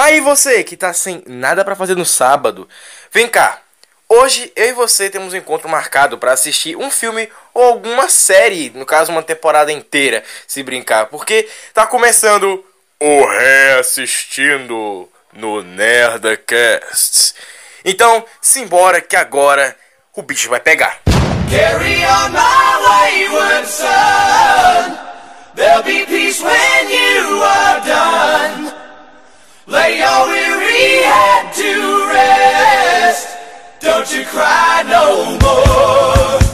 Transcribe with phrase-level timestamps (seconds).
[0.00, 2.66] Aí você que tá sem nada para fazer no sábado,
[3.12, 3.58] vem cá.
[4.08, 8.72] Hoje eu e você temos um encontro marcado para assistir um filme ou alguma série,
[8.74, 12.64] no caso uma temporada inteira, se brincar, porque tá começando
[12.98, 17.34] o reassistindo no Nerdcast.
[17.84, 19.76] Então, simbora que agora
[20.16, 20.98] o bicho vai pegar.
[21.50, 24.98] Carry on my wayward son.
[25.54, 28.79] There'll be peace when you are done.
[29.70, 33.28] Lay your weary head to rest.
[33.78, 36.49] Don't you cry no more.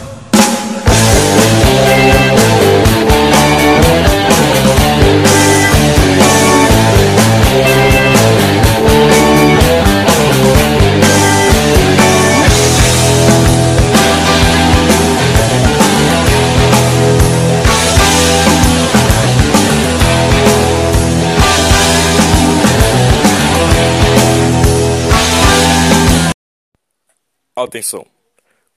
[27.58, 28.06] Atenção.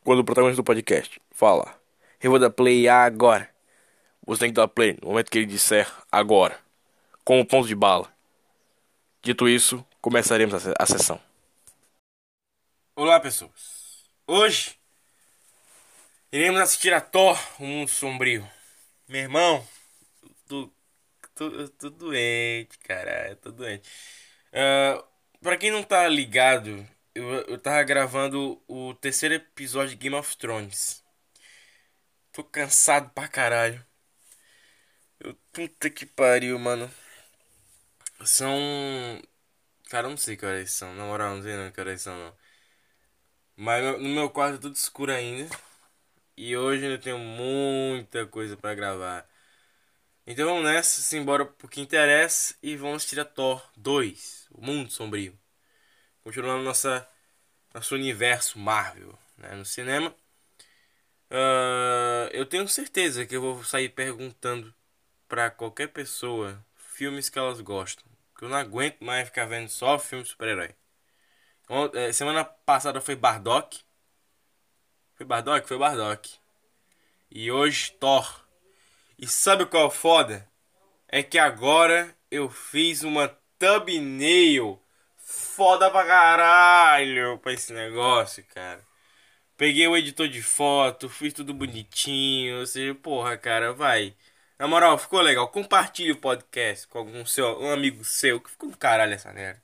[0.05, 1.77] Quando o protagonista do podcast fala,
[2.23, 3.53] eu vou dar play agora.
[4.25, 6.58] Você tem que dar play no momento que ele disser agora.
[7.25, 8.09] Com o ponto de bala.
[9.21, 11.21] Dito isso, começaremos a, sessão.
[12.95, 14.09] Olá, pessoas.
[14.25, 14.77] Hoje
[16.31, 18.49] iremos assistir a Thor, o Mundo Sombrio.
[19.09, 19.67] Meu irmão,
[20.47, 20.71] tô,
[21.36, 23.36] tô, tô doente, cara.
[23.41, 23.89] Tô doente.
[24.53, 25.03] Uh,
[25.41, 26.88] pra quem não tá ligado,
[27.19, 31.03] eu, eu tava gravando o terceiro episódio de Game of Thrones.
[32.31, 33.85] Tô cansado pra caralho.
[35.19, 36.89] Eu, puta que pariu, mano.
[38.25, 38.57] São.
[39.89, 40.93] Cara, eu não sei que horas são.
[40.95, 42.37] Na moral, não sei não que horas são, não.
[43.55, 45.49] Mas no meu quarto é tudo escuro ainda.
[46.37, 49.29] E hoje eu tenho muita coisa para gravar.
[50.27, 55.39] Então vamos nessa, simbora pro que interessa e vamos tirar Thor 2, o Mundo Sombrio
[56.23, 57.07] continuando nossa
[57.73, 60.13] nosso universo Marvel né, no cinema.
[61.30, 64.73] Uh, eu tenho certeza que eu vou sair perguntando
[65.27, 68.05] para qualquer pessoa filmes que elas gostam.
[68.37, 70.73] Que eu não aguento mais ficar vendo só filme super-herói.
[71.93, 73.81] É, semana passada foi Bardock.
[75.15, 75.67] Foi Bardock?
[75.67, 76.39] Foi Bardock.
[77.29, 78.43] E hoje Thor.
[79.17, 80.49] E sabe qual é o foda?
[81.08, 83.27] É que agora eu fiz uma
[83.59, 84.81] thumbnail
[85.29, 88.83] foda pra caralho pra esse negócio, cara.
[89.57, 92.59] Peguei o editor de foto, fiz tudo bonitinho.
[92.61, 94.15] Ou seja, porra, cara, vai.
[94.57, 95.47] Na moral, ficou legal.
[95.49, 99.61] Compartilhe o podcast com algum seu, um amigo seu, que ficou do caralho essa merda.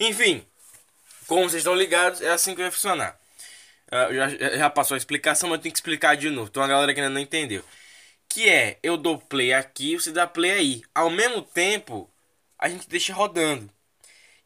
[0.00, 0.46] Enfim,
[1.26, 3.18] como vocês estão ligados, é assim que vai funcionar.
[3.88, 4.28] Uh, já,
[4.58, 6.50] já passou a explicação, mas eu tenho que explicar de novo.
[6.50, 7.64] Tem uma galera que ainda não entendeu.
[8.28, 10.82] Que é, eu dou play aqui, você dá play aí.
[10.94, 12.10] Ao mesmo tempo,
[12.58, 13.70] a gente deixa rodando.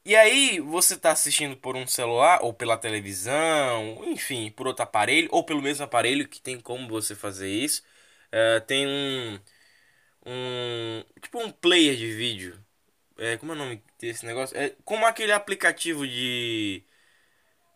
[0.04, 5.28] E aí você está assistindo por um celular ou pela televisão, enfim, por outro aparelho
[5.30, 7.82] ou pelo mesmo aparelho que tem como você fazer isso.
[8.32, 9.38] Uh, tem um,
[10.26, 12.64] um tipo um player de vídeo.
[13.18, 14.56] É, como é o nome desse negócio?
[14.58, 16.84] É como aquele aplicativo de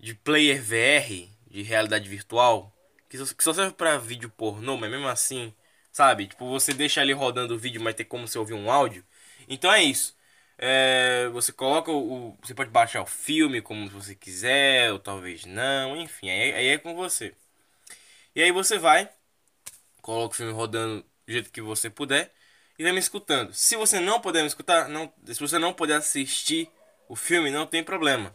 [0.00, 2.72] de player VR de realidade virtual
[3.08, 5.54] que só, que só serve para vídeo pornô, mas mesmo assim,
[5.93, 6.26] sabe?
[6.26, 9.04] Tipo, você deixa ali rodando o vídeo, mas tem como você ouvir um áudio.
[9.48, 10.16] Então é isso.
[10.59, 15.44] É, você coloca o, o, Você pode baixar o filme como você quiser, ou talvez
[15.44, 17.34] não, enfim, aí, aí é com você.
[18.34, 19.09] E aí você vai,
[20.03, 22.33] coloca o filme rodando do jeito que você puder
[22.78, 23.53] e vai me escutando.
[23.55, 26.71] Se você não puder me escutar, não, se você não puder assistir
[27.09, 28.34] o filme, não tem problema.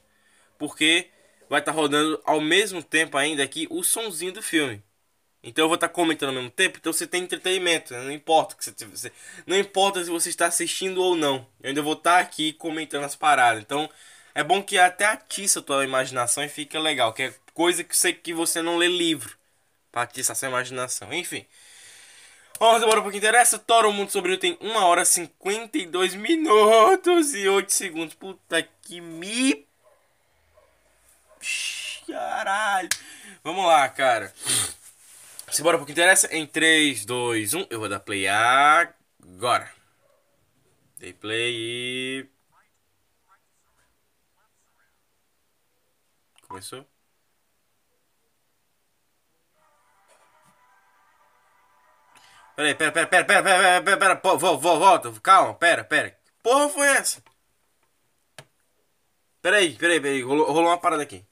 [0.58, 1.10] Porque
[1.50, 4.84] vai estar tá rodando ao mesmo tempo ainda aqui o sonzinho do filme.
[5.44, 8.02] Então eu vou estar comentando ao mesmo tempo, então você tem entretenimento, né?
[8.02, 9.12] não importa que você, você,
[9.48, 11.48] não importa se você está assistindo ou não.
[11.64, 13.62] Eu ainda vou estar aqui comentando as paradas.
[13.62, 13.90] Então
[14.36, 17.98] é bom que até atiça a tua imaginação e fica legal, que é coisa que
[17.98, 19.36] sei que você não lê livro
[19.92, 21.12] para atiçar sua imaginação.
[21.12, 21.46] Enfim.
[22.60, 23.58] Vamos embora para o que interessa.
[23.58, 28.14] Toro o Mundo Sombrio tem 1 hora 52 minutos e 8 segundos.
[28.14, 29.66] Puta que me.
[32.08, 32.90] Caralho.
[33.44, 34.32] Vamos lá, cara.
[35.52, 36.34] Simbora pro que interessa.
[36.34, 37.68] Em 3, 2, 1.
[37.70, 39.70] Eu vou dar play agora.
[40.98, 42.30] Dei play e.
[46.48, 46.86] Começou?
[52.56, 56.12] Peraí, pera, pera, pera, pera, pera, pera, pera, pera, volta, calma, pera, pera.
[56.12, 57.24] Que porra foi essa?
[59.42, 61.26] Peraí, peraí, peraí, rolou, rolou uma parada aqui.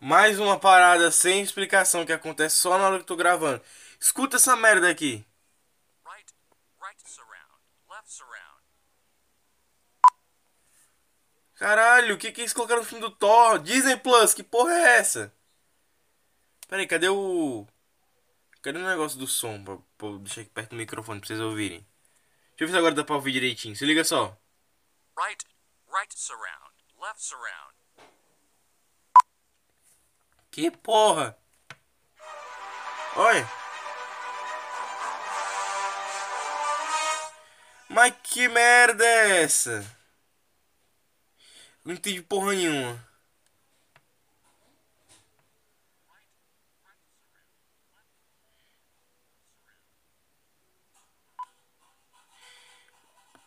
[0.00, 3.62] Mais uma parada sem explicação que acontece só na hora que tô gravando.
[4.00, 5.24] Escuta essa merda aqui.
[6.06, 6.32] Right,
[6.80, 7.54] right surround,
[7.90, 8.62] left surround.
[11.56, 13.58] Caralho, o que que eles colocaram no filme do Thor?
[13.58, 15.34] Disney Plus, que porra é essa?
[16.68, 17.66] Pera aí, cadê o...
[18.62, 19.64] Cadê o negócio do som?
[19.64, 21.84] Pra, pra deixar aqui perto do microfone pra vocês ouvirem.
[22.50, 23.74] Deixa eu ver se agora dá pra ouvir direitinho.
[23.74, 24.36] Se liga só.
[25.18, 25.44] Right,
[25.92, 27.74] right surround, left surround.
[30.50, 31.36] Que porra?
[33.16, 33.48] Olha.
[37.88, 39.84] Mas que merda é essa?
[41.84, 43.07] Não entendi porra nenhuma.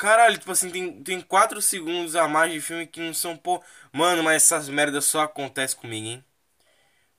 [0.02, 3.64] Caralho, tipo assim, tem, tem 4 segundos a mais de filme que não são por.
[3.94, 6.26] Mano, mas essas merdas só acontecem comigo, hein?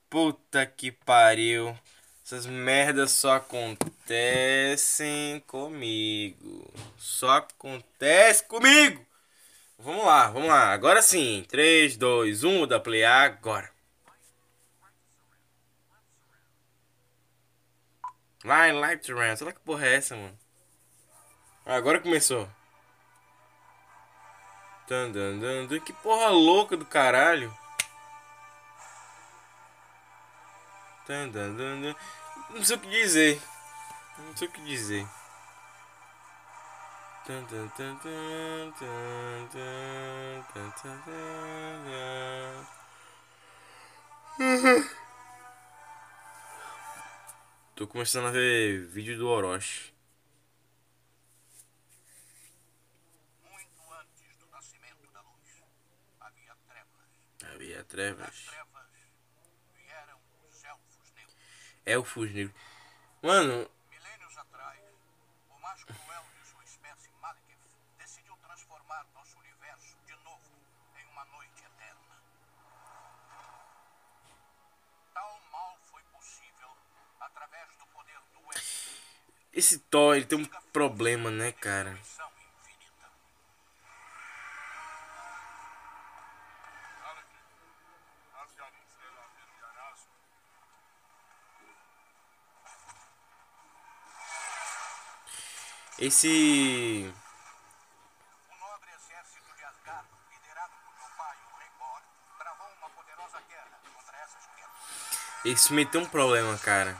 [0.09, 1.79] Puta que pariu.
[2.25, 6.73] Essas merdas só acontecem comigo.
[6.97, 9.05] Só acontece comigo.
[9.79, 10.73] Vamos lá, vamos lá.
[10.73, 11.45] Agora sim.
[11.47, 13.71] 3, 2, 1, da play agora.
[18.43, 19.39] Line, light round.
[19.39, 20.37] Será que porra é essa, mano?
[21.65, 22.49] Agora começou.
[24.87, 25.79] Tandandando.
[25.81, 27.55] Que porra louca do caralho.
[31.05, 31.95] Tandandando.
[32.49, 33.41] Não sei o que dizer.
[34.17, 35.07] Não sei o que dizer.
[47.75, 49.92] Tô começando a ver vídeo do Orochi.
[57.93, 58.45] Trevas.
[58.45, 58.87] trevas
[59.75, 60.19] vieram
[60.49, 60.63] os
[61.85, 62.55] elfos negros.
[63.21, 64.79] Mano, Milênios atrás,
[65.51, 70.57] o mais cruel de sua espécie, Malekith, decidiu transformar nosso universo de novo
[70.97, 72.17] em uma noite eterna.
[75.13, 76.75] Tal mal foi possível
[77.19, 78.41] através do poder do
[79.53, 81.95] esse Thor, ele tem um problema, né, cara?
[95.99, 97.13] Esse.
[98.49, 102.01] O nobre exército de Asgard, liderado por meu pai, o Rei Bor,
[102.37, 105.45] travou uma poderosa guerra contra essas criaturas.
[105.45, 106.97] Esse meteu um problema, cara.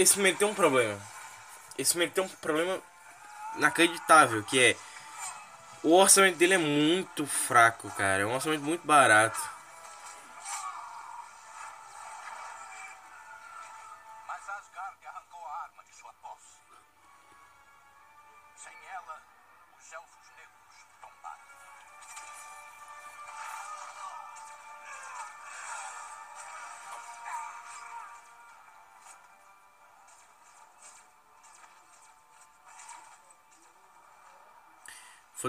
[0.00, 0.98] Esse menino tem um problema.
[1.76, 2.80] Esse menino tem um problema
[3.56, 4.76] inacreditável, que é.
[5.82, 8.22] O orçamento dele é muito fraco, cara.
[8.22, 9.38] É um orçamento muito barato.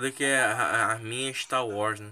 [0.01, 2.11] Foda que é a, a minha Star Wars, né?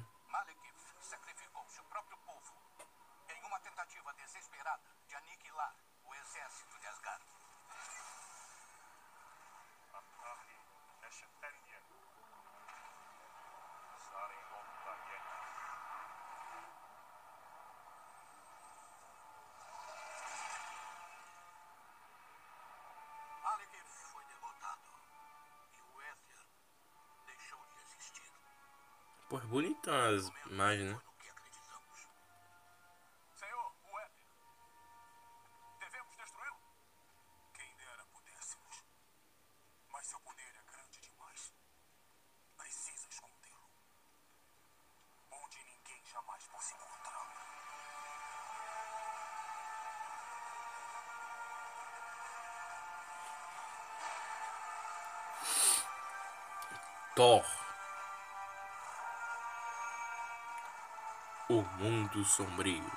[62.10, 62.92] Mundo Sombrio.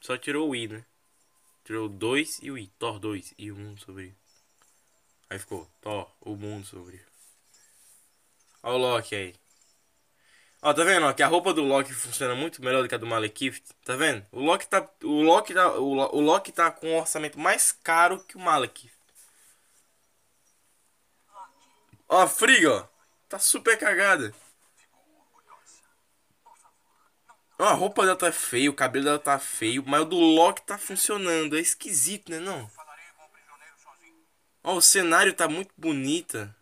[0.00, 0.84] Só tirou o I, né?
[1.64, 2.66] Tirou o 2 e o I.
[2.78, 4.14] Thor 2 e o Mundo Sombrio.
[5.30, 7.04] Aí ficou Thor, o Mundo Sombrio.
[8.62, 9.34] Olha o Loki aí.
[10.62, 11.06] Ó, tá vendo?
[11.06, 13.62] Ó, que a roupa do Loki funciona muito melhor do que a do Malekith.
[13.84, 14.26] Tá vendo?
[14.32, 17.70] O Loki tá, o Loki tá, o, Lo- o Loki tá com um orçamento mais
[17.70, 18.90] caro que o Malekith.
[22.08, 22.95] Ó, Friga, ó.
[23.28, 24.32] Tá super cagada.
[27.58, 30.78] A roupa dela tá feia, o cabelo dela tá feio, mas o do Loki tá
[30.78, 31.56] funcionando.
[31.56, 32.70] É esquisito, né não?
[34.62, 36.54] Ó, o cenário tá muito bonita.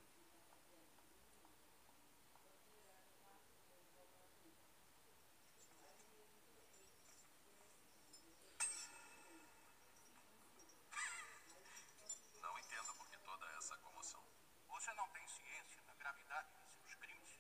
[12.43, 14.21] Não entendo por que toda essa comoção.
[14.69, 17.39] Você não tem ciência da gravidade de seus crimes?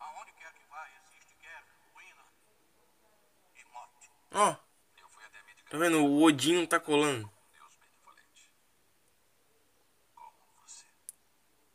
[0.00, 2.24] Aonde quer que vá, existe guerra, ruína
[3.54, 4.10] e morte.
[4.32, 4.56] Ó,
[5.00, 6.04] Eu fui até Midgard, tá vendo?
[6.04, 7.28] O Odin não tá colando.
[7.52, 8.48] Deus benevolente.
[10.14, 10.86] Como você.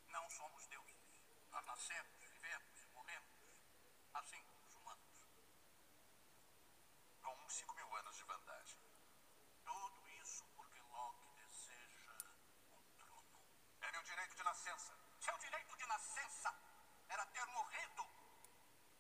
[0.08, 0.96] Não somos deuses.
[1.52, 3.36] Nós nascemos, vivemos e morremos.
[4.14, 5.28] Assim como os humanos.
[7.22, 8.80] Com uns 5 mil anos de vantagem.
[9.66, 12.16] Tudo isso porque Loki deseja
[12.72, 13.40] um trono.
[13.82, 14.98] É meu direito de nascença.
[15.20, 16.56] Seu direito de nascença
[17.10, 18.08] era ter morrido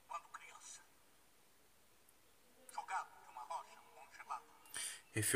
[0.09, 0.85] quando criança.
[2.73, 4.59] Jogado de uma rocha congelada.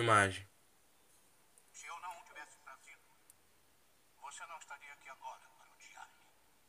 [0.03, 0.45] Refilmagem.
[1.71, 3.15] Se eu não o tivesse trazido,
[4.17, 6.25] você não estaria aqui agora para odiar-me.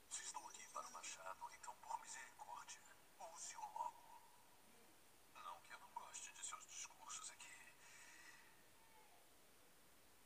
[0.09, 2.81] Se estou aqui para o machado, então por misericórdia,
[3.19, 4.01] use-o logo.
[5.35, 7.75] Não que eu não goste de seus discursos aqui.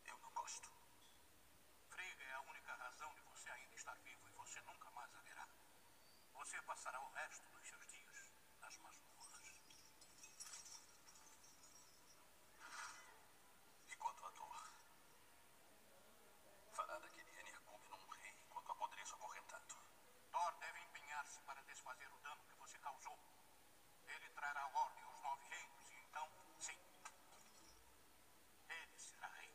[0.04, 0.70] Eu não gosto.
[1.88, 5.20] Frigga é a única razão de você ainda estar vivo e você nunca mais a
[5.22, 5.48] verá.
[6.34, 9.54] Você passará o resto dos seus dias nas masmorras.
[13.90, 14.72] E quanto a dor?
[16.72, 19.74] Fará daquele Energúmeno um rei enquanto apodreço acorrentado.
[20.30, 23.18] Thor deve empenhar-se para desfazer o dano que você causou.
[24.06, 26.28] Ele trará ordem aos nove reinos e então,
[26.60, 26.78] sim,
[28.68, 29.52] ele será rei.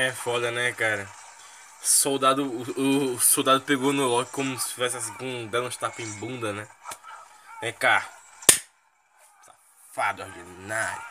[0.00, 1.08] É foda, né, cara?
[1.82, 6.12] Soldado, o, o soldado pegou no Loki como se tivesse assim, dando uns tapas em
[6.20, 6.68] bunda, né?
[7.60, 8.06] Vem cá.
[9.92, 11.02] Safado ordinário.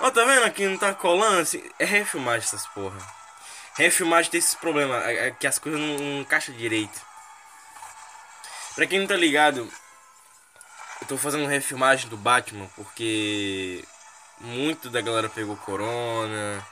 [0.00, 0.66] Ó, tá vendo aqui?
[0.66, 1.40] Não tá colando?
[1.40, 2.98] Assim, é refilmagem essas porra.
[3.76, 5.02] Refilmagem tem esses problemas.
[5.06, 7.00] é- é que as coisas não, não encaixam direito.
[8.74, 9.70] Pra quem não tá ligado,
[11.00, 13.82] eu tô fazendo refilmagem do Batman porque
[14.40, 16.66] muito da galera pegou corona.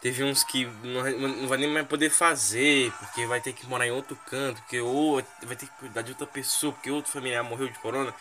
[0.00, 3.86] Teve uns que não, não vai nem mais poder fazer, porque vai ter que morar
[3.86, 7.42] em outro canto, porque ou vai ter que cuidar de outra pessoa, porque outro familiar
[7.44, 8.14] morreu de corona.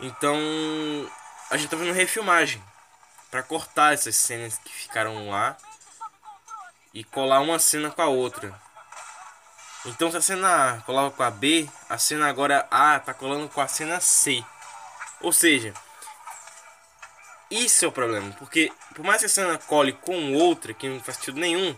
[0.00, 0.36] Então,
[1.50, 2.62] a gente tá fazendo refilmagem
[3.30, 5.56] pra cortar essas cenas que ficaram lá
[6.92, 8.54] e colar uma cena com a outra.
[9.86, 13.48] Então, se a cena A colava com a B, a cena agora A tá colando
[13.48, 14.44] com a cena C.
[15.20, 15.72] Ou seja,
[17.50, 21.00] isso é o problema, porque por mais que a cena cole com outra, que não
[21.00, 21.76] faz sentido nenhum,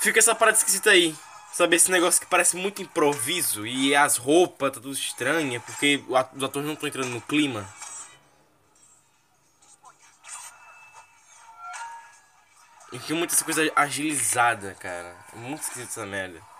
[0.00, 1.16] fica essa parada esquisita aí.
[1.52, 6.42] Sabe, esse negócio que parece muito improviso e as roupas tá tudo estranha, porque os
[6.42, 7.68] atores não estão entrando no clima.
[12.90, 15.14] E fica muito essa coisa agilizada, cara.
[15.34, 16.51] É muito esquisito essa merda.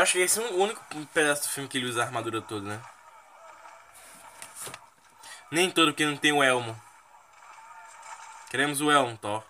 [0.00, 2.66] Acho que esse é o único pedaço do filme que ele usa a armadura toda,
[2.66, 2.82] né?
[5.50, 6.80] Nem todo que não tem o elmo.
[8.50, 9.44] Queremos o elmo, Thor.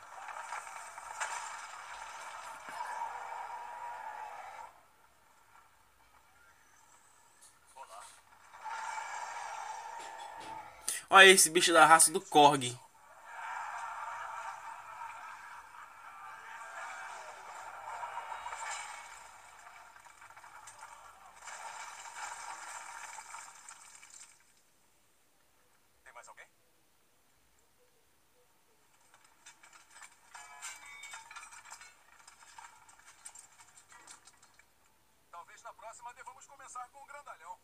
[11.08, 12.78] Olha esse bicho da raça do Korg.
[35.90, 37.58] Próxima devamos começar com o grandalhão.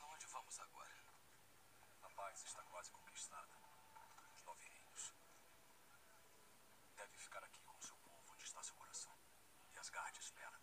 [0.00, 0.90] Aonde vamos agora?
[2.02, 3.56] A paz está quase conquistada.
[4.34, 5.14] Os nove reinos.
[6.96, 9.12] Deve ficar aqui com seu povo onde está seu coração.
[9.74, 10.58] E Asgard espera.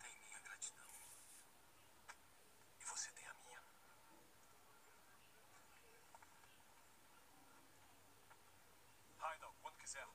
[0.00, 0.84] Tem minha gratidão.
[2.80, 3.62] E você tem a minha.
[9.22, 10.06] Heidel, quando quiser.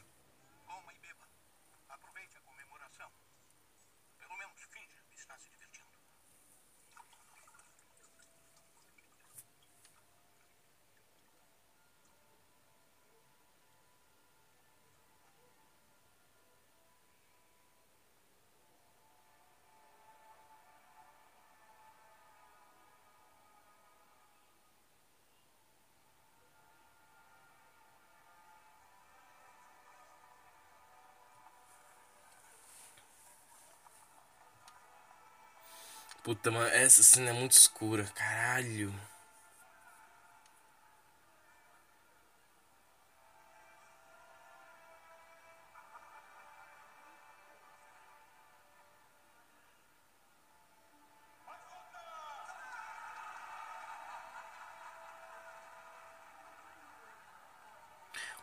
[36.29, 38.93] Puta, mano, essa cena é muito escura, caralho.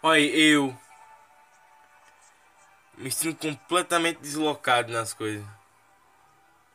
[0.03, 0.77] Olha, eu
[2.99, 5.46] me sinto completamente deslocado nas coisas.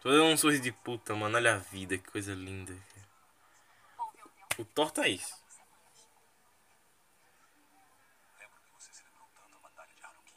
[0.02, 1.38] Tô dando um sorriso de puta, mano.
[1.38, 2.76] Olha a vida, que coisa linda.
[4.58, 5.36] O Thor tá isso.
[8.40, 10.34] Lembro que você celebrou tanto a Batalha de Haruki,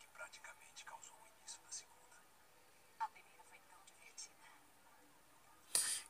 [0.00, 2.16] que praticamente causou o início da segunda.
[2.98, 4.34] A primeira foi tão divertida.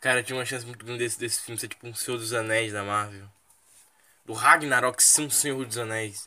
[0.00, 2.72] Cara, tinha uma chance muito grande desse, desse filme ser tipo um Senhor dos Anéis
[2.72, 3.28] da Marvel.
[4.24, 6.26] Do Ragnarok ser um Senhor dos Anéis.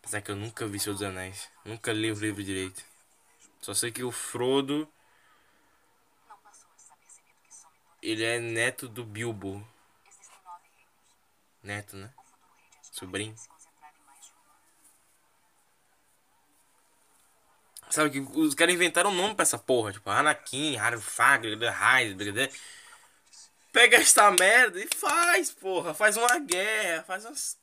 [0.00, 1.48] Apesar que eu nunca vi Senhor dos Anéis.
[1.64, 2.84] Nunca li o livro direito.
[3.60, 4.88] Só sei que o Frodo,
[8.02, 9.66] ele é neto do Bilbo.
[11.62, 12.12] Neto, né?
[12.92, 13.34] Sobrinho.
[17.90, 19.92] Sabe que os caras inventaram um nome pra essa porra.
[19.92, 22.14] Tipo, Anakin, Harfag, Raiz,
[23.72, 25.94] Pega esta merda e faz, porra.
[25.94, 27.58] Faz uma guerra, faz umas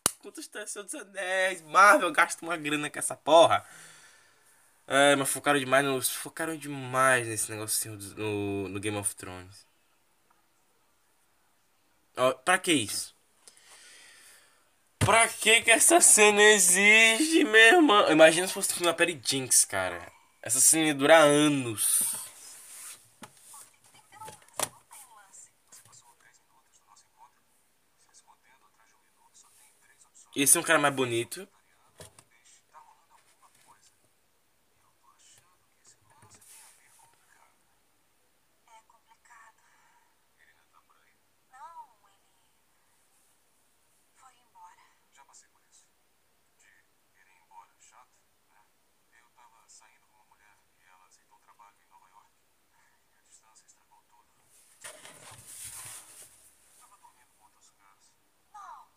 [0.67, 1.61] Senhor dos Anéis.
[1.63, 3.65] Marvel gasta uma grana com essa porra.
[4.87, 9.65] É, mas focaram demais no, focaram demais nesse negocinho do- no, no Game of Thrones.
[12.17, 13.13] Ó, pra que isso?
[14.97, 18.09] Pra que que essa cena existe, meu irmão?
[18.11, 20.11] Imagina se fosse na Perry Jinx, cara.
[20.41, 21.99] Essa cena ia durar anos.
[30.35, 31.47] Esse é um cara mais bonito.
[38.67, 39.63] É complicado.
[40.39, 40.81] Ele ainda tá
[49.73, 52.29] saindo com uma mulher e ela aceitou trabalho em Nova York.
[53.11, 54.29] E a distância estragou tudo.
[56.79, 58.11] Tava dormindo com outros caras.
[58.53, 58.87] Não.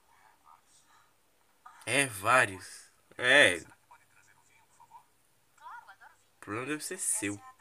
[1.86, 2.90] É, vários.
[3.16, 3.66] É, o
[6.40, 7.34] problema deve ser seu.
[7.34, 7.56] Essa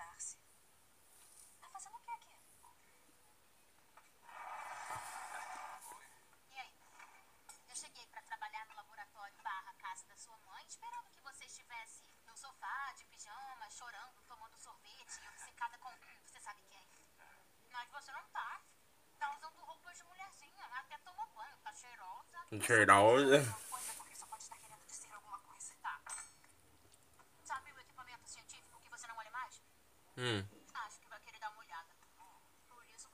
[30.16, 30.56] como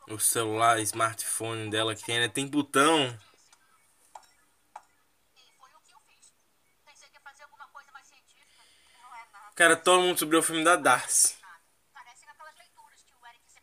[0.07, 2.27] O celular, smartphone dela que né?
[2.27, 2.99] Tem botão.
[2.99, 3.17] É.
[9.55, 11.35] Cara, todo mundo sobre o filme da Darcy.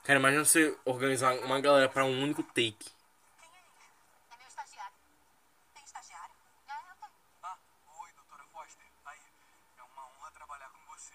[0.02, 2.90] Cara, imagina você organizar uma galera pra um único take.
[3.38, 3.68] Quem é ele?
[4.30, 4.96] É meu estagiário.
[5.74, 6.34] Tem estagiário?
[6.66, 7.12] É, eu tenho.
[7.42, 7.58] Ah,
[8.00, 8.86] oi, doutora Foster.
[9.04, 9.20] Aí,
[9.76, 11.12] é uma honra trabalhar com você.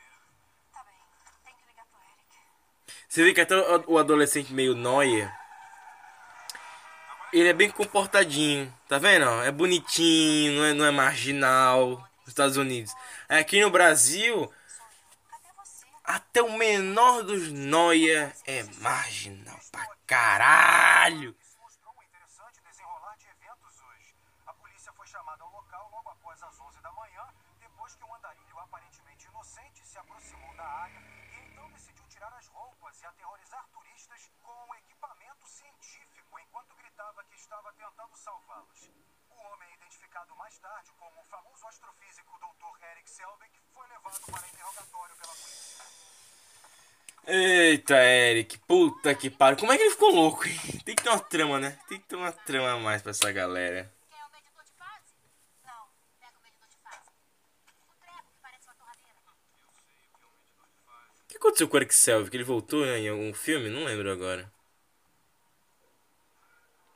[3.24, 3.56] Vê que até
[3.88, 5.34] o adolescente meio noia.
[7.32, 9.26] Ele é bem comportadinho, tá vendo?
[9.44, 12.08] É bonitinho, não é, não é marginal.
[12.20, 12.94] Nos Estados Unidos.
[13.28, 14.52] Aqui no Brasil,
[16.04, 21.36] até o menor dos noia é marginal pra caralho.
[21.42, 24.16] Isso mostrou um interessante desenrolar de eventos hoje.
[24.48, 27.24] A polícia foi chamada ao local logo após as 11 da manhã,
[27.60, 31.02] depois que um andarilho aparentemente inocente se aproximou da área
[31.34, 37.36] e então decidiu tirar as roupas e aterrorizar turistas com equipamento científico enquanto gritava que
[37.36, 38.90] estava tentando salvá-los.
[39.30, 42.84] O homem, identificado mais tarde como o famoso astrofísico Dr.
[42.92, 45.84] Eric Selvig, foi levado para interrogatório pela polícia.
[47.26, 49.58] Eita, Eric, puta que pariu.
[49.58, 50.58] Como é que ele ficou louco, hein?
[50.86, 51.78] Tem que ter uma trama, né?
[51.88, 53.94] Tem que ter uma trama a mais pra essa galera.
[54.10, 55.16] Quer o medidor de fase?
[55.66, 55.88] Não.
[56.20, 57.10] Pega o medidor de fase.
[57.88, 59.20] O treco que parece uma torradeira.
[61.24, 62.36] O que aconteceu com o Eric Selvig?
[62.36, 63.70] Ele voltou em algum filme?
[63.70, 64.52] Não lembro agora.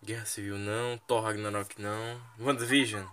[0.03, 3.05] Guerra Civil não, Thor Ragnarok não, WandaVision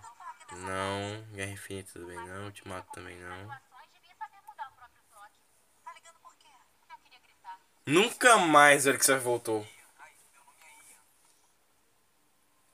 [0.51, 3.49] não, Guerra Infinita também não, Ultimato também não.
[7.85, 9.67] Nunca mais o Eric Selvig voltou.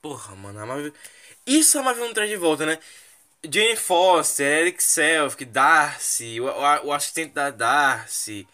[0.00, 0.92] Porra, mano, a Marvel...
[1.46, 2.78] Isso a Marvel não traz de volta, né?
[3.44, 8.46] Jane Foster, Eric Selvig, Darcy, o, o, o assistente da Darcy.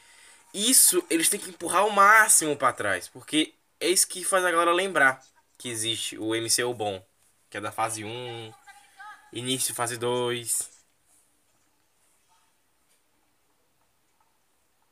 [0.54, 4.50] Isso eles têm que empurrar o máximo pra trás, porque é isso que faz a
[4.50, 5.22] galera lembrar
[5.58, 7.04] que existe o MCU bom,
[7.50, 8.52] que é da fase 1,
[9.32, 10.70] início fase 2.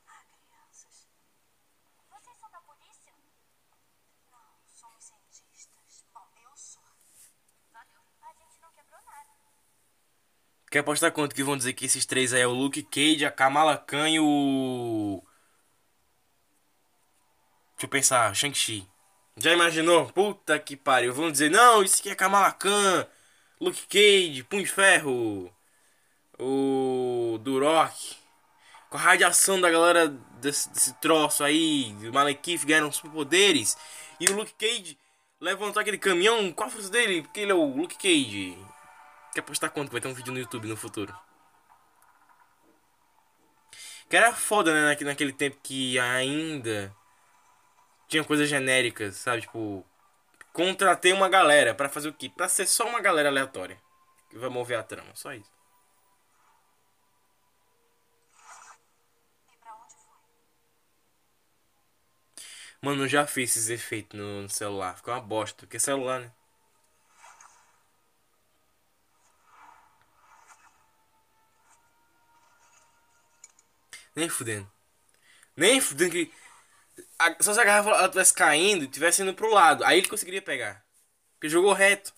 [0.07, 1.09] Ah, crianças.
[2.11, 3.13] Vocês são da polícia?
[4.31, 4.39] Não,
[4.79, 6.05] somos cientistas.
[6.13, 6.83] Bom, eu sou.
[7.73, 8.03] Valeu.
[8.23, 9.31] A gente não quebrou nada.
[10.77, 13.31] Quer apostar quanto que vão dizer que esses três aí é o Luke Cage, a
[13.31, 15.23] Kamala Khan e o.
[17.71, 18.87] Deixa eu pensar, Shang-Chi.
[19.39, 20.13] Já imaginou?
[20.13, 21.15] Puta que pariu.
[21.15, 23.07] Vão dizer, não, isso aqui é Kamala Khan,
[23.59, 25.51] Luke Cage, Punho de Ferro,
[26.39, 28.15] o Durok.
[28.91, 33.79] Com a radiação da galera desse, desse troço aí, o Malekith ganharam superpoderes.
[34.21, 34.99] E o Luke Cage
[35.41, 36.53] levantou aquele caminhão.
[36.53, 37.23] Qual a força dele?
[37.23, 38.59] Porque ele é o Luke Cage.
[39.37, 39.93] Quer postar quanto?
[39.93, 41.15] Vai ter um vídeo no YouTube no futuro.
[44.09, 44.83] Que era foda, né?
[44.89, 46.95] naque- Naquele tempo que ainda
[48.09, 49.43] tinha coisas genéricas, sabe?
[49.43, 49.85] Tipo,
[50.53, 52.31] contratei uma galera pra fazer o quê?
[52.31, 53.81] Pra ser só uma galera aleatória.
[54.31, 55.53] Que vai mover a trama, só isso.
[62.81, 64.97] Mano, eu já fiz esses efeitos no, no celular.
[64.97, 66.33] Ficou uma bosta, porque é celular, né?
[74.17, 74.71] Nem fudendo.
[75.57, 76.33] Nem fudendo que.
[77.19, 79.85] a- só se a garrafa ela tivesse caindo tivesse indo pro lado.
[79.85, 80.85] Aí ele conseguiria pegar.
[81.35, 82.15] Porque jogou reto.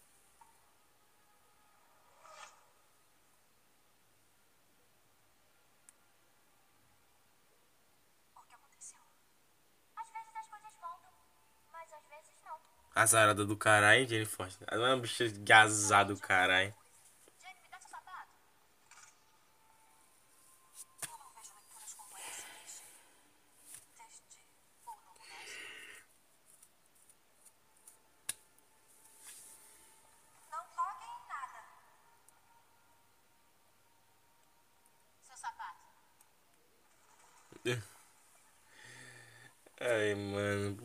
[12.95, 14.67] Azarada do caralho, Foster?
[14.71, 16.75] Ela é uma bicha gazada do caralho.
[17.41, 18.33] Jenny, me dá seu sapato.
[21.03, 22.83] Eu não vejo leituras como essa desde.
[23.97, 24.43] desde
[24.87, 25.51] o novo mês.
[30.51, 31.61] Não toquem em nada.
[35.23, 35.85] Seu sapato.
[39.81, 40.77] Ai, mano.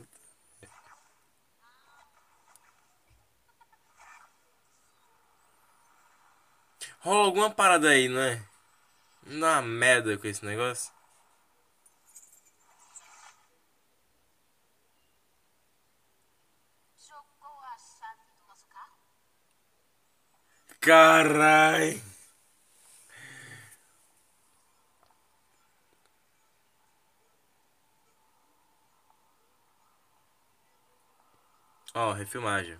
[7.01, 8.41] Rola alguma parada aí, é?
[9.23, 10.91] Dá uma merda com esse negócio?
[16.97, 18.97] Jogou a chave do nosso carro?
[20.79, 22.01] Carai.
[31.93, 32.77] Ó, refilmagem.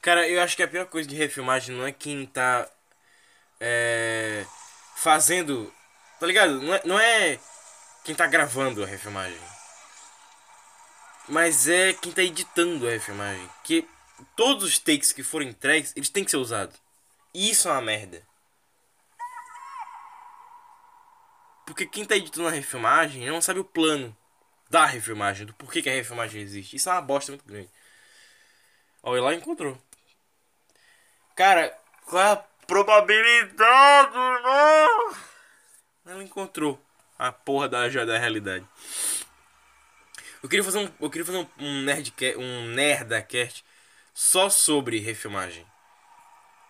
[0.00, 2.68] Cara, eu acho que a pior coisa de refilmagem não é quem tá
[3.60, 4.46] é,
[4.96, 5.72] fazendo.
[6.20, 6.60] Tá ligado?
[6.62, 7.38] Não é, não é
[8.04, 9.40] quem tá gravando a refilmagem.
[11.28, 13.48] Mas é quem tá editando a refilmagem.
[13.64, 13.86] Que
[14.36, 16.76] todos os takes que forem entregues, eles têm que ser usados.
[17.34, 18.27] E isso é uma merda.
[21.78, 24.16] Porque quem tá editando a refilmagem não sabe o plano
[24.68, 26.74] da refilmagem, do porquê que a refilmagem existe.
[26.74, 27.70] Isso é uma bosta muito grande.
[29.00, 29.80] Ó, ele lá encontrou.
[31.36, 31.72] Cara,
[32.04, 32.36] qual é a
[32.66, 35.16] probabilidade, não?
[36.04, 36.84] Ela encontrou
[37.16, 38.66] a porra da joia da realidade.
[40.42, 43.64] Eu queria fazer um, eu queria fazer um, um nerdcast, um nerdacast
[44.12, 45.64] só sobre refilmagem.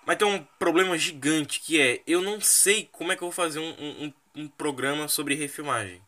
[0.05, 3.33] Mas tem um problema gigante que é eu não sei como é que eu vou
[3.33, 6.03] fazer um, um, um- programa sobre refilmagem.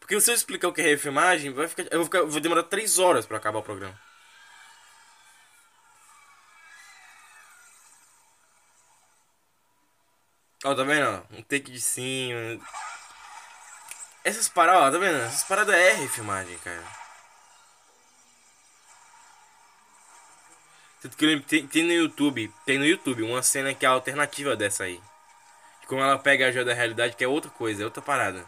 [0.00, 2.64] Porque se eu explicar o que é refilmagem, vai ficar, eu vou, ficar, vou demorar
[2.64, 3.98] 3 horas pra acabar o programa.
[10.64, 11.26] Ó, tá vendo?
[11.32, 12.58] Um take de cima.
[14.24, 15.18] Essas paradas, ó, tá vendo?
[15.22, 16.84] Essas paradas é refilmagem, cara.
[21.00, 23.88] Tanto que eu lembro, tem, tem no YouTube, tem no YouTube uma cena que é
[23.88, 25.00] alternativa dessa aí.
[25.92, 28.46] Como ela pega a joia da realidade, que é outra coisa, é outra parada.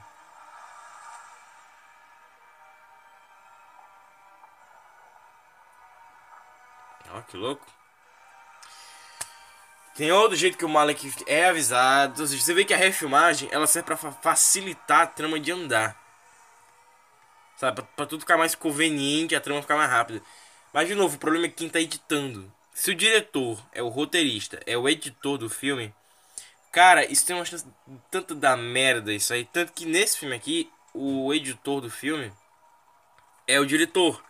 [7.10, 7.66] Ó, que louco.
[9.94, 12.26] Tem outro jeito que o Malek é avisado.
[12.26, 15.94] Você vê que a refilmagem ela serve pra fa- facilitar a trama de andar.
[17.58, 17.82] Sabe?
[17.82, 20.22] Pra, pra tudo ficar mais conveniente, a trama ficar mais rápida.
[20.72, 22.50] Mas de novo, o problema é quem tá editando.
[22.72, 25.94] Se o diretor é o roteirista, é o editor do filme,
[26.74, 27.64] cara, isso tem uma chance
[28.10, 29.44] tanto da merda isso aí.
[29.44, 32.32] Tanto que nesse filme aqui, o editor do filme
[33.46, 34.20] é o diretor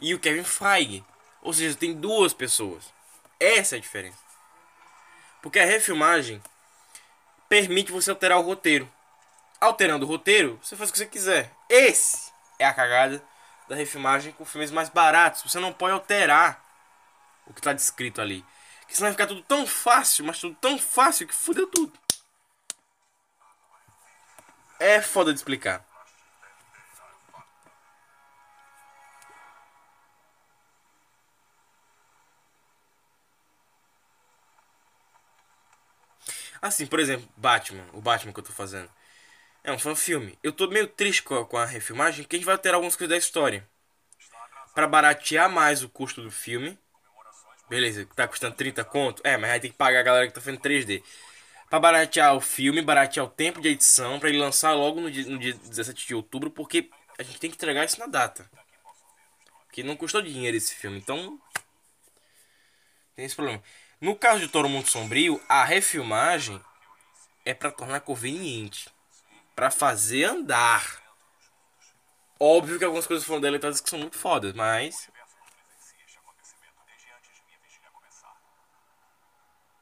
[0.00, 1.04] e o Kevin Feige.
[1.40, 2.92] Ou seja, tem duas pessoas.
[3.38, 4.18] Essa é a diferença.
[5.40, 6.42] Porque a refilmagem
[7.48, 8.92] permite você alterar o roteiro.
[9.60, 11.52] Alterando o roteiro, você faz o que você quiser.
[11.68, 13.22] Esse é a cagada
[13.68, 15.42] da refilmagem com filmes mais baratos.
[15.42, 16.60] Você não pode alterar
[17.46, 18.44] o que está descrito ali.
[18.88, 21.92] Porque senão vai ficar tudo tão fácil, mas tudo tão fácil que fudeu tudo.
[24.80, 25.86] É foda de explicar.
[36.62, 38.90] Assim, por exemplo, Batman, o Batman que eu tô fazendo.
[39.62, 40.38] É um filme.
[40.42, 43.18] Eu tô meio triste com a, refilmagem, porque a gente vai alterar algumas coisas da
[43.18, 43.68] história.
[44.74, 46.78] Pra baratear mais o custo do filme.
[47.68, 49.22] Beleza, tá custando 30 conto.
[49.24, 51.02] É, mas aí tem que pagar a galera que tá fazendo 3D.
[51.68, 55.24] Pra baratear o filme, baratear o tempo de edição, pra ele lançar logo no dia,
[55.26, 58.50] no dia 17 de outubro, porque a gente tem que entregar isso na data.
[59.66, 61.38] Porque não custou dinheiro esse filme, então.
[63.14, 63.62] Tem esse problema.
[64.00, 66.60] No caso de Toro Mundo Sombrio, a refilmagem
[67.44, 68.88] é pra tornar conveniente.
[69.54, 71.02] Pra fazer andar.
[72.38, 75.08] Óbvio que algumas coisas foram deletadas que são muito fodas, mas.
[75.08, 78.36] universo não presencia este acontecimento desde antes de minha vigília começar.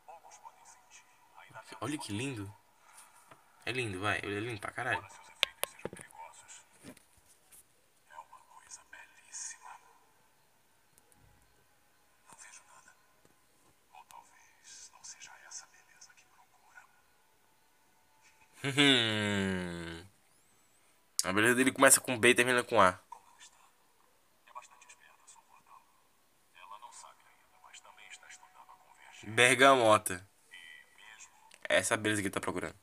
[0.06, 1.04] Poucos podem sentir.
[1.36, 2.52] Ainda temos Olha que lindo.
[3.64, 4.18] É lindo, vai.
[4.20, 5.06] Ele é lindo pra caralho.
[18.64, 20.04] Hum.
[21.22, 22.98] A beleza dele começa com B e termina com A.
[29.22, 30.28] Bergamota.
[31.68, 32.76] Essa é a beleza que ele tá procurando.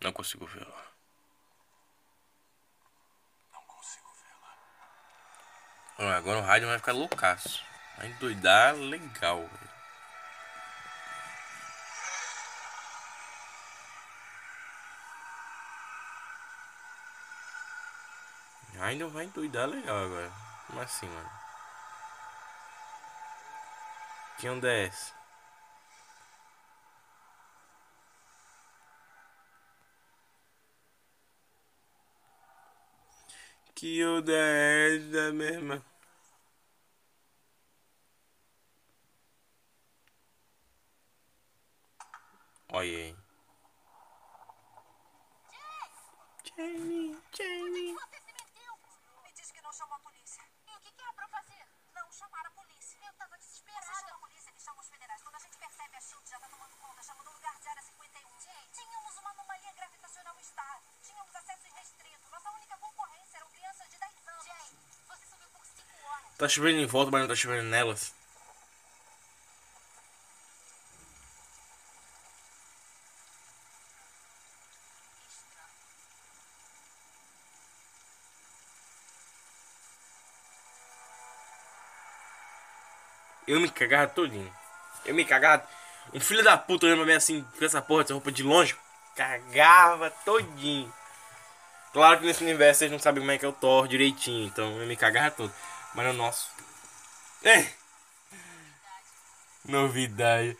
[0.00, 0.92] Não consigo vê-la.
[3.52, 4.08] não consigo
[5.98, 6.16] vê-la.
[6.16, 7.64] Agora o rádio vai ficar loucaço.
[7.96, 9.72] Vai endoidar legal, velho.
[18.80, 20.32] Ainda vai endoidar legal agora.
[20.66, 21.30] Como assim, mano?
[24.38, 25.21] Que onda é essa?
[33.82, 35.74] Que onda é essa mesmo?
[42.68, 43.16] Olha aí.
[46.46, 47.92] Jamie, Jamie.
[47.92, 48.72] Você se meteu?
[49.24, 50.44] Me diz que não chamou a polícia.
[50.68, 51.66] E o que, que era pra fazer?
[51.92, 53.00] Não chamar a polícia.
[53.04, 53.94] Eu tava Você desesperada.
[53.98, 55.22] chama a polícia, eles chamam os federais.
[55.24, 57.82] Quando a gente percebe a Shield já tá tomando conta, chamando o lugar de área
[57.82, 58.40] 51.
[58.40, 58.80] Gente.
[58.80, 60.92] Tínhamos uma anomalia gravitacional estável.
[61.02, 62.30] Tínhamos acesso irrestrito.
[62.30, 63.01] Nossa única concorrência
[66.42, 68.12] Tá chovendo em volta, mas não tá chovendo nelas.
[83.46, 84.52] Eu me cagava todinho.
[85.06, 85.64] Eu me cagava.
[86.12, 88.76] Um filho da puta olhando pra mim assim, com essa porra, essa roupa de longe.
[89.14, 90.92] Cagava todinho.
[91.92, 94.88] Claro que nesse universo vocês não sabem como é que é o direitinho, então eu
[94.88, 95.52] me cagava todo.
[95.94, 96.50] Mas no nosso.
[97.44, 97.70] É!
[99.64, 100.56] Novidade.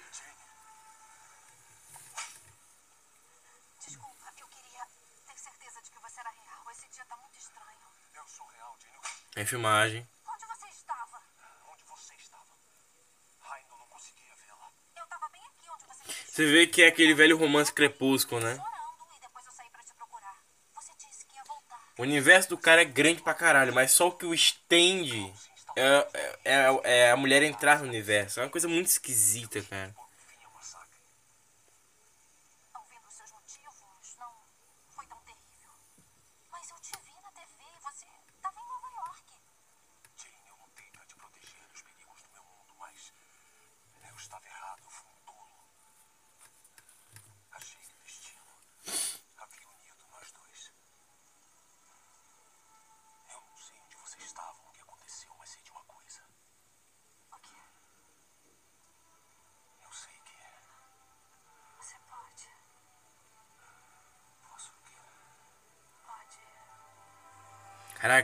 [3.80, 4.86] Desculpa, eu queria
[5.26, 6.70] ter certeza de que você era real.
[6.70, 7.88] Esse dia tá muito estranho.
[8.14, 8.98] Eu sou real, Jane.
[9.36, 10.06] É filmagem.
[10.26, 11.22] Onde você estava?
[11.68, 12.52] Onde você estava?
[13.52, 14.70] Ainda não conseguia vê-la.
[14.96, 16.02] Eu tava bem aqui onde você.
[16.26, 18.54] Você vê que é aquele velho romance crepúsculo, né?
[18.54, 20.44] Chorando e depois eu saí pra te procurar.
[20.74, 21.81] Você disse que ia voltar.
[21.98, 25.32] O universo do cara é grande pra caralho, mas só o que o estende
[25.76, 26.08] é,
[26.44, 28.40] é, é- é a mulher entrar no universo.
[28.40, 29.94] É uma coisa muito esquisita, cara.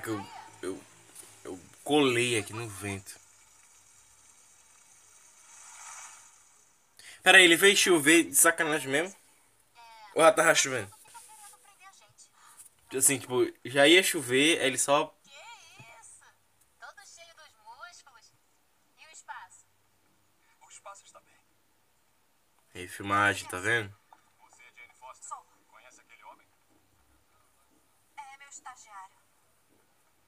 [0.08, 0.26] Caraca, eu,
[0.62, 0.82] eu,
[1.44, 3.18] eu colei aqui no vento.
[7.22, 9.14] Pera aí, ele fez chover de sacanagem mesmo?
[10.14, 10.90] Ou já tava chovendo?
[12.96, 15.14] Assim, tipo, já ia chover, aí ele só.
[15.22, 15.30] Que.
[22.74, 22.80] E.
[22.80, 23.94] Aí, filmagem, tá vendo?
[24.38, 25.28] Você é Jane Foster?
[25.28, 25.44] Sou.
[25.68, 26.46] Conhece aquele homem?
[28.16, 29.16] É meu estagiário.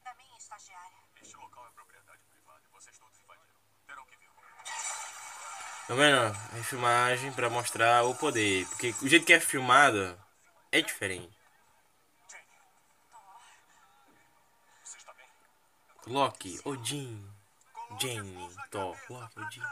[0.04, 0.98] Da minha estagiária.
[1.22, 3.60] Este local é propriedade privada e vocês todos invadiram.
[3.86, 4.56] Terão que vir comigo.
[5.90, 6.36] Tá vendo?
[6.56, 8.64] É filmagem pra mostrar o poder.
[8.68, 10.16] Porque o jeito que é filmado
[10.70, 11.36] é diferente.
[16.06, 17.28] Loki, Odin,
[18.00, 19.62] Jane, Thor, Loki, Odin.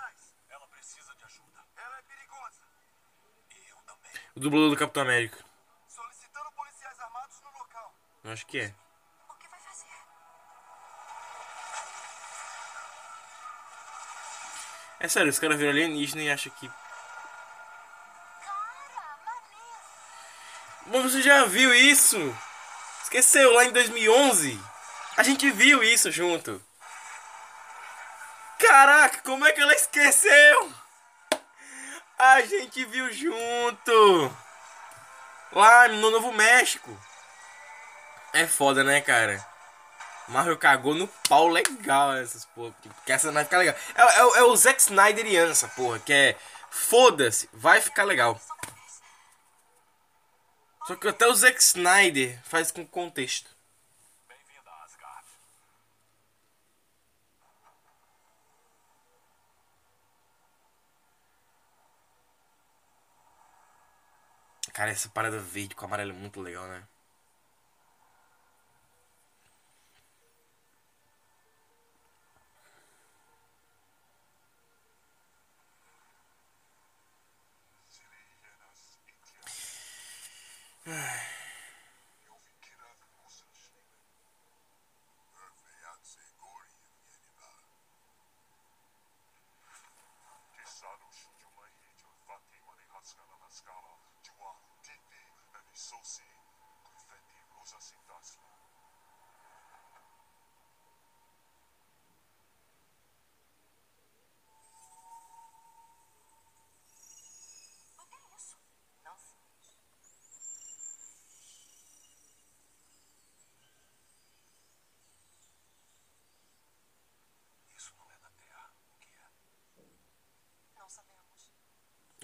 [4.34, 5.38] O dublador do Capitão América.
[5.86, 7.94] Solicitando policiais armados no local.
[8.24, 8.74] Eu acho que é.
[15.00, 16.70] É sério, os caras viram alienígena e acham que.
[20.86, 22.16] Mas você já viu isso?
[23.02, 24.60] Esqueceu lá em 2011?
[25.16, 26.62] A gente viu isso junto.
[28.58, 30.72] Caraca, como é que ela esqueceu?
[32.18, 34.36] A gente viu junto.
[35.52, 36.90] Lá no Novo México.
[38.32, 39.44] É foda, né, cara?
[40.28, 42.74] Marvel cagou no pau legal essas porra.
[42.82, 43.74] Porque essa vai ficar legal.
[43.94, 46.36] É, é, é o Zack Snyderiano essa porra, que é.
[46.70, 48.38] Foda-se, vai ficar legal.
[50.86, 53.50] Só que até o Zack Snyder faz com contexto.
[64.72, 66.84] Cara, essa parada verde com amarelo é muito legal, né?
[80.90, 81.37] 唉。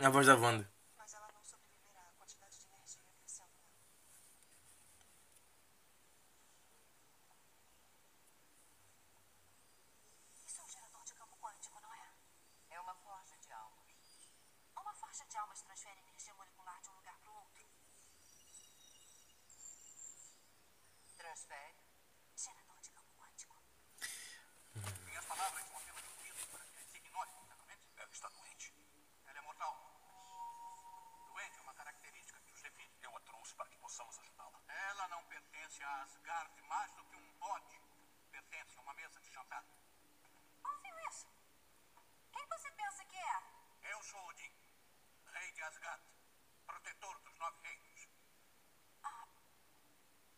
[0.01, 0.69] A voz da Wanda.
[0.97, 3.75] Mas ela não sobreviverá à quantidade de energia crescendo nela.
[10.45, 12.13] Isso é um gerador de campo quântico, não é?
[12.71, 14.29] É uma forja de almas.
[14.77, 17.65] Uma forja de almas transfere energia molecular de um lugar para o outro.
[21.17, 21.79] Transfere.
[22.37, 23.57] Gerador de campo quântico.
[25.07, 27.83] Minhas palavras são apenas um grito para que se ignore completamente.
[27.97, 28.75] Ela está doente.
[29.27, 29.95] Ela é mortal.
[31.33, 32.93] Doente é uma característica que os define.
[33.03, 34.61] Eu a trouxe para que possamos ajudá-la.
[34.91, 37.81] Ela não pertence a Asgard mais do que um bode.
[38.33, 39.65] Pertence a uma mesa de jantar.
[40.65, 41.29] Ouviu isso?
[42.33, 43.93] Quem você pensa que é?
[43.93, 44.53] Eu sou Odin,
[45.33, 46.03] rei de Asgard,
[46.67, 48.09] protetor dos nove reinos.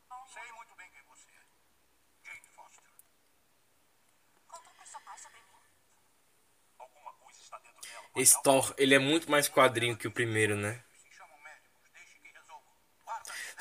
[0.09, 1.47] Bom, Sei muito bem quem você é.
[2.25, 2.85] Jane Foster.
[4.49, 5.57] contou pro seu pai sobre mim?
[6.79, 8.11] Alguma coisa está dentro dela.
[8.17, 10.85] Esse Thor, ele é muito mais quadrinho que o primeiro, né?
[10.93, 12.77] Se chamam médicos, deixe que resolvam.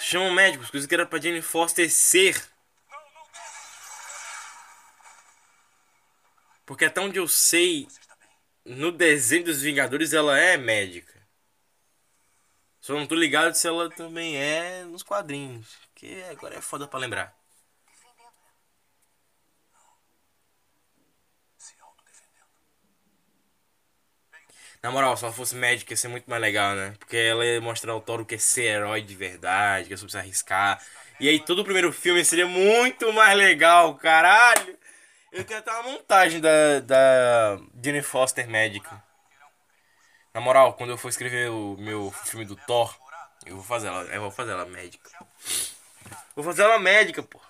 [0.05, 2.47] Guarda Chamam médicos, coisa que era pra Jane Foster ser.
[6.65, 7.87] Porque até onde eu sei,
[8.63, 11.15] no desenho dos Vingadores ela é médica.
[12.79, 15.75] Só não tô ligado se ela também é nos quadrinhos.
[15.95, 17.35] Que agora é foda pra lembrar.
[17.87, 18.53] Defendendo ela.
[21.57, 22.45] Se autodefendendo.
[24.85, 26.93] Na moral, se ela fosse médica ia ser muito mais legal, né?
[26.99, 29.97] Porque ela ia mostrar ao Thor o que é ser herói de verdade, que é
[29.97, 30.79] sobre se arriscar.
[31.19, 34.77] E aí todo o primeiro filme seria muito mais legal, caralho!
[35.31, 39.03] Eu tenho até uma montagem da, da Jane Foster médica.
[40.31, 42.95] Na moral, quando eu for escrever o meu filme do Thor,
[43.43, 45.09] eu vou fazer ela, eu vou fazer ela médica.
[46.35, 47.41] Vou fazer ela médica, pô.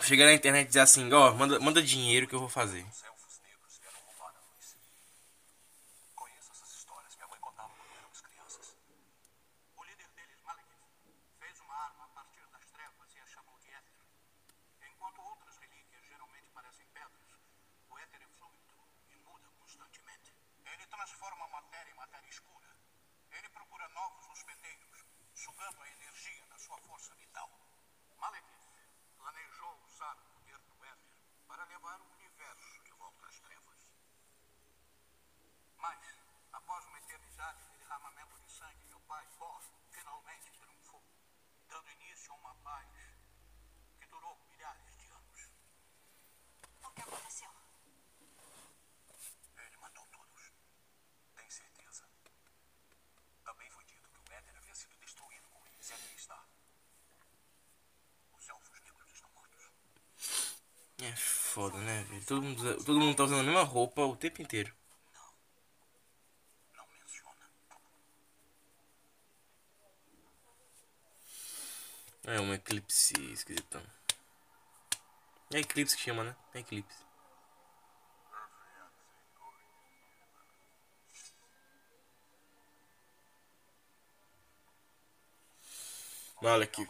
[0.00, 2.82] Chegar na internet e dizer assim, ó, manda, manda dinheiro que eu vou fazer.
[2.88, 4.76] Os elfos negros vieram roubar a luz.
[6.14, 7.14] Conheço essas histórias.
[7.16, 8.74] Minha mãe contava quando éramos crianças.
[9.76, 10.86] O líder deles, Malekith,
[11.40, 13.92] fez uma arma a partir das trevas e a chamou de éter.
[14.88, 17.28] Enquanto outras relíquias geralmente parecem pedras,
[17.90, 18.72] o éter é fluido
[19.10, 20.32] e muda constantemente.
[20.64, 22.68] Ele transforma a matéria em matéria escura.
[23.30, 25.04] Ele procura novos hospedeiros,
[25.34, 27.50] sugando a energia da sua força vital.
[28.16, 28.56] Malekith
[29.18, 31.14] planejou usar o poder do éter
[31.46, 33.78] para levar o universo de volta às trevas.
[35.76, 35.98] Mas,
[36.52, 38.40] após uma eternidade de derramamento
[39.08, 41.02] pai, Thor, finalmente triunfou,
[41.66, 42.86] dando início a uma paz
[43.98, 45.50] que durou milhares de anos.
[46.84, 47.50] O que aconteceu?
[49.56, 50.52] Ele matou todos.
[51.34, 52.06] Tem certeza?
[53.42, 55.88] Também foi dito que o éter havia sido destruído com eles.
[55.88, 56.44] E aqui está.
[58.34, 59.70] Os elfos negros estão mortos.
[61.00, 62.26] É foda, né, velho?
[62.26, 64.77] Todo mundo, todo mundo tá usando a mesma roupa o tempo inteiro.
[72.28, 73.82] É um eclipse esquisitão.
[75.50, 76.36] É eclipse que chama, né?
[76.52, 76.98] É eclipse.
[86.42, 86.86] Olha aqui.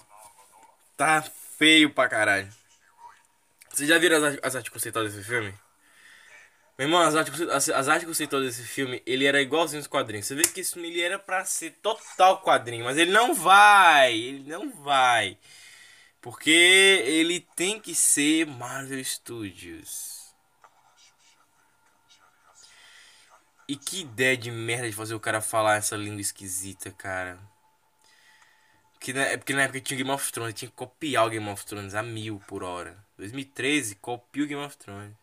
[0.96, 2.52] Tá feio pra caralho.
[3.70, 5.54] Vocês já viram as, as artes conceituais desse filme?
[6.78, 10.26] Meu irmão, as artes, as, as artes citou desse filme, ele era igualzinho os quadrinhos.
[10.26, 14.16] Você vê que esse filme ele era pra ser total quadrinho, mas ele não vai.
[14.16, 15.36] Ele não vai.
[16.20, 20.32] Porque ele tem que ser Marvel Studios.
[23.66, 27.40] E que ideia de merda de fazer o cara falar essa língua esquisita, cara.
[28.92, 31.48] Porque na, é porque na época tinha Game of Thrones, tinha que copiar o Game
[31.48, 32.96] of Thrones a mil por hora.
[33.16, 35.14] 2013, copia o Game of Thrones.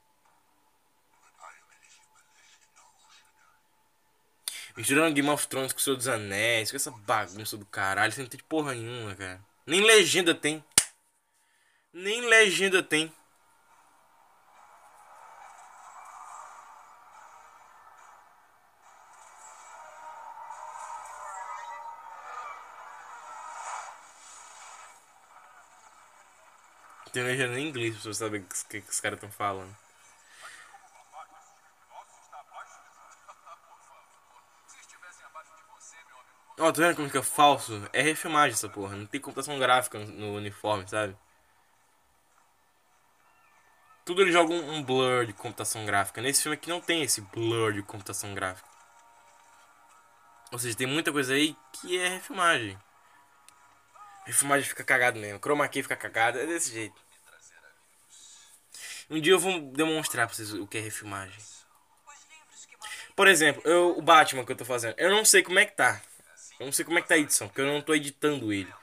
[4.76, 8.26] Misturando Game of Thrones com o Senhor dos Anéis, com essa bagunça do caralho, sem
[8.28, 9.40] ter de porra nenhuma, cara.
[9.66, 10.64] Nem legenda tem.
[11.94, 13.12] Nem legenda tem.
[27.14, 29.74] Tem legenda em inglês pra você saber o que, que os caras estão falando.
[31.88, 32.76] Nossa, está abaixo?
[33.26, 33.80] Por favor.
[34.68, 35.96] Se estivessem abaixo de você,
[36.58, 37.88] Ó, tá vendo como fica falso?
[37.92, 38.96] É refilmagem essa porra.
[38.96, 41.16] Não tem computação gráfica no, uniforme, sabe?
[44.06, 46.22] Tudo ele joga um, um blur de computação gráfica.
[46.22, 48.70] Nesse filme aqui não tem esse blur de computação gráfica.
[50.52, 52.78] Ou seja, tem muita coisa aí que é refilmagem.
[54.26, 55.40] Refilmagem fica cagado mesmo.
[55.40, 56.40] Chroma key fica cagado.
[56.40, 57.00] É desse jeito.
[59.10, 61.40] Um dia eu vou demonstrar pra vocês o que é refilmagem.
[63.16, 65.76] Por exemplo, eu, o Batman que eu tô fazendo, eu não sei como é que
[65.76, 66.02] tá.
[66.60, 68.74] Eu não sei como é que tá a edição, porque eu não tô editando ele.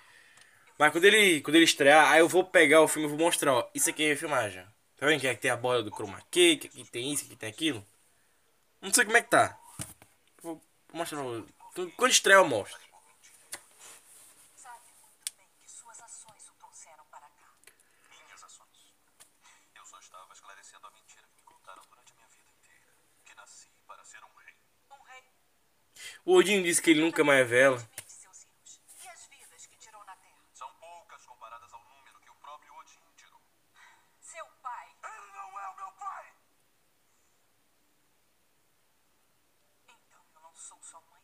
[0.78, 3.52] Mas quando ele, quando ele estrear, aí eu vou pegar o filme e vou mostrar,
[3.54, 3.70] ó.
[3.74, 4.64] Isso aqui é refilmagem.
[4.96, 7.30] Tá vendo que aqui tem a bola do chroma key, que aqui tem isso, que
[7.32, 7.84] aqui tem aquilo?
[8.80, 9.58] Não sei como é que tá.
[10.42, 10.60] Vou
[10.92, 11.22] mostrar.
[11.22, 12.78] pra- Quando estrear eu mostro.
[14.56, 17.48] sabe muito bem que suas ações o trouxeram para cá.
[18.26, 18.92] Minhas ações.
[19.74, 22.92] Eu só estava esclarecendo a mentira que me contaram durante a minha vida inteira.
[23.24, 24.54] Que nasci para ser um rei.
[24.90, 25.22] Um rei
[26.24, 27.76] O Odin disse que ele nunca mais é vela.
[27.78, 28.80] mente seus erros.
[29.04, 30.38] E as vidas que tirou na Terra.
[30.54, 33.40] São poucas comparadas ao número que o próprio Odin tirou.
[34.20, 34.88] Seu pai.
[35.04, 36.32] Ele não é o meu pai!
[39.88, 41.22] Então eu não sou sua mãe.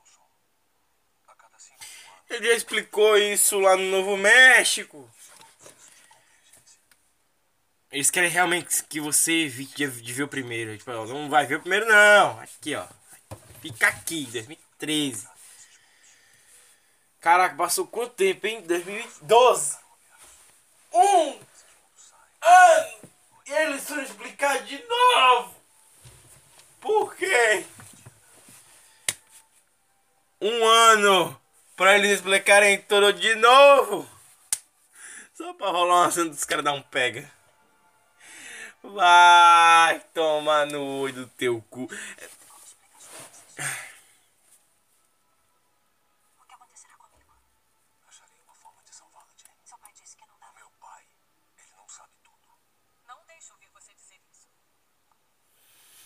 [0.01, 0.29] o Sol.
[1.27, 5.09] A cada cinco mil anos, Ele já explicou isso lá no Novo México.
[7.91, 10.77] Eles querem realmente que você evite de, ver o primeiro.
[10.77, 12.39] Tipo, ó, não vai ver o primeiro, não.
[12.39, 12.87] Aqui, ó.
[13.61, 15.27] Fica aqui, 2013.
[17.19, 18.61] Caraca, passou quanto tempo, hein?
[18.61, 19.77] 2012.
[20.93, 21.39] Um
[22.41, 23.09] ano.
[23.45, 25.55] E eles foram explicar de novo.
[26.79, 27.65] Por quê?
[30.39, 31.39] Um ano
[31.75, 34.09] pra eles explicarem tudo de novo.
[35.33, 37.29] Só pra rolar uma cena dos caras dar um pega.
[38.83, 41.83] Vai tomar no olho do teu cu.
[41.83, 41.93] O que
[46.53, 47.31] acontecerá comigo?
[48.07, 49.53] acharei uma forma de salvá-la, Jane.
[49.63, 50.53] Seu pai disse que não dava.
[50.55, 51.03] Meu pai,
[51.57, 52.47] ele não sabe tudo.
[53.07, 54.47] Não deixe ouvir você dizer isso.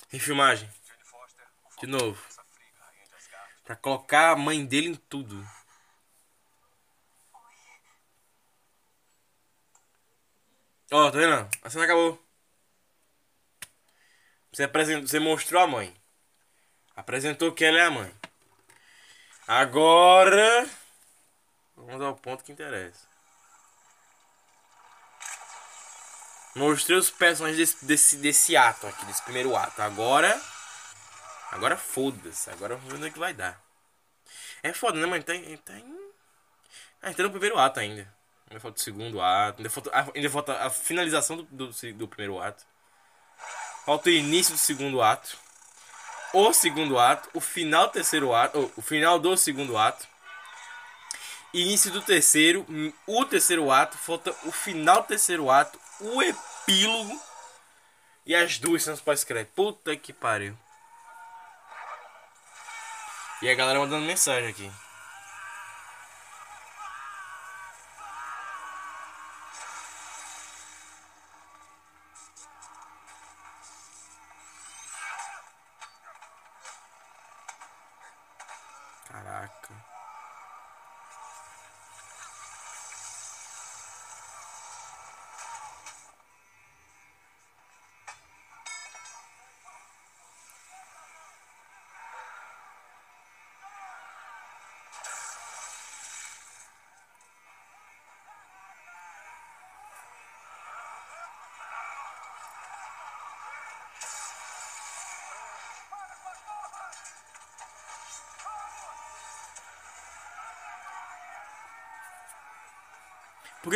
[0.09, 0.69] Refilmagem.
[0.85, 2.21] Jane Foster, por favor, De novo.
[3.63, 5.47] Pra colocar a mãe dele em tudo.
[10.91, 11.49] Ó, tá vendo?
[11.63, 12.24] A cena acabou.
[14.55, 15.93] Você, apresentou, você mostrou a mãe.
[16.95, 18.15] Apresentou que ela é a mãe.
[19.45, 20.65] Agora.
[21.75, 23.05] Vamos ao ponto que interessa.
[26.55, 29.81] Mostrei os personagens desse, desse, desse ato aqui, desse primeiro ato.
[29.81, 30.41] Agora.
[31.51, 32.49] Agora foda-se.
[32.49, 33.61] Agora vamos ver o que vai dar.
[34.63, 35.21] É foda, né, mano?
[35.21, 35.33] Tá,
[35.65, 36.09] tá em.
[37.01, 38.09] Ah, tá no primeiro ato ainda.
[38.49, 39.57] Ainda falta o segundo ato.
[39.57, 42.65] Ainda falta, ainda falta a finalização do, do, do primeiro ato.
[43.85, 45.37] Falta o início do segundo ato.
[46.33, 47.29] O segundo ato.
[47.33, 48.71] O final do terceiro ato.
[48.75, 50.07] o final do segundo ato.
[51.53, 52.65] Início do terceiro.
[53.05, 53.97] O terceiro ato.
[53.97, 55.79] Falta o final do terceiro ato.
[55.99, 57.21] O epílogo.
[58.25, 59.53] E as duas são pós-crédito.
[59.53, 60.57] Puta que pariu.
[63.41, 64.71] E a galera mandando mensagem aqui.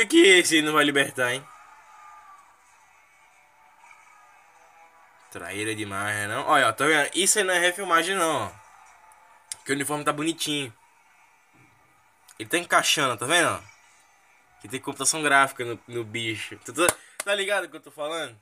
[0.08, 1.46] Que, que esse não vai libertar, hein?
[5.32, 6.48] Traíra demais, né, não?
[6.48, 7.10] Olha, ó, tá vendo?
[7.14, 8.52] Isso aí não é refilmagem, não.
[9.58, 10.74] Porque o uniforme tá bonitinho.
[12.40, 13.64] Ele tá encaixando, tá vendo?
[14.62, 16.58] Que tem computação gráfica no, no bicho.
[16.60, 16.74] Tá,
[17.24, 18.36] tá ligado o que eu tô falando?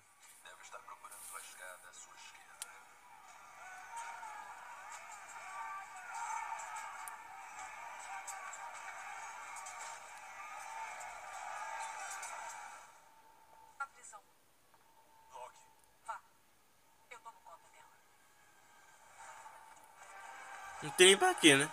[20.98, 21.70] Tem pra quê, né?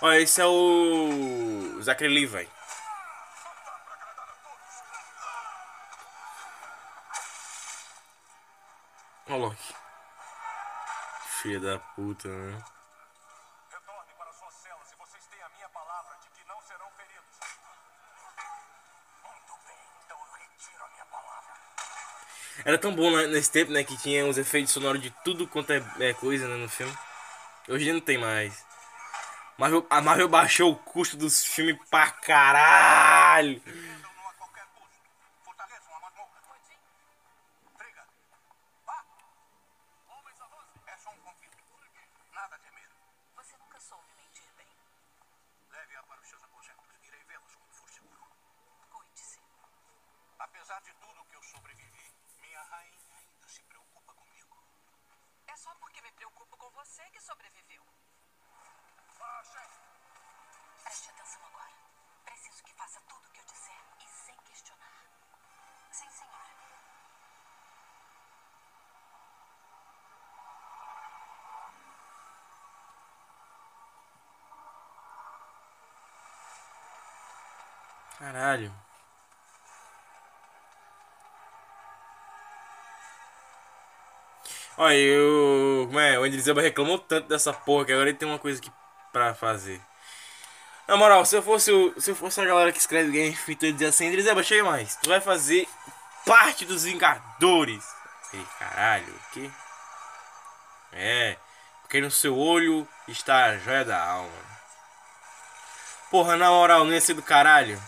[0.00, 1.80] Olha, esse é o.
[1.80, 2.48] Zachary Levi.
[9.28, 9.74] Olha o Loki.
[11.40, 12.71] Filha da puta, né?
[22.64, 23.82] Era tão bom nesse tempo, né?
[23.82, 26.92] Que tinha os efeitos sonoros de tudo quanto é, é coisa né, no filme.
[27.68, 28.64] Hoje não tem mais.
[29.58, 33.60] Marvel, a Marvel baixou o custo dos filmes pra caralho.
[84.82, 85.84] Olha, eu.
[85.86, 86.18] Como é?
[86.18, 88.68] O Idris Elba reclamou tanto dessa porra que agora ele tem uma coisa aqui
[89.12, 89.80] pra fazer.
[90.88, 93.62] Na moral, se eu fosse o, se eu fosse a galera que escreve Game Fit,
[93.62, 94.96] eu ia dizer assim, Idris Elba, chega mais.
[94.96, 95.68] Tu vai fazer
[96.26, 97.84] parte dos Vingadores.
[98.34, 99.48] Ei, caralho, o quê?
[100.92, 101.36] É,
[101.82, 104.32] porque no seu olho está a joia da alma.
[106.10, 107.80] Porra, na moral, não ia ser do caralho?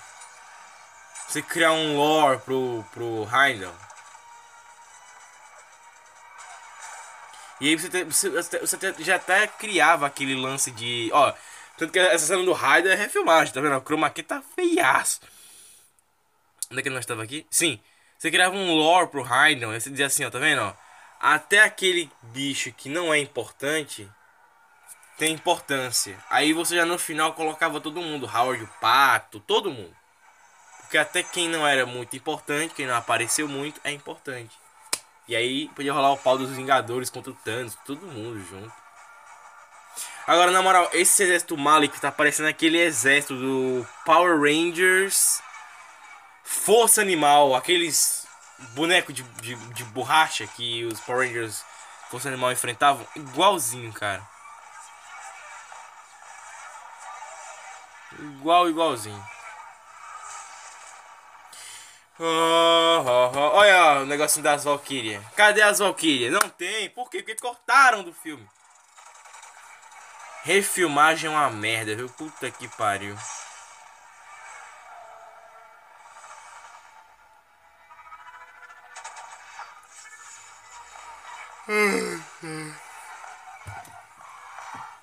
[1.26, 3.74] Você criar um lore pro, pro Heimdall.
[7.60, 11.10] E aí você, te- você, você- até- já até criava aquele lance de.
[11.12, 11.32] Ó,
[11.78, 13.76] tanto que essa cena do Raiden é refilmagem, tá vendo?
[13.76, 15.20] O chroma key tá feiaço.
[16.70, 17.46] Onde é que nós estava aqui?
[17.50, 17.80] Sim.
[18.18, 20.74] Você criava um lore pro Raiden, aí você dizia assim, ó, tá vendo?
[21.20, 24.08] Até aquele bicho que não é importante
[25.18, 26.18] tem importância.
[26.28, 29.94] Aí você já no final colocava todo mundo, Howard o Pato, todo mundo.
[30.80, 34.56] Porque até quem não era muito importante, quem não apareceu muito, é importante.
[35.26, 38.72] E aí podia rolar o pau dos Vingadores contra o Thanos, todo mundo junto.
[40.26, 45.42] Agora, na moral, esse exército Malik tá parecendo aquele exército do Power Rangers
[46.42, 48.26] Força Animal, aqueles
[48.74, 51.64] bonecos de, de, de borracha que os Power Rangers
[52.10, 54.22] Força Animal enfrentavam, igualzinho, cara.
[58.18, 59.33] Igual, igualzinho.
[62.18, 63.56] Oh, oh, oh.
[63.56, 65.24] Olha o negocinho das Valkyrias.
[65.34, 66.32] Cadê as Valkyrias?
[66.32, 66.88] Não tem.
[66.90, 67.18] Por quê?
[67.18, 68.48] Porque cortaram do filme.
[70.44, 72.08] Refilmagem é uma merda, viu?
[72.08, 73.16] Puta que pariu.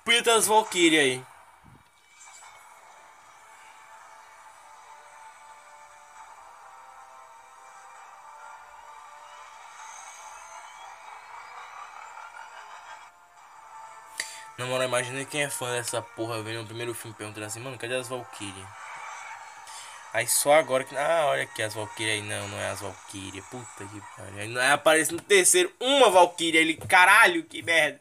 [0.04, 1.31] Podia ter as Valkyrie aí.
[14.92, 18.08] Imagina quem é fã dessa porra vendo o primeiro filme perguntando assim, mano, cadê as
[18.08, 18.66] Valkyrie?
[20.12, 20.94] Aí só agora que.
[20.94, 22.22] Ah, olha aqui as Valkyrie aí.
[22.22, 23.40] Não, não é as Valkyrie.
[23.50, 24.60] Puta que pariu.
[24.60, 26.76] Aí aparece no terceiro uma Valkyrie ali.
[26.76, 27.98] Caralho, que merda.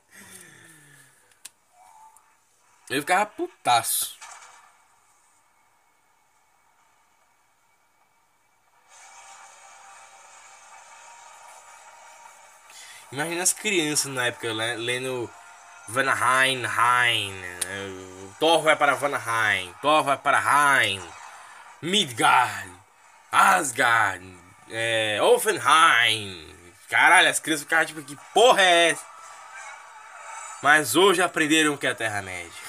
[2.90, 4.18] Eu ficava putaço.
[13.12, 15.30] Imagina as crianças na época né, lendo
[15.88, 17.34] Vanaheim, Hein,
[18.40, 21.02] Thor vai para Vanaheim, Thor vai para Hein,
[21.82, 22.72] Midgard,
[23.32, 24.26] Asgard,
[24.70, 26.50] é, Offenheim.
[26.90, 29.06] Caralho, as crianças ficavam tipo, que porra é essa?
[30.62, 32.52] Mas hoje aprenderam que é a Terra-média.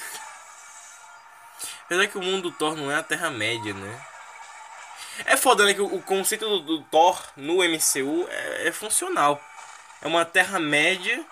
[1.85, 4.05] Apesar que o mundo do Thor não é a Terra-média, né?
[5.25, 5.73] É foda, né?
[5.73, 9.39] Que o conceito do, do, Thor no MCU é, é funcional.
[10.01, 11.23] É uma Terra-média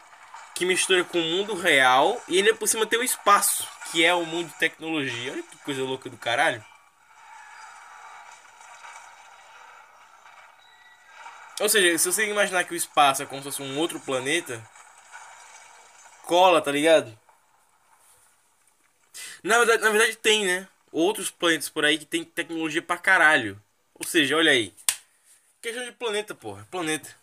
[0.62, 4.14] que mistura com o mundo real e ainda por cima tem o espaço, que é
[4.14, 5.32] o mundo de tecnologia.
[5.32, 6.64] Olha que coisa louca do caralho.
[11.60, 14.64] Ou seja, se você imaginar que o espaço é como se fosse um outro planeta,
[16.28, 17.18] cola, tá ligado?
[19.44, 20.68] Na verdade, na verdade tem, né?
[20.92, 23.60] Outros planetas por aí que tem tecnologia pra caralho.
[23.96, 24.72] Ou seja, olha aí.
[25.60, 26.68] Questão de planeta, porra.
[26.70, 27.21] Planeta.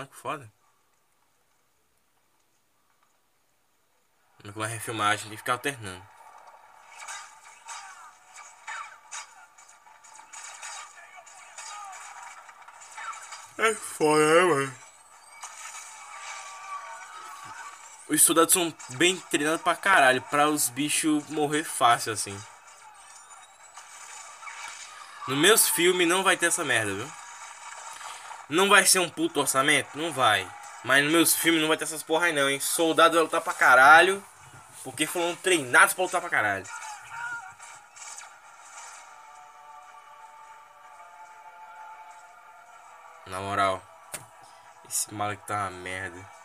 [0.00, 0.50] Olha que foda.
[4.54, 6.02] Com a refilmagem que ficar alternando.
[13.58, 14.74] É foda, né, mano?
[18.08, 22.42] Os soldados são bem treinados pra caralho, pra os bichos morrer fácil assim.
[25.28, 27.19] Nos meus filmes não vai ter essa merda, viu?
[28.50, 29.96] Não vai ser um puto orçamento?
[29.96, 30.46] Não vai.
[30.84, 32.58] Mas nos meus filmes não vai ter essas porra aí não, hein?
[32.58, 34.22] Soldado vai lutar pra caralho.
[34.82, 36.66] Porque foram treinados pra lutar pra caralho.
[43.26, 43.80] Na moral.
[44.88, 46.39] Esse maluco tá uma merda.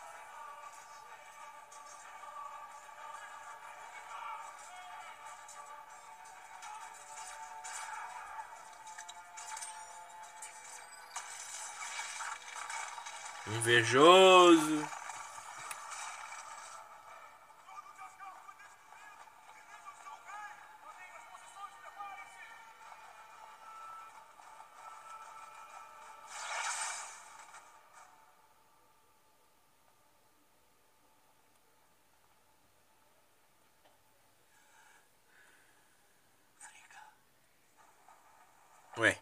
[13.56, 14.84] Invejoso.
[38.98, 39.16] Ué.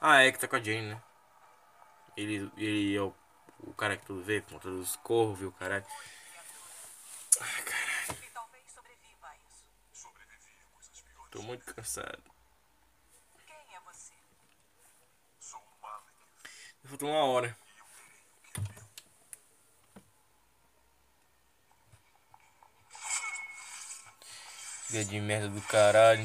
[0.00, 1.13] Ah, é que tá com a Jane, né?
[2.16, 3.14] Ele, ele é o,
[3.60, 5.84] o cara que tudo vê, com todos os corvos e o caralho.
[7.40, 7.84] Ai, caralho.
[11.34, 12.22] Tô muito cansado.
[13.44, 14.12] Quem é você?
[15.40, 16.12] Sou um Malek.
[16.84, 17.58] Faltou uma hora.
[24.86, 26.24] Filha de merda do caralho.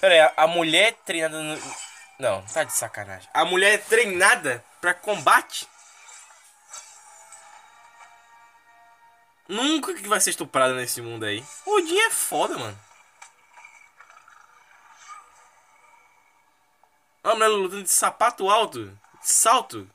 [0.00, 1.89] Pera aí, a, a mulher treinada no.
[2.20, 3.26] Não, tá de sacanagem.
[3.32, 5.66] A mulher é treinada pra combate?
[9.48, 11.42] Nunca que vai ser estuprada nesse mundo aí.
[11.64, 12.78] Odin é foda, mano.
[17.24, 18.88] A mulher lutando de sapato alto.
[19.22, 19.90] De salto.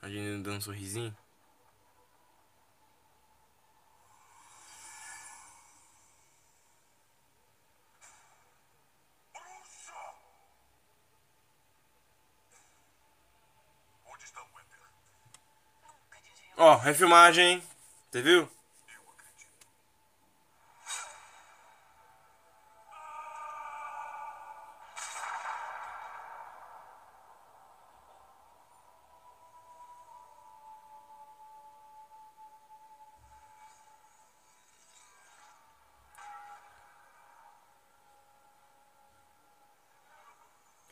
[0.00, 1.16] A gente dando um sorrisinho.
[16.58, 17.62] Ó, oh, refilmagem,
[18.10, 18.48] Você viu?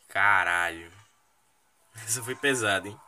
[0.09, 0.93] Caralho.
[2.07, 3.01] Isso foi pesado, hein?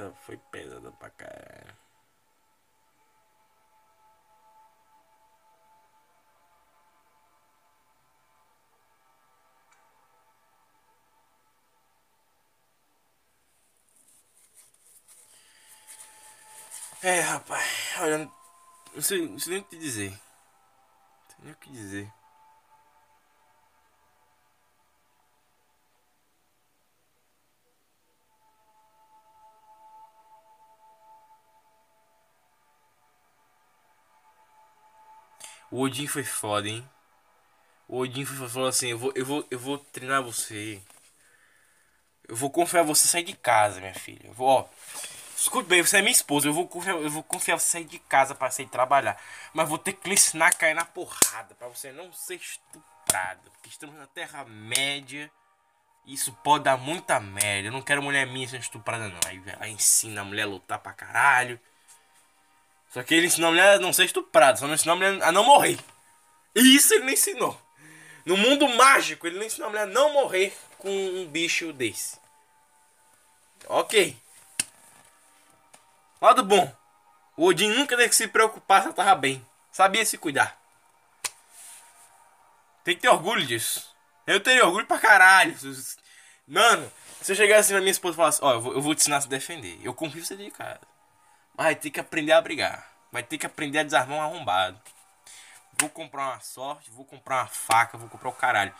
[0.00, 1.76] Essa foi pesada pra caralho.
[17.02, 18.30] É, rapaz, olha,
[18.94, 20.10] não sei, não sei nem o que dizer.
[20.10, 20.18] Não
[21.28, 22.19] sei nem o que dizer.
[35.70, 36.88] O Odin foi foda, hein?
[37.88, 40.80] O Odin foi, falou assim: eu vou, eu, vou, eu vou treinar você.
[42.28, 44.26] Eu vou confiar você sair de casa, minha filha.
[44.26, 44.68] Eu vou, ó.
[45.36, 46.48] Escute bem, você é minha esposa.
[46.48, 49.20] Eu vou confiar, eu vou confiar você sair de casa para sair trabalhar.
[49.52, 51.54] Mas vou ter que lhe ensinar a cair na porrada.
[51.54, 53.40] para você não ser estuprada.
[53.52, 55.30] Porque estamos na Terra-média.
[56.06, 57.68] Isso pode dar muita merda.
[57.68, 59.20] Eu não quero mulher minha sendo estuprada, não.
[59.26, 61.58] Aí ela ensina a mulher a lutar pra caralho.
[62.90, 64.58] Só que ele ensinou a mulher a não ser estuprada.
[64.58, 65.78] Só não ensinou a mulher a não morrer.
[66.54, 67.60] E isso ele não ensinou.
[68.26, 72.18] No mundo mágico, ele não ensinou a mulher a não morrer com um bicho desse.
[73.66, 74.16] Ok.
[76.20, 76.74] Lado bom.
[77.36, 79.44] O Odin nunca teve que se preocupar se ela tava bem.
[79.70, 80.60] Sabia se cuidar.
[82.82, 83.88] Tem que ter orgulho disso.
[84.26, 85.56] Eu teria orgulho pra caralho.
[86.46, 89.00] Mano, se eu chegasse pra minha esposa e falasse, ó, eu, vou, eu vou te
[89.00, 89.78] ensinar a se defender.
[89.82, 90.80] Eu confio você de casa.
[91.54, 92.88] Vai ter que aprender a brigar.
[93.12, 94.80] Vai ter que aprender a desarmar um arrombado.
[95.78, 98.74] Vou comprar uma sorte, vou comprar uma faca, vou comprar o caralho.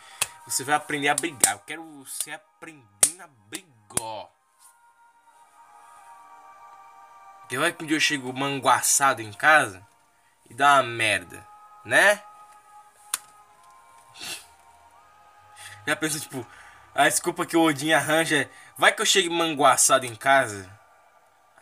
[0.45, 1.53] Você vai aprender a brigar.
[1.53, 4.29] Eu quero você aprendendo a brigar.
[7.41, 9.85] Porque vai que um dia eu chego manguaçado em casa
[10.49, 11.45] e dá uma merda,
[11.83, 12.23] né?
[15.85, 16.45] Já pensa, tipo,
[16.93, 20.69] a desculpa que o Odin arranja é, vai que eu chegue manguaçado em casa,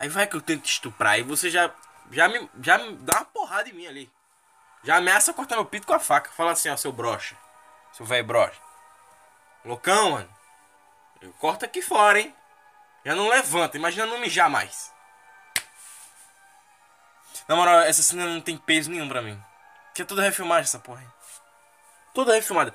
[0.00, 1.70] aí vai que eu tento estuprar, e você já,
[2.10, 4.10] já, me, já me dá uma porrada em mim ali.
[4.82, 6.30] Já ameaça cortar meu pito com a faca.
[6.30, 7.36] Fala assim, ó, seu brocha.
[7.92, 8.58] Seu velho brocha.
[9.64, 10.36] Loucão, mano.
[11.20, 12.34] Eu corto aqui fora, hein?
[13.04, 13.76] Já não levanta.
[13.76, 14.90] Imagina não mijar mais.
[17.46, 19.38] Na moral, essa cena não tem peso nenhum pra mim.
[19.94, 21.04] Que é toda refilmagem essa porra.
[22.14, 22.74] Toda refilmada.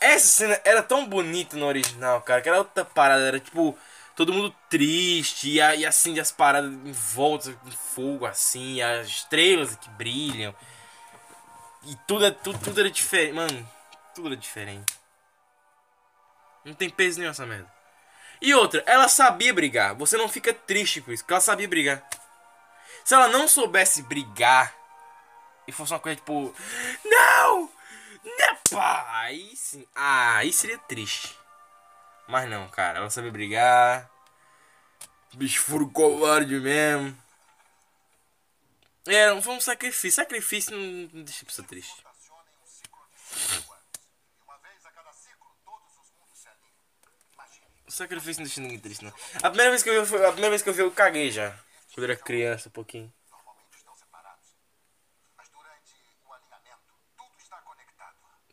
[0.00, 3.28] Essa cena era tão bonita no original, cara, que era outra parada.
[3.28, 3.78] Era tipo,
[4.18, 5.48] todo mundo triste.
[5.48, 8.82] E, e assim, as paradas em volta, em fogo, assim.
[8.82, 10.52] As estrelas que brilham.
[11.84, 13.32] E tudo, é, tudo, tudo era diferente.
[13.32, 13.70] Mano,
[14.12, 14.92] tudo era diferente.
[16.64, 17.72] Não tem peso nenhum essa merda.
[18.42, 19.94] E outra, ela sabia brigar.
[19.94, 22.04] Você não fica triste por isso, porque ela sabia brigar.
[23.04, 24.74] Se ela não soubesse brigar
[25.66, 26.54] e fosse uma coisa tipo,
[27.04, 27.70] não,
[28.24, 31.36] não, aí sim, ah, aí seria triste.
[32.28, 34.10] Mas não, cara, ela sabia brigar.
[35.34, 37.16] Bicho furo covarde mesmo.
[39.06, 40.12] É, foi um sacrifício.
[40.22, 42.04] Sacrifício não, deixa a pessoa triste.
[47.86, 49.12] O sacrifício não deixa ninguém triste, não.
[49.42, 51.58] A primeira vez que eu vi, a primeira vez que eu vi, eu caguei já.
[51.94, 53.12] Quando era criança, um pouquinho.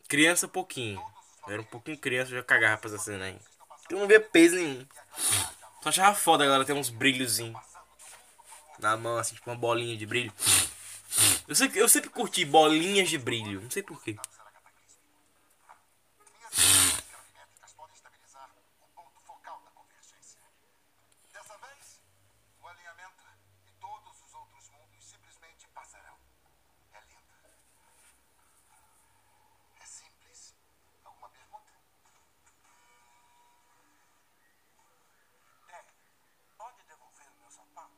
[0.08, 0.98] Criança, pouquinho.
[1.46, 3.38] Eu era um pouquinho criança, eu já cagava pra essa cena aí.
[3.90, 4.86] Eu não via peso nenhum.
[5.82, 7.60] Só achava foda agora ter uns brilhozinhos.
[8.78, 10.32] Na mão, assim, tipo uma bolinha de brilho.
[11.48, 13.60] Eu sempre, eu sempre curti bolinhas de brilho.
[13.62, 14.12] Não sei porquê.
[14.12, 14.28] Minhas
[16.50, 20.40] habilidades gravimétricas podem estabilizar o ponto focal da convergência.
[21.32, 22.00] Dessa vez,
[22.60, 23.24] o alinhamento
[23.66, 26.16] e todos os outros mundos simplesmente passarão.
[26.92, 27.32] É lindo.
[29.80, 30.54] É simples.
[31.04, 31.70] Alguma pergunta?
[35.68, 35.84] Tem.
[36.58, 37.94] Pode devolver o meu sapato?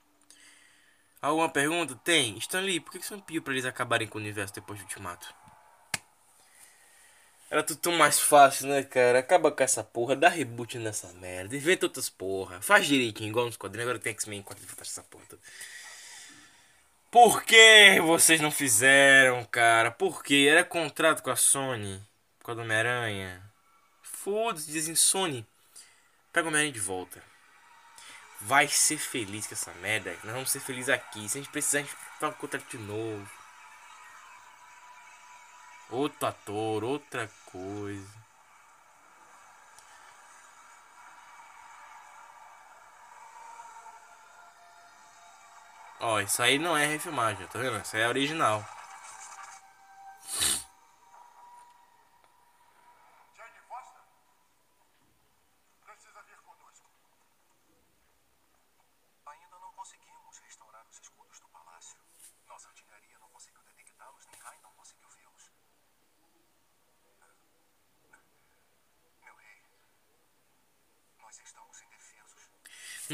[1.20, 1.94] Alguma pergunta?
[1.96, 2.36] Tem.
[2.38, 5.34] Stanley, por que você não pediu pra eles acabarem com o universo depois do ultimato?
[7.50, 9.18] Era tudo tão mais fácil, né, cara?
[9.20, 13.56] Acaba com essa porra, dá reboot nessa merda, inventa outras porra, faz direitinho, igual nos
[13.56, 13.88] quadrinhos.
[13.88, 15.24] Agora tem X-Men 4 essa porra.
[17.10, 19.90] Por que vocês não fizeram, cara?
[19.90, 20.46] Por que?
[20.46, 22.02] Era contrato com a Sony,
[22.42, 23.42] com a Homem-Aranha.
[24.02, 25.46] Foda-se, dizem Sony.
[26.30, 27.22] Pega o Homem-Aranha de volta.
[28.40, 30.16] Vai ser feliz com essa merda.
[30.24, 31.28] Nós vamos ser felizes aqui.
[31.28, 33.28] Se a gente precisar, a gente faz um contrato de novo.
[35.90, 38.18] Outro ator, outra coisa.
[46.00, 47.80] Ó, isso aí não é refilmagem, tá vendo?
[47.80, 48.64] Isso aí é original.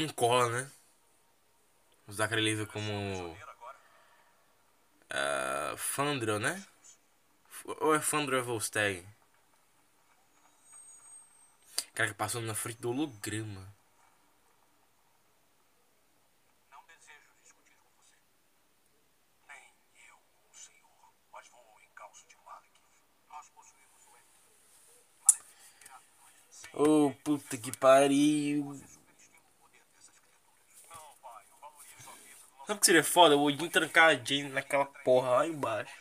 [0.05, 0.71] Não cola, né?
[2.07, 3.35] Usar aquele livro como.
[5.11, 6.63] Uh, Fandro, né?
[7.65, 9.03] Ou é Fandro ou é?
[11.95, 13.67] Cara que passou na frente do holograma.
[16.69, 17.89] Não desejo discutir com
[32.65, 33.37] Sabe o que seria foda?
[33.37, 35.93] O Odin trancar a Jane naquela porra lá embaixo.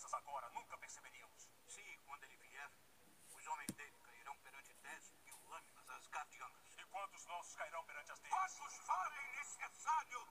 [0.00, 1.48] Se se agora, nunca perceberíamos.
[1.66, 2.70] Sim, quando ele vier,
[3.34, 5.19] os homens dele cairão perante asgardianas.
[6.78, 8.36] E quantos nossos cairão perante as deles?
[8.36, 10.28] Quantos forem necessários!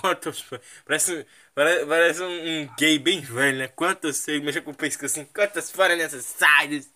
[0.00, 0.44] Quantos.
[0.84, 3.68] Parece, parece, parece um, um gay bem velho, né?
[3.68, 5.24] Quantos sei, mexe com o pescoço assim.
[5.26, 6.90] Quantas necessárias?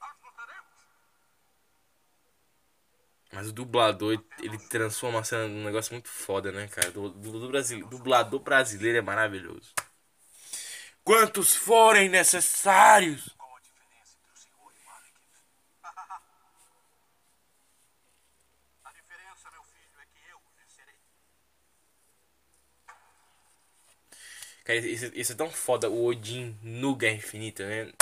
[0.00, 0.72] Nós lutaremos!
[3.32, 6.90] Mas o dublador, ele transforma a cena num negócio muito foda, né, cara?
[6.90, 9.72] Do, do, do Brasil, dublador brasileiro é maravilhoso.
[11.04, 13.28] Quantos forem necessários?
[13.36, 15.44] Qual a diferença entre o senhor e Malekith?
[18.84, 20.94] a diferença, meu filho, é que eu vencerei.
[24.64, 27.92] Cara, isso, isso é tão foda, o Odin no Guerra Infinita, né?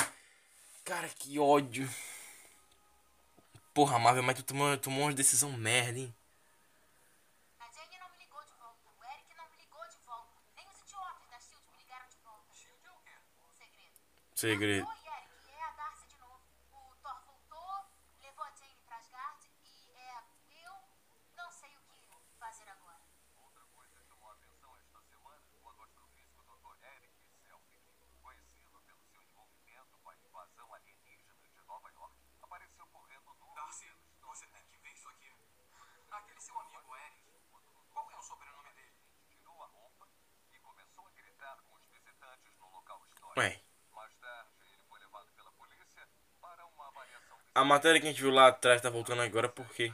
[0.84, 1.88] Cara, que ódio.
[3.74, 6.14] Porra, Marvel, mas tu tomou, tomou uma decisão merda, hein?
[7.58, 8.88] A Jane não me ligou de volta.
[8.96, 10.40] O Eric não me ligou de volta.
[10.54, 12.54] Nem os idiotas da SHIELD me ligaram de volta.
[12.54, 13.10] SHIELD é o quê?
[13.56, 13.96] Segredo.
[14.36, 14.86] Segredo.
[14.86, 15.50] Oi, Eric.
[15.50, 16.42] É a Darcy de novo.
[16.70, 17.86] O Thor voltou,
[18.20, 20.22] levou a Jane pra Asgard e é...
[20.62, 20.74] Eu
[21.34, 23.00] não sei o que fazer agora.
[23.36, 26.76] Outra coisa que chamou a atenção esta semana quando o astrofísico Dr.
[26.84, 27.86] Eric Selfick,
[28.20, 33.54] conhecido pelo seu envolvimento com a invasão alienígena de Nova York, apareceu correndo no.
[33.54, 33.90] Darcy,
[34.22, 35.32] você tem que ver isso aqui.
[36.10, 37.22] Aquele seu amigo, Eric.
[37.92, 38.96] Qual é o sobrenome dele?
[39.28, 40.08] Tirou a roupa
[40.52, 43.21] e começou a gritar com os visitantes no local histórico.
[43.21, 43.62] Ué, Mais tarde, ele foi levado pela polícia para uma avaliação de
[47.54, 49.92] a matéria que a gente viu lá atrás tá voltando agora porque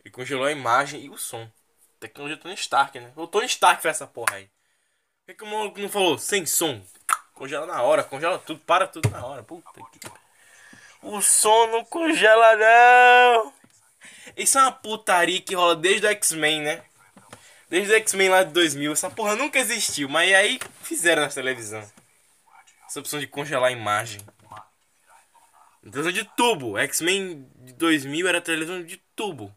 [0.00, 1.50] ele congelou a imagem e o som.
[1.98, 3.12] Tecnologia Tony Stark, né?
[3.16, 4.46] O Tony Stark fez essa porra aí.
[4.46, 6.84] Por que, que o maluco não falou sem som?
[7.32, 9.42] Congela na hora, congela tudo, para tudo na hora.
[9.42, 10.00] Puta que.
[11.00, 13.54] O som não congela, não!
[14.36, 16.84] Isso é uma putaria que rola desde o X-Men, né?
[17.72, 18.92] Desde o X-Men lá de 2000.
[18.92, 21.90] Essa porra nunca existiu, mas aí fizeram na televisão.
[22.86, 24.20] Essa opção de congelar a imagem.
[25.80, 26.76] Televisão de tubo.
[26.76, 29.56] X-Men de 2000 era televisão de tubo.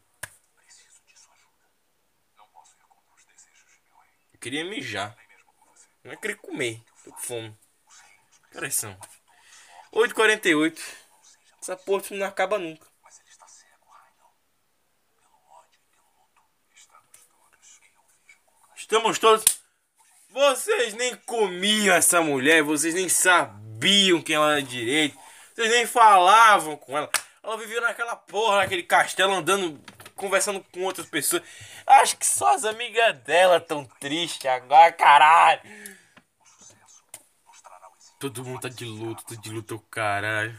[4.32, 5.14] Eu queria mijar.
[6.02, 6.82] Não é querer comer.
[7.04, 7.58] Tô com fome.
[8.50, 8.98] Que horas são?
[9.92, 10.80] 8h48.
[11.60, 12.86] Essa porra não acaba nunca.
[13.02, 14.34] Mas ele está cego, Reinald.
[15.14, 16.42] Pelo ódio e pelo luto.
[16.74, 18.75] Estamos todos que eu vejo com claridade.
[18.86, 19.44] Estamos todos.
[20.30, 25.18] Vocês nem comiam essa mulher, vocês nem sabiam quem ela era direito,
[25.52, 27.10] vocês nem falavam com ela.
[27.42, 29.84] Ela vivia naquela porra, naquele castelo, andando,
[30.14, 31.42] conversando com outras pessoas.
[31.84, 35.62] Acho que só as amigas dela tão tristes agora, caralho.
[38.20, 40.56] Todo mundo tá de luto, tá de luto, caralho.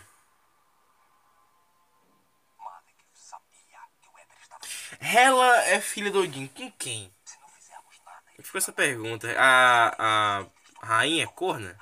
[5.00, 7.14] Ela é filha do Odin, com quem?
[7.24, 9.28] Se não fizermos nada, ele Ficou essa pergunta.
[9.38, 10.46] A, a
[10.82, 11.78] rainha é corna?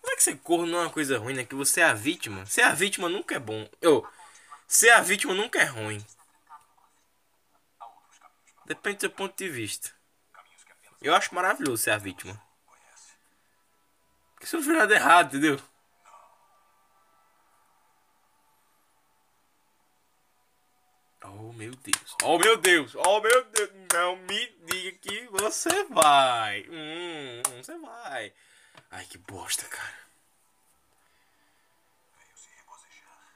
[0.00, 1.44] Como é que ser corno não é uma coisa ruim, né?
[1.44, 2.46] Que você é a vítima.
[2.46, 3.68] Ser a vítima nunca é bom.
[3.78, 4.10] Eu,
[4.66, 6.02] ser a vítima nunca é ruim.
[8.64, 9.90] Depende do seu ponto de vista.
[11.02, 12.42] Eu acho maravilhoso ser a vítima.
[14.32, 15.60] Porque se não fizer nada errado, entendeu?
[21.44, 22.16] Oh meu Deus.
[22.22, 22.94] Oh meu Deus.
[22.94, 23.70] Oh meu Deus.
[23.92, 26.64] Não me diga que você vai.
[26.68, 28.32] Hum, você vai.
[28.90, 29.98] Ai que bosta, cara.
[32.16, 33.34] Veio se regozijar.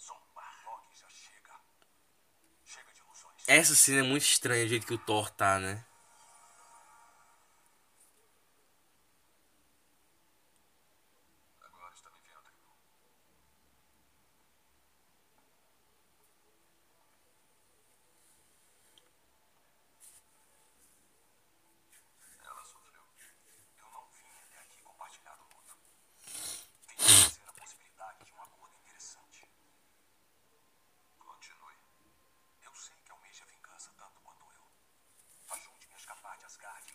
[0.00, 0.62] Zombar.
[0.66, 1.54] Loki já chega.
[2.64, 3.42] Chega de ilusões.
[3.48, 5.84] Essa cena é muito estranha, o jeito que o Thor tá, né?
[11.60, 12.76] Agora está me vendo, irmão.
[22.44, 23.02] Ela sofreu.
[23.78, 25.44] Eu não vim até aqui compartilhar do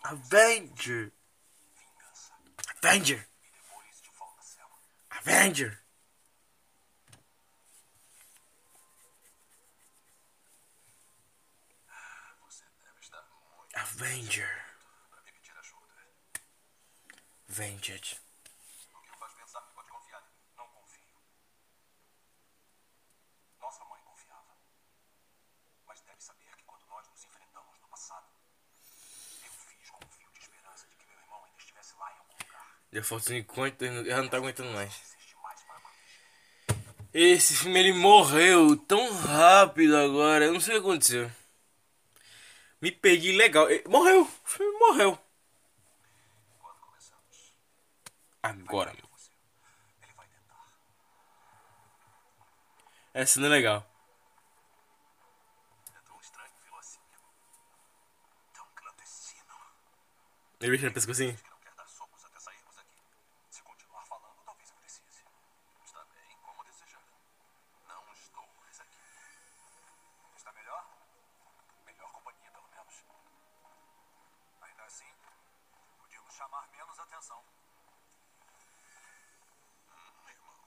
[0.04, 1.12] Avenger.
[1.76, 2.34] vingança.
[2.82, 3.30] Avenger.
[3.44, 4.76] E depois de volta, Selma.
[5.10, 5.84] Avenger.
[12.42, 14.66] Você deve estar muito Avenger.
[15.10, 16.08] para me pedir ajuda.
[17.50, 18.20] Avenged.
[18.94, 20.54] O que o faz pensar que pode confiar em mim?
[20.58, 21.22] Não confio.
[23.60, 24.56] Nossa mãe confiava.
[25.86, 28.28] Mas deve saber que quando nós nos enfrentamos no passado,
[29.44, 32.18] eu fiz com um fio de esperança de que meu irmão ainda estivesse lá em
[32.20, 32.82] algum lugar.
[32.92, 34.94] Já faltam 50, eu não tô aguentando mais.
[37.14, 40.46] Esse filme ele morreu tão rápido agora.
[40.46, 41.32] Eu não sei o que aconteceu.
[42.80, 43.70] Me perdi legal.
[43.70, 44.22] Ele- Morreu.
[44.22, 45.20] O filme morreu.
[48.44, 48.96] Agora.
[53.14, 53.86] Essa não é legal.
[60.60, 61.36] Ele mexendo no pescocinho.
[61.38, 63.02] que não quer dar socos até sairmos aqui.
[63.50, 65.24] Se continuar falando, talvez eu precise.
[65.86, 67.02] Está bem, como desejar.
[67.88, 69.00] Não estou mais aqui.
[70.36, 70.86] Está melhor?
[71.86, 73.06] Melhor companhia, pelo menos.
[74.62, 75.14] Ainda assim,
[75.98, 77.42] podíamos chamar menos atenção.
[79.88, 80.60] Hum, irmão,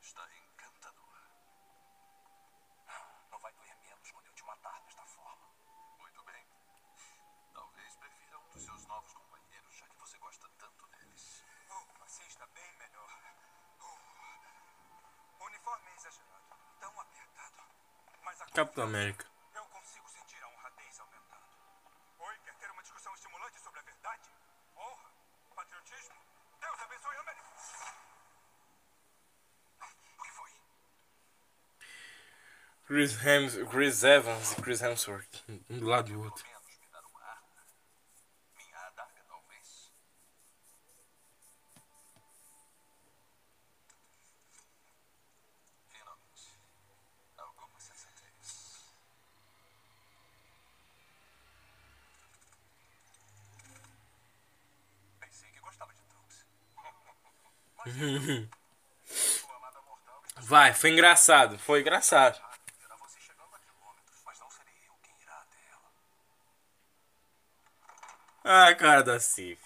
[0.00, 1.18] está encantador.
[3.30, 5.46] Não vai doer menos quando eu te matar desta forma.
[5.98, 6.46] Muito bem.
[7.52, 11.42] Talvez prefira um dos seus novos companheiros, já que você gosta tanto deles.
[11.70, 13.10] Oh, assim está bem melhor.
[13.80, 17.62] Oh, o uniforme é exagerado, tão apertado.
[18.22, 19.26] Mas a Capitão América.
[19.54, 21.46] eu consigo sentir a honradez aumentando.
[22.18, 24.30] Oi, quer ter uma discussão estimulante sobre a verdade?
[24.76, 25.10] Honra?
[25.54, 26.14] Patriotismo?
[26.60, 27.46] Deus abençoe a América!
[30.18, 30.50] O que foi?
[32.86, 35.44] Chris, Hems, Chris Evans e Chris Hemsworth.
[35.68, 36.44] Um do lado do outro.
[36.46, 37.48] menos me dar uma arma.
[38.56, 39.90] Minha adaga, talvez.
[45.90, 46.60] Finalmente.
[47.38, 48.86] Alguma sensatez.
[55.20, 56.46] Pensei que gostava de Trunks.
[57.76, 57.92] Mas
[59.40, 61.58] sua amada mortal está Vai, foi engraçado.
[61.58, 62.40] Foi engraçado.
[62.80, 65.90] Verá você chegando a quilômetros, mas não serei eu quem irá até ela.
[68.58, 69.58] Ah, cara da Sif.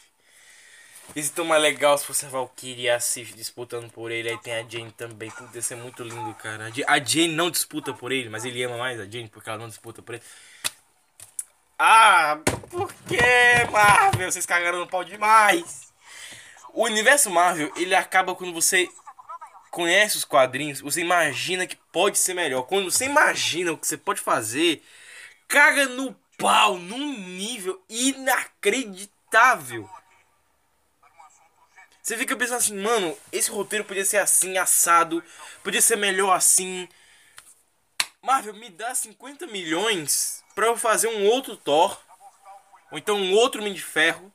[1.15, 4.31] Isso tão mais legal se fosse a Valkyrie e a Sif disputando por ele.
[4.31, 5.31] Aí tem a Jane também.
[5.31, 6.73] Puta, ia ser muito lindo, cara.
[6.89, 9.69] A Jane não disputa por ele, mas ele ama mais a Jane porque ela não
[9.69, 10.25] disputa por ele.
[11.79, 12.39] Ah,
[12.69, 14.31] por que, Marvel?
[14.31, 15.93] Vocês cagaram no pau demais.
[16.73, 18.89] O universo Marvel, ele acaba quando você
[19.71, 22.63] conhece os quadrinhos, você imagina que pode ser melhor.
[22.65, 24.83] Quando você imagina o que você pode fazer,
[25.47, 29.89] caga no pau num nível inacreditável.
[32.03, 35.23] Você fica pensando assim, mano, esse roteiro podia ser assim, assado,
[35.63, 36.89] podia ser melhor assim.
[38.23, 42.01] Marvel, me dá 50 milhões pra eu fazer um outro Thor,
[42.91, 44.33] ou então um outro Homem de Ferro,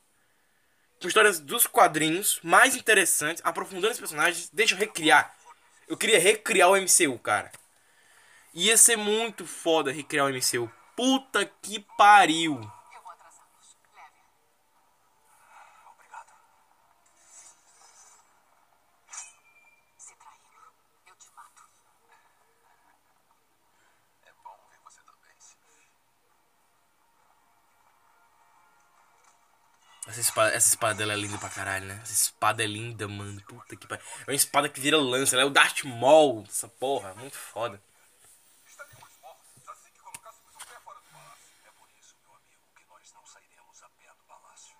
[1.01, 5.35] com histórias dos quadrinhos mais interessantes, aprofundando os personagens, deixa eu recriar.
[5.87, 7.51] Eu queria recriar o MCU, cara.
[8.53, 10.71] Ia ser muito foda recriar o MCU.
[10.95, 12.61] Puta que pariu.
[12.61, 12.75] É.
[30.07, 31.99] Essa espada, essa espada dela é linda pra caralho, né?
[32.01, 33.41] Essa espada é linda, mano.
[33.43, 34.05] Puta que pariu.
[34.27, 35.35] É uma espada que vira lança.
[35.35, 37.13] Ela é o Darth Maul dessa porra.
[37.15, 37.81] Muito foda.
[38.65, 41.51] Estaríamos mortos assim que colocássemos o pé fora do palácio.
[41.65, 44.77] É por isso, meu amigo, que nós não sairemos a pé do palácio.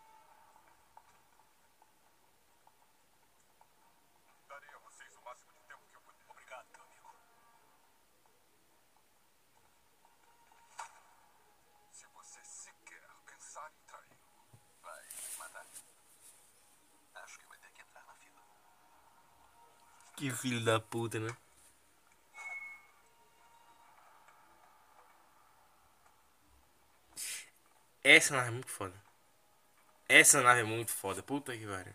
[4.47, 6.25] Darei a vocês o máximo de tempo que eu puder.
[6.29, 7.15] Obrigado, meu amigo.
[11.91, 14.45] Se você sequer pensar em traí-lo,
[14.83, 15.65] vai me matar.
[17.15, 18.41] Acho que vai ter que entrar na fila.
[20.25, 21.29] Que filho da puta, né?
[28.03, 28.95] Essa nave é muito foda.
[30.09, 31.21] Essa nave é muito foda.
[31.21, 31.93] Puta que pariu.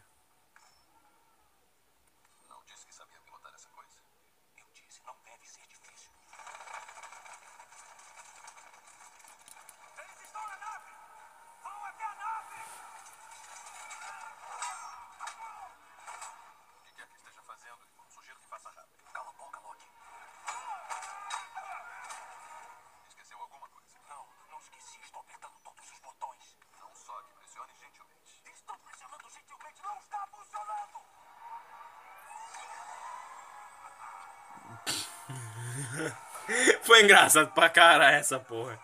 [37.11, 38.79] Engraçado pra caralho essa porra.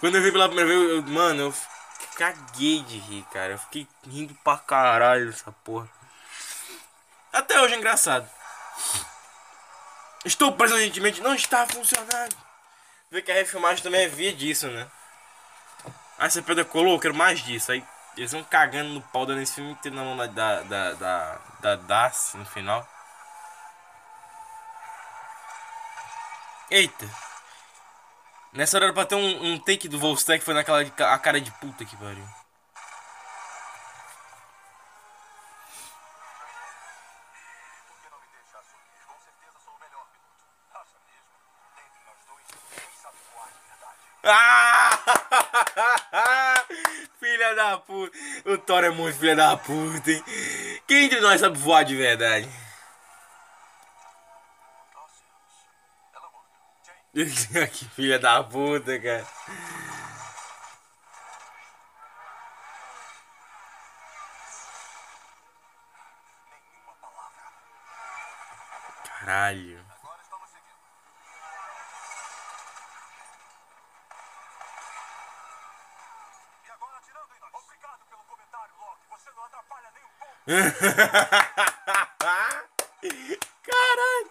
[0.00, 1.54] Quando eu vi pela primeira vez, eu, mano, eu
[2.16, 3.52] caguei de rir, cara.
[3.52, 5.88] Eu fiquei rindo pra caralho dessa porra.
[7.32, 8.28] Até hoje é engraçado.
[10.24, 10.74] Estou preso
[11.22, 12.36] não está funcionando.
[13.10, 14.86] Vê que a refilmagem também é via disso, né?
[16.18, 17.72] Aí você pega colou, eu quero mais disso.
[17.72, 17.84] Aí
[18.16, 21.38] eles vão cagando no pau dando esse filme inteiro na mão da, da, da, da,
[21.60, 22.86] da Darcy no final.
[26.70, 27.10] Eita!
[28.52, 31.40] Nessa hora era pra ter um, um take do Volstack foi naquela de a cara
[31.40, 32.24] de puta que pariu.
[44.22, 44.98] Ah!
[47.18, 48.16] filha da puta.
[48.46, 50.24] O Thor é muito filha da puta, hein?
[50.86, 52.48] Quem de nós sabe voar de verdade?
[57.72, 59.26] que filha da puta, cara.
[69.04, 69.78] Caralho.
[69.78, 69.80] E.
[77.52, 79.04] Obrigado pelo comentário, Loki.
[79.10, 80.36] Você não atrapalha nem um pouco.
[83.62, 84.30] Caralho.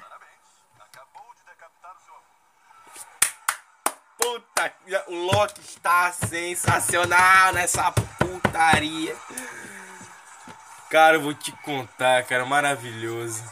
[0.00, 0.46] Parabéns.
[0.80, 2.24] Acabou de decapitar o seu avô.
[4.18, 4.71] Puta, que-
[5.06, 9.16] o Loki está sensacional nessa putaria.
[10.90, 13.42] Cara, eu vou te contar, cara, maravilhoso.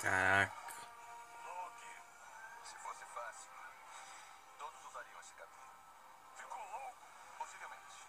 [0.00, 0.52] Caraca.
[2.64, 3.50] Se fosse fácil,
[4.58, 5.72] todos usariam esse caminho.
[6.36, 6.96] Ficou louco?
[7.38, 8.06] Possivelmente.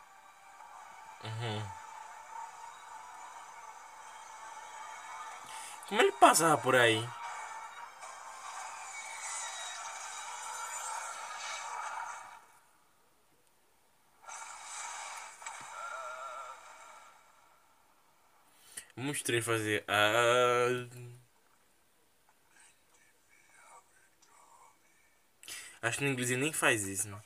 [5.87, 7.09] Como ele passava por aí?
[18.95, 19.83] Vamos três fazer.
[19.87, 21.09] Ah...
[25.89, 27.19] Acho que no inglês ele nem faz isso, né?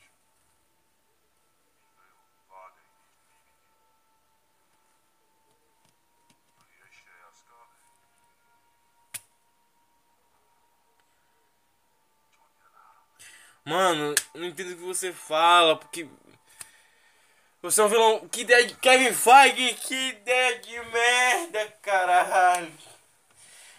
[13.66, 16.08] Mano, eu não entendo o que você fala, porque.
[17.60, 18.26] Você é um vilão.
[18.28, 19.74] Que ideia de Kevin Feige?
[19.74, 22.72] Que ideia de merda, caralho.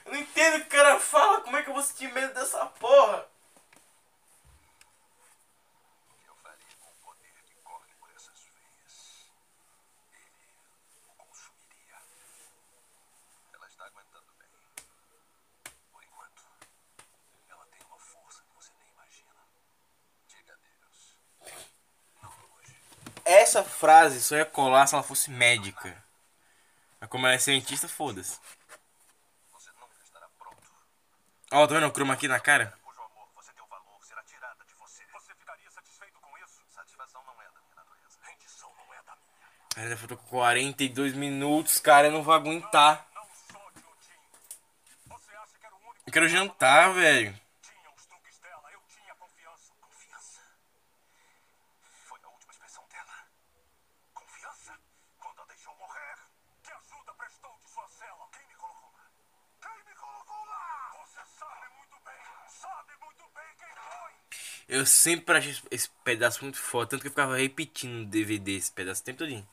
[0.06, 2.36] Eu não entendo o que o cara fala, como é que eu vou sentir medo
[2.36, 3.28] dessa porra?
[6.08, 9.30] O que eu faria com o poder que corre por essas veias?
[10.14, 11.98] Ele o consumiria.
[13.54, 14.50] Ela está aguentando bem.
[15.92, 16.44] Por enquanto,
[17.50, 19.42] ela tem uma força que você nem imagina.
[20.28, 21.18] Diga adeus.
[22.22, 22.78] Não hoje.
[23.26, 26.02] Essa frase só ia colar se ela fosse médica.
[27.00, 28.40] Mas como ela é cientista, foda-se.
[29.52, 30.62] Você nunca estará pronto.
[31.52, 32.72] Ó, tá vendo o croma aqui na cara?
[39.76, 42.08] Não é é ainda faltou 42 minutos, cara.
[42.08, 43.06] Eu não vou aguentar.
[46.06, 47.38] Eu quero jantar, velho.
[64.68, 66.90] Eu sempre achei esse- pedaço muito foda.
[66.92, 69.48] Tanto que eu ficava repetindo no DVD esse pedaço o tempo todinho.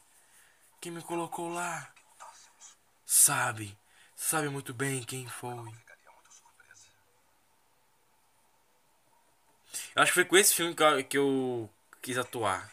[0.80, 1.93] Quem me colocou lá?
[3.06, 3.78] Sabe.
[4.16, 5.72] Sabe muito bem quem foi.
[9.97, 11.70] Eu acho que foi com esse filme que eu, que eu
[12.02, 12.70] quis atuar.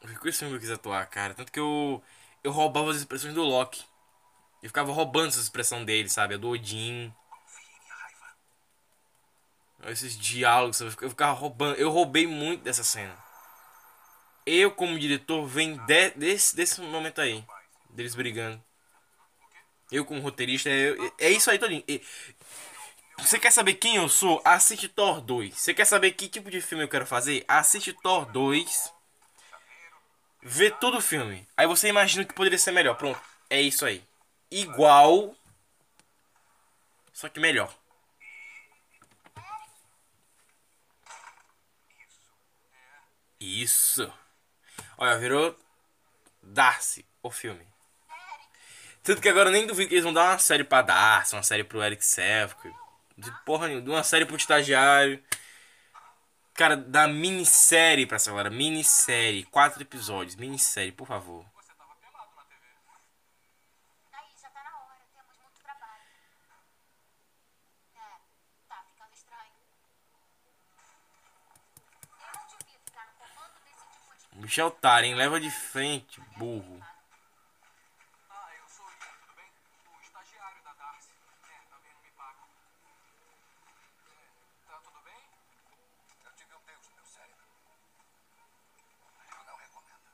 [0.00, 1.34] Foi com esse filme que eu quis atuar, cara.
[1.34, 2.02] Tanto que eu,
[2.46, 3.84] eu roubava as expressões do Loki.
[4.62, 6.34] Eu ficava roubando essa expressão dele, sabe?
[6.34, 7.12] A do Odin.
[9.88, 11.76] Esses diálogos, eu ficava roubando.
[11.76, 13.16] Eu roubei muito dessa cena.
[14.46, 17.44] Eu, como diretor, vem de- desse, desse momento aí.
[17.90, 18.62] Deles brigando.
[19.90, 21.82] Eu, como roteirista, é, é isso aí, Todinho.
[21.88, 22.00] E-
[23.18, 24.40] Você quer saber quem eu sou?
[24.44, 25.58] Assiste Thor 2.
[25.58, 27.44] Você quer saber que tipo de filme eu quero fazer?
[27.48, 28.92] Assiste Thor 2.
[30.48, 31.44] Vê todo o filme.
[31.56, 32.94] Aí você imagina que poderia ser melhor.
[32.94, 33.20] Pronto.
[33.50, 34.00] É isso aí.
[34.48, 35.34] Igual.
[37.12, 37.74] Só que melhor.
[43.40, 44.12] Isso.
[44.96, 45.58] Olha, virou
[46.40, 47.66] Darcy, o filme.
[49.02, 51.42] Tanto que agora eu nem duvido que eles vão dar uma série pra Darcy, uma
[51.42, 52.72] série pro Eric Selfie.
[53.18, 53.94] De porra nenhuma.
[53.94, 55.20] Uma série pro estagiário.
[56.56, 58.48] Cara, da minissérie pra essa galera.
[58.50, 59.44] Minissérie.
[59.44, 60.36] Quatro episódios.
[60.36, 61.44] Minissérie, por favor.
[61.54, 62.64] Você tava pelado na TV.
[64.12, 66.02] Aí, já tá na hora, temos muito trabalho.
[67.94, 67.98] É,
[68.68, 69.52] tá ficando estranho.
[72.20, 74.38] Eu não devia ficar no comando desse tipo de.
[74.42, 76.80] Michel Taren, leva de frente, burro.
[78.30, 79.50] Ah, eu sou o Ian, tudo bem?
[79.94, 81.12] O estagiário da Darcy.
[81.44, 82.46] É, também não me pagam.
[84.08, 85.20] É, tá tudo bem?
[86.24, 87.46] Eu tive um Deus no meu cérebro.
[89.30, 90.06] Eu não recomendo.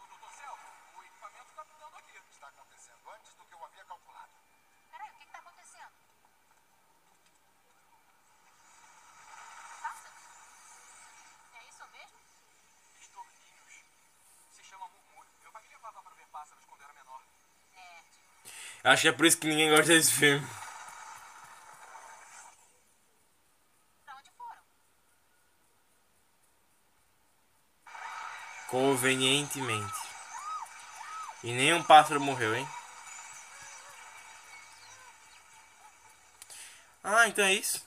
[0.00, 0.30] O Dr.
[0.36, 0.66] Selvo,
[0.96, 2.16] o equipamento tá mudando aqui.
[2.32, 4.30] Está acontecendo antes do que eu havia calculado.
[4.90, 5.92] Peraí, o que que tá acontecendo?
[9.82, 10.08] Passa.
[11.54, 12.18] É isso mesmo?
[13.00, 13.74] Estorninhos.
[14.52, 15.32] Se chama murmúrio.
[15.42, 17.22] Meu pai me levava para ver pássaros quando era menor.
[17.72, 18.12] Nerd.
[18.86, 20.46] Acho que é por isso que ninguém gosta desse filme.
[28.68, 29.92] Convenientemente.
[31.42, 32.68] E nenhum pássaro morreu, hein?
[37.02, 37.84] Ah, então é isso.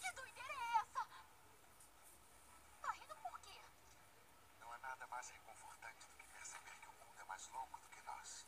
[0.00, 1.06] Que doideira é essa?
[2.82, 3.60] Tá rindo por quê?
[4.60, 7.88] Não há nada mais reconfortante do que perceber que o mundo é mais louco do
[7.88, 8.46] que nós.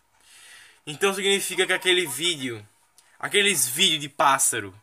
[0.91, 2.67] Então significa que aquele vídeo,
[3.17, 4.75] aqueles vídeos de pássaro,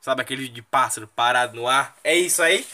[0.00, 2.66] sabe aquele vídeo de pássaro parado no ar, é isso aí?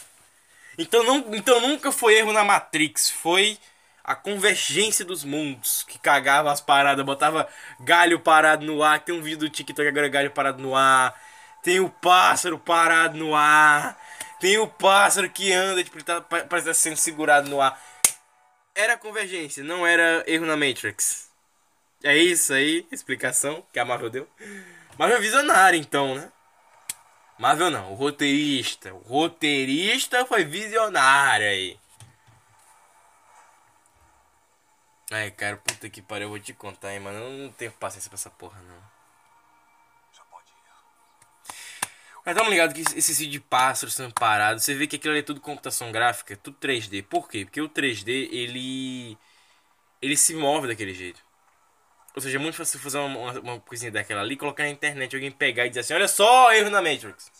[0.78, 3.58] Então, não, então nunca foi erro na Matrix, foi
[4.04, 7.48] a convergência dos mundos que cagava as paradas, botava
[7.80, 9.00] galho parado no ar.
[9.00, 11.20] Tem um vídeo do TikTok agora galho parado no ar.
[11.64, 13.98] Tem o pássaro parado no ar.
[14.38, 17.78] Tem o pássaro que anda, tipo, tá, pa- parece que tá sendo segurado no ar.
[18.74, 21.29] Era convergência, não era erro na Matrix.
[22.02, 24.28] É isso aí, explicação que a Marvel deu.
[24.98, 26.32] Marvel é visionário, então, né?
[27.38, 28.92] Marvel não, o roteirista.
[28.94, 31.78] O roteirista foi visionário aí.
[35.10, 37.18] Ai, cara, puta que pariu, eu vou te contar, hein, mano.
[37.18, 38.76] Eu não tenho paciência pra essa porra, não.
[40.16, 41.56] Já pode ir.
[42.24, 45.20] Mas tamo ligado que esse vídeo de pássaros sendo parados, você vê que aquilo ali
[45.20, 47.02] é tudo computação gráfica, é tudo 3D.
[47.02, 47.44] Por quê?
[47.44, 49.18] Porque o 3D, ele.
[50.00, 51.29] Ele se move daquele jeito.
[52.14, 55.30] Ou seja, é muito fácil fazer uma, uma, coisinha daquela ali, colocar na internet, alguém
[55.30, 57.30] pegar e dizer assim: olha só, erro na Matrix.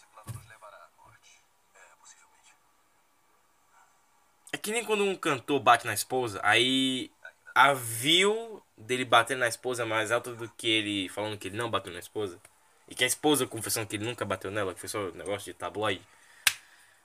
[4.52, 7.10] É, que nem quando um cantor bate na esposa, aí
[7.54, 11.56] a view dele batendo na esposa é mais alta do que ele falando que ele
[11.56, 12.40] não bateu na esposa.
[12.88, 15.52] E que a esposa confessando que ele nunca bateu nela, que foi só um negócio
[15.52, 16.02] de tabloide.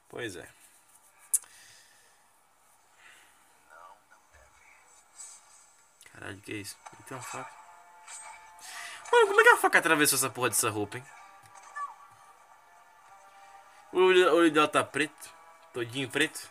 [0.10, 0.48] Pois é.
[3.70, 4.50] Não, não deve.
[6.18, 6.78] Caralho, que é isso?
[6.94, 7.52] Ele tem uma faca.
[9.12, 11.06] Mano, como é que a faca atravessou essa porra dessa roupa, hein?
[13.92, 15.30] O olho, dela tá preto.
[15.74, 16.50] Todinho preto.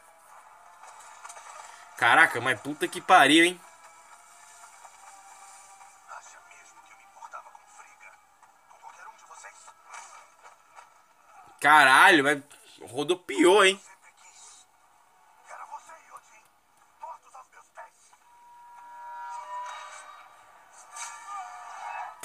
[1.97, 3.61] Caraca, mas puta que pariu, hein?
[11.61, 12.43] Caralho, mas
[12.83, 13.81] rodopiou, hein?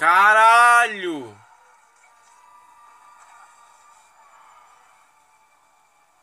[0.00, 1.36] Caralho!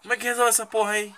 [0.01, 1.15] Como é que resolve essa porra aí?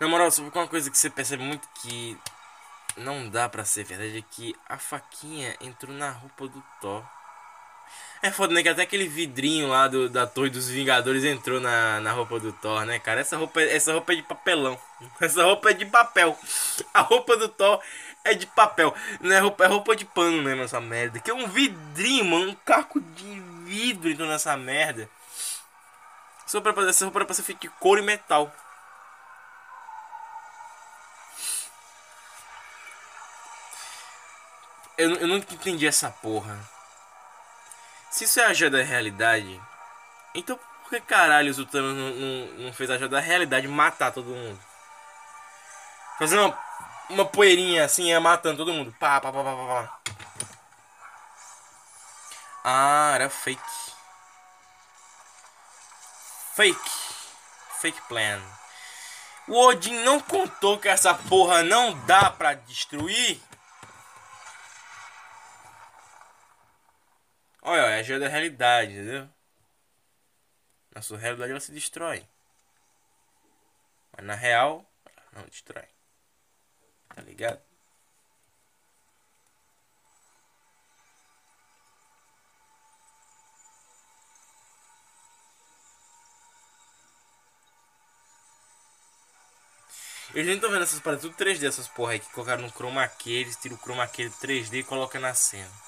[0.00, 2.16] Na moral, só uma coisa que você percebe muito que
[2.96, 7.04] não dá pra ser verdade é que a faquinha entrou na roupa do Thor.
[8.22, 8.62] É foda, né?
[8.62, 12.52] Que até aquele vidrinho lá do, da Torre dos Vingadores entrou na, na roupa do
[12.52, 13.20] Thor, né, cara?
[13.20, 14.78] Essa roupa, essa roupa é de papelão.
[15.20, 16.36] Essa roupa é de papel.
[16.92, 17.80] A roupa do Thor
[18.24, 18.94] é de papel.
[19.20, 21.20] Não é roupa, é roupa de pano mesmo, essa merda.
[21.20, 22.50] Que é um vidrinho, mano.
[22.50, 25.08] Um caco de vidro entrou nessa merda.
[26.46, 28.52] Essa roupa, essa roupa era pra ser feita de couro e metal.
[34.98, 36.58] Eu, eu nunca entendi essa porra.
[38.10, 39.60] Se isso é a joia da realidade,
[40.34, 44.10] então por que caralho o Thanos não, não, não fez a joia da realidade matar
[44.10, 44.60] todo mundo?
[46.18, 46.58] Fazer uma,
[47.10, 48.92] uma poeirinha assim, ia matando todo mundo.
[48.98, 49.98] Pá, pá, pá, pá, pá.
[52.64, 53.62] Ah, era fake.
[56.56, 56.90] Fake.
[57.80, 58.42] Fake plan.
[59.46, 63.40] O Odin não contou que essa porra não dá pra destruir.
[67.70, 69.28] Olha, é a joia da realidade, entendeu?
[70.94, 72.26] Na sua realidade ela se destrói.
[74.16, 75.84] Mas na real, ela não destrói.
[77.14, 77.60] Tá ligado?
[90.34, 93.06] Eu nem tô vendo essas paradas tudo 3D, essas porra aí que colocaram no chroma
[93.06, 95.87] key, eles tiram o chroma key 3D e colocam na cena.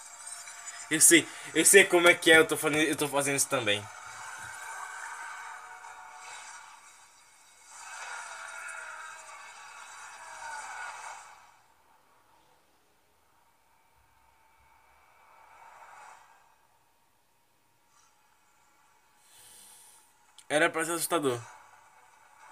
[0.91, 3.49] Eu sei, eu sei como é que é, eu tô fazendo, eu tô fazendo isso
[3.49, 3.83] também.
[20.51, 21.41] Era pra ser assustador.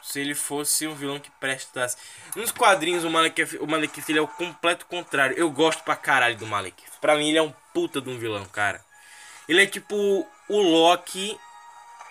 [0.09, 1.99] Se ele fosse um vilão que prestasse.
[2.35, 5.37] Nos quadrinhos, o Malekith, o Malekith ele é o completo contrário.
[5.37, 6.99] Eu gosto pra caralho do Malekith.
[6.99, 8.83] Pra mim, ele é um puta de um vilão, cara.
[9.47, 9.95] Ele é tipo
[10.49, 11.39] o Loki.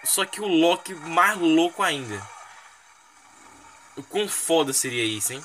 [0.04, 2.22] Só que o Loki mais louco ainda.
[3.96, 5.44] O quão foda seria isso, hein?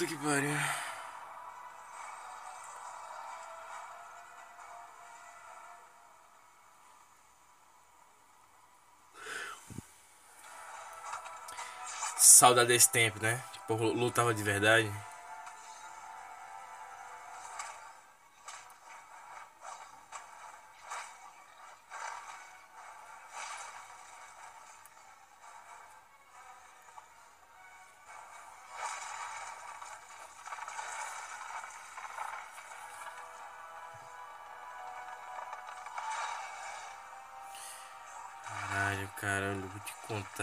[0.00, 0.50] Puta que pariu.
[12.16, 13.42] Saudade desse tempo, né?
[13.52, 14.90] Tipo, lutava de verdade.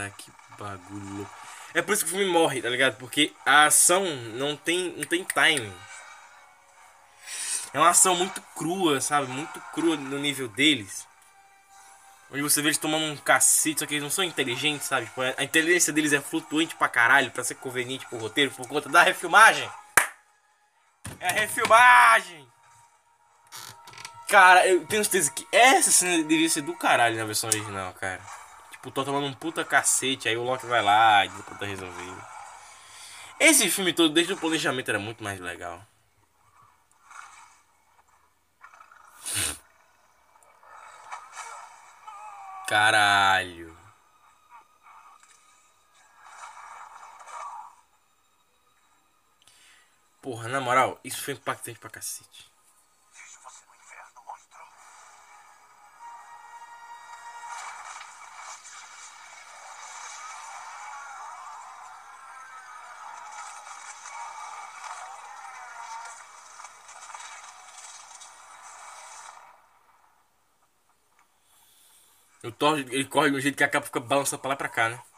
[0.10, 1.32] Que bagulho louco.
[1.74, 2.98] É por isso que o filme morre, tá ligado?
[2.98, 4.04] Porque a ação
[4.34, 5.74] não tem, não tem time.
[7.74, 9.28] É uma ação muito crua, sabe?
[9.28, 11.06] Muito crua no nível deles.
[12.32, 15.06] Onde você vê eles tomando um cacete, só que eles não são inteligentes, sabe?
[15.06, 18.90] Tipo, a inteligência deles é flutuante pra caralho, pra ser conveniente pro roteiro, por conta
[18.90, 19.70] da refilmagem.
[21.20, 22.48] É a refilmagem!
[24.28, 28.22] Cara, eu tenho certeza que essa cena devia ser do caralho na versão original, cara.
[28.88, 32.16] Tipo, tô tomando um puta cacete, aí o Loki vai lá e puta resolver.
[33.40, 35.86] Esse filme todo, desde o planejamento, era muito mais legal.
[42.68, 43.76] Caralho.
[50.22, 52.47] Porra, na moral, isso foi impactante pra cacete.
[72.44, 74.58] O Thor, ele corre de um jeito que a capa fica balançando pra lá e
[74.58, 74.96] pra cá, né?
[74.96, 75.18] Eu.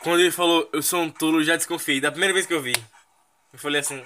[0.00, 2.00] Quando ele falou, eu sou um tolo, eu já desconfiei.
[2.00, 2.74] Da primeira vez que eu vi.
[3.52, 4.04] Eu falei assim.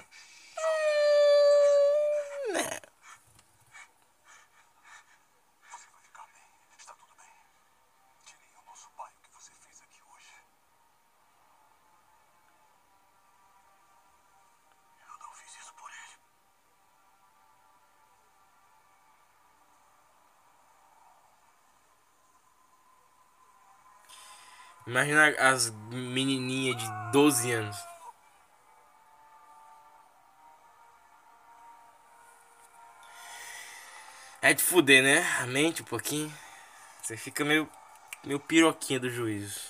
[24.88, 27.76] Imagina as menininhas de 12 anos.
[34.40, 35.20] É de fuder, né?
[35.42, 36.32] A mente um pouquinho.
[37.02, 37.68] Você fica meio,
[38.24, 39.60] meio piroquinha do juízo.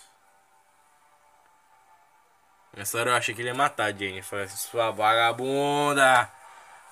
[2.77, 4.19] Nessa hora eu achei que ele ia matar a Jane.
[4.19, 6.31] Eu falei assim, sua vagabunda!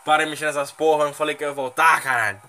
[0.05, 2.43] Para de mexer nessas porra, eu não falei que eu ia voltar, caralho.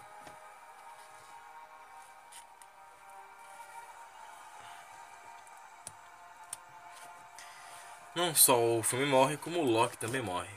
[8.38, 10.49] Só o filme morre, como o Loki também morre.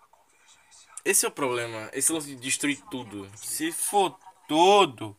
[0.00, 0.90] A convergência.
[1.04, 1.88] Esse é o problema.
[1.92, 3.30] Esse lance de destruir tudo.
[3.36, 4.18] Se for
[4.48, 5.16] tudo,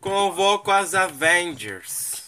[0.00, 2.26] convoco as Avengers.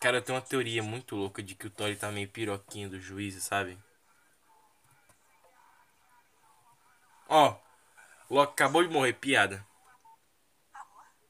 [0.00, 3.00] Cara, eu tenho uma teoria muito louca de que o Thor tá meio piroquinho do
[3.00, 3.78] juízo, sabe?
[7.28, 7.56] Ó,
[8.30, 9.66] Loki acabou de morrer, piada.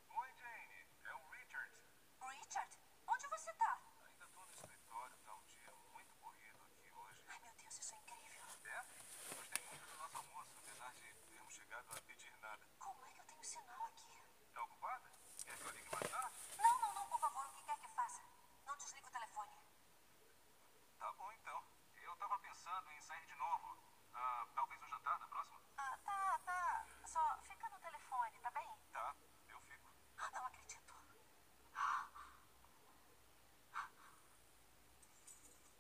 [0.09, 0.87] Oi, Jane.
[1.05, 1.73] É o Richard.
[2.21, 3.79] Richard, onde você tá?
[4.11, 7.23] Ainda tô no escritório, tá um dia muito corrido aqui hoje.
[7.29, 8.43] Ai, meu Deus, isso é incrível.
[8.65, 8.85] É?
[9.35, 12.66] Gostei muito do nosso almoço, apesar de termos chegado a pedir nada.
[12.79, 14.23] Como é que eu tenho sinal aqui?
[14.53, 15.11] Tá ocupada?
[15.45, 16.37] Quer que eu ligue mais tarde?
[16.59, 18.23] Não, não, não, por favor, o que quer que faça?
[18.66, 19.53] Não desliga o telefone.
[20.99, 21.65] Tá bom então.
[21.97, 23.77] Eu tava pensando em sair de novo.
[24.15, 25.61] Ah, talvez um jantar na próxima?
[25.77, 26.87] Ah, tá, tá.
[27.07, 28.69] Só fica no telefone, tá bem?
[28.93, 29.15] Tá,
[29.49, 29.91] eu fico.
[30.19, 30.95] Ah, Não acredito.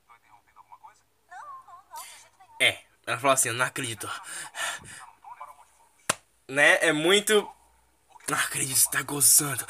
[0.06, 1.04] Tô interrompendo alguma coisa?
[1.28, 2.56] Não, não, não, de jeito nenhum.
[2.60, 4.10] É, ela falou assim, não acredito.
[6.48, 6.78] Né?
[6.80, 7.48] É muito.
[8.28, 9.66] Não acredito, você tá gozando.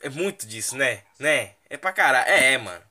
[0.00, 1.02] É muito disso, né?
[1.18, 1.54] Né?
[1.68, 2.28] É pra caralho.
[2.28, 2.82] É, é, mano.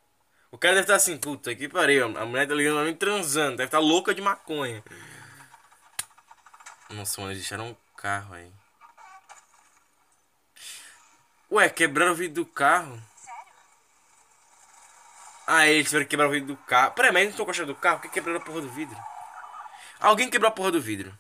[0.51, 2.17] O cara deve estar assim, puta que pariu.
[2.17, 3.57] A mulher tá ligando pra mim transando.
[3.57, 4.83] Deve estar louca de maconha.
[6.89, 8.51] Nossa, mano, eles deixaram um carro aí.
[11.51, 13.01] Ué, quebraram o vidro do carro.
[15.45, 16.91] Ah, eles tiveram que quebrar o vidro do carro.
[16.93, 17.99] Peraí, mas eles não estão gostando do carro?
[17.99, 18.97] Por que quebraram a porra do vidro?
[20.03, 21.17] Alguém quebrou a porra do vidro.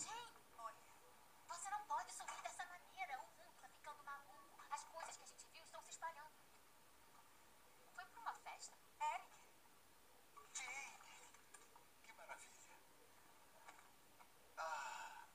[0.00, 0.32] Jane,
[1.46, 3.18] você não pode sorrir dessa maneira.
[3.20, 4.58] O mundo tá ficando maluco.
[4.70, 6.32] As coisas que a gente viu estão se espalhando.
[7.94, 8.74] Foi pra uma festa?
[9.02, 9.28] Eric,
[10.54, 11.28] Jane!
[12.04, 12.76] Que maravilha.
[14.56, 15.26] Ah,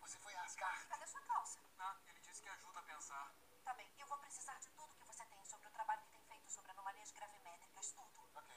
[0.00, 0.88] Você foi rasgar.
[0.88, 1.58] cadê sua calça?
[1.78, 3.34] Ah, ele disse que ajuda a pensar.
[3.64, 6.22] Tá bem, eu vou precisar de tudo que você tem sobre o trabalho que tem
[6.22, 8.30] feito sobre anomalias gravimétricas, tudo.
[8.34, 8.54] Ok.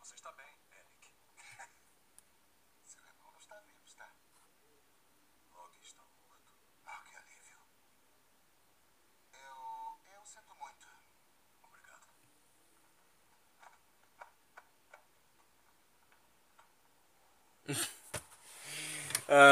[0.00, 1.10] Você está bem, Eric.
[2.84, 4.10] Seu irmão não está vivo, está?
[5.52, 6.52] Loki está morto.
[6.86, 7.58] Ah, que alívio.
[9.32, 10.00] Eu.
[10.14, 10.88] Eu sinto muito.
[11.62, 12.08] Obrigado.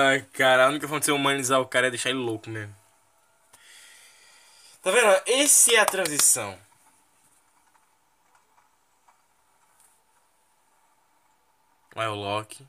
[0.09, 2.75] Ai, cara, a única forma de você humanizar o cara é deixar ele louco mesmo.
[4.83, 5.23] Tá vendo?
[5.27, 6.59] Esse é a transição.
[11.95, 12.67] Olha o Loki.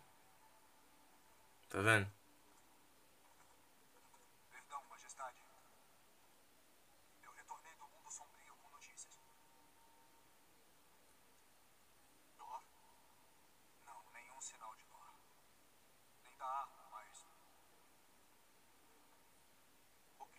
[1.69, 2.07] Tá vendo?
[4.51, 5.37] Perdão, majestade.
[7.23, 9.13] Eu retornei do mundo sombrio com notícias.
[12.37, 12.61] Dor?
[13.85, 15.13] Não, nenhum sinal de dor.
[16.23, 17.25] Nem da arma, mas.
[20.17, 20.35] Ok.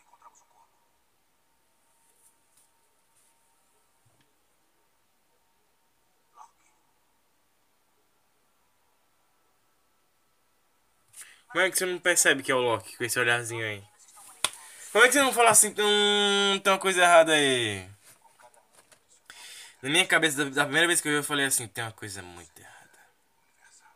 [0.00, 0.74] Encontramos um corpo.
[6.34, 6.70] Loki.
[11.56, 13.82] Como é que você não percebe que é o Loki com esse olharzinho aí?
[14.92, 17.88] Como é que você não fala assim, hum, tem uma coisa errada aí?
[19.80, 22.20] Na minha cabeça, da, primeira vez que eu vi, eu falei assim, tem uma coisa
[22.20, 23.00] muito errada.
[23.40, 23.88] Universal.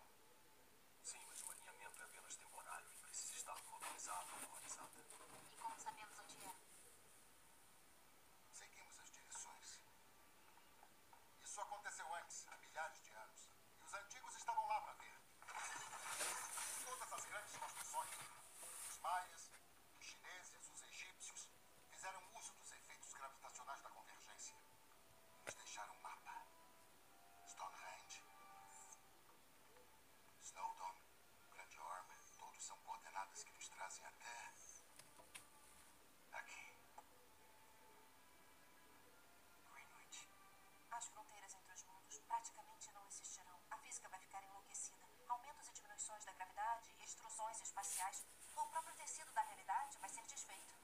[1.05, 4.97] Sim, mas o alinhamento é apenas temporário e precisa estar localizado ou localizada.
[5.53, 6.51] E como sabemos onde é?
[8.55, 9.69] Seguimos as direções.
[11.45, 13.53] Isso aconteceu antes, há milhares de anos.
[13.77, 15.11] E os antigos estavam lá para ver.
[16.91, 18.17] Todas as grandes construções,
[18.91, 19.51] os maias,
[19.97, 21.49] os chineses, os egípcios,
[21.89, 24.57] fizeram uso dos efeitos gravitacionais da convergência.
[25.45, 26.35] Nos deixaram um mapa.
[27.47, 28.25] Stonehenge,
[30.43, 30.95] Snowdon,
[31.53, 32.09] Grande Orb,
[32.39, 34.53] todos são coordenadas que nos trazem até
[36.33, 36.75] aqui.
[39.73, 40.29] Greenwich.
[40.91, 43.61] As fronteiras entre os mundos praticamente não existirão.
[43.71, 45.09] A física vai ficar enlouquecida.
[45.29, 46.33] Aumentos e diminuições da
[47.11, 48.25] extrusões espaciais.
[48.57, 50.75] O próprio tecido da realidade vai ser desfeito.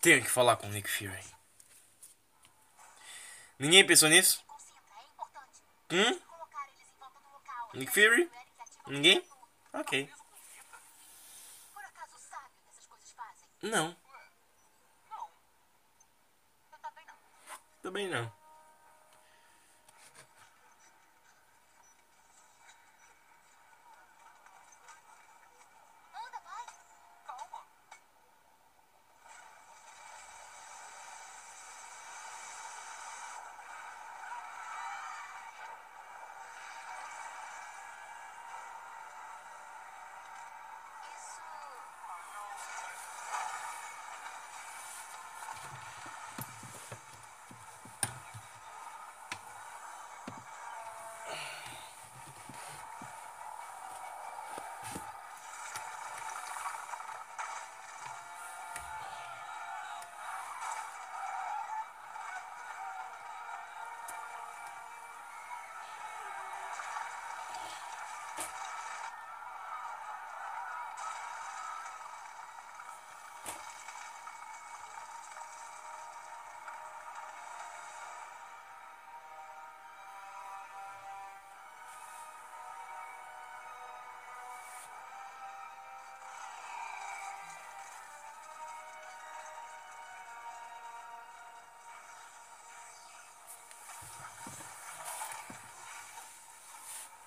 [0.00, 1.34] Tenho que falar com o Nick Fury.
[3.58, 4.44] Ninguém pensou nisso?
[5.90, 5.94] É.
[5.94, 6.20] Hum?
[7.74, 8.30] Nick até Fury?
[8.86, 9.24] Ninguém?
[9.72, 10.12] Ok.
[13.62, 13.96] Não,
[17.82, 18.43] também não.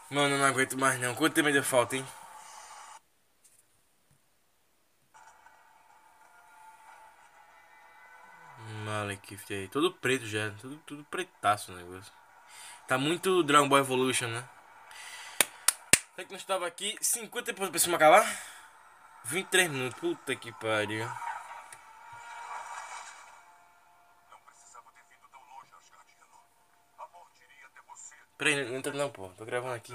[0.09, 1.13] Mano, não aguento mais não.
[1.15, 2.05] Quanto tempo ainda falta, hein?
[8.85, 9.67] Malekith aí.
[9.67, 10.51] Todo preto já.
[10.61, 12.11] Tudo, tudo pretaço o negócio.
[12.87, 14.43] Tá muito Dragon Ball Evolution, né?
[16.13, 18.25] Até que nós tava aqui 50 depois pra cima acabar?
[19.25, 19.99] 23 minutos.
[19.99, 21.05] Puta que pariu.
[28.37, 29.29] Peraí, não entra não, pô.
[29.29, 29.93] Tô gravando aqui.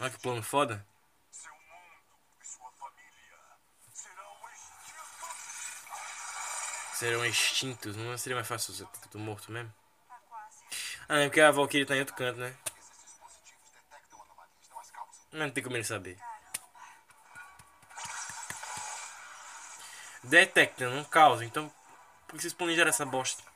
[0.00, 0.86] Olha que plano foda.
[6.94, 7.96] Serão extintos.
[7.96, 9.72] Não seria mais fácil ser tudo morto mesmo?
[11.08, 12.56] Ah, é porque a Valkyrie tá em outro canto, né?
[15.32, 16.18] Não tem como ele saber.
[20.22, 21.44] Detecta, não causa.
[21.44, 21.72] Então,
[22.26, 23.47] por que vocês planejaram essa bosta?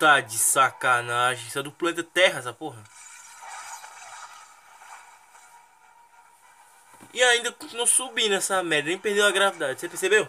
[0.00, 1.46] Tá de sacanagem.
[1.46, 2.82] Isso é do planeta Terra, essa porra.
[7.12, 8.88] E ainda continuou subindo essa merda.
[8.88, 9.78] Nem perdeu a gravidade.
[9.78, 10.26] Você percebeu?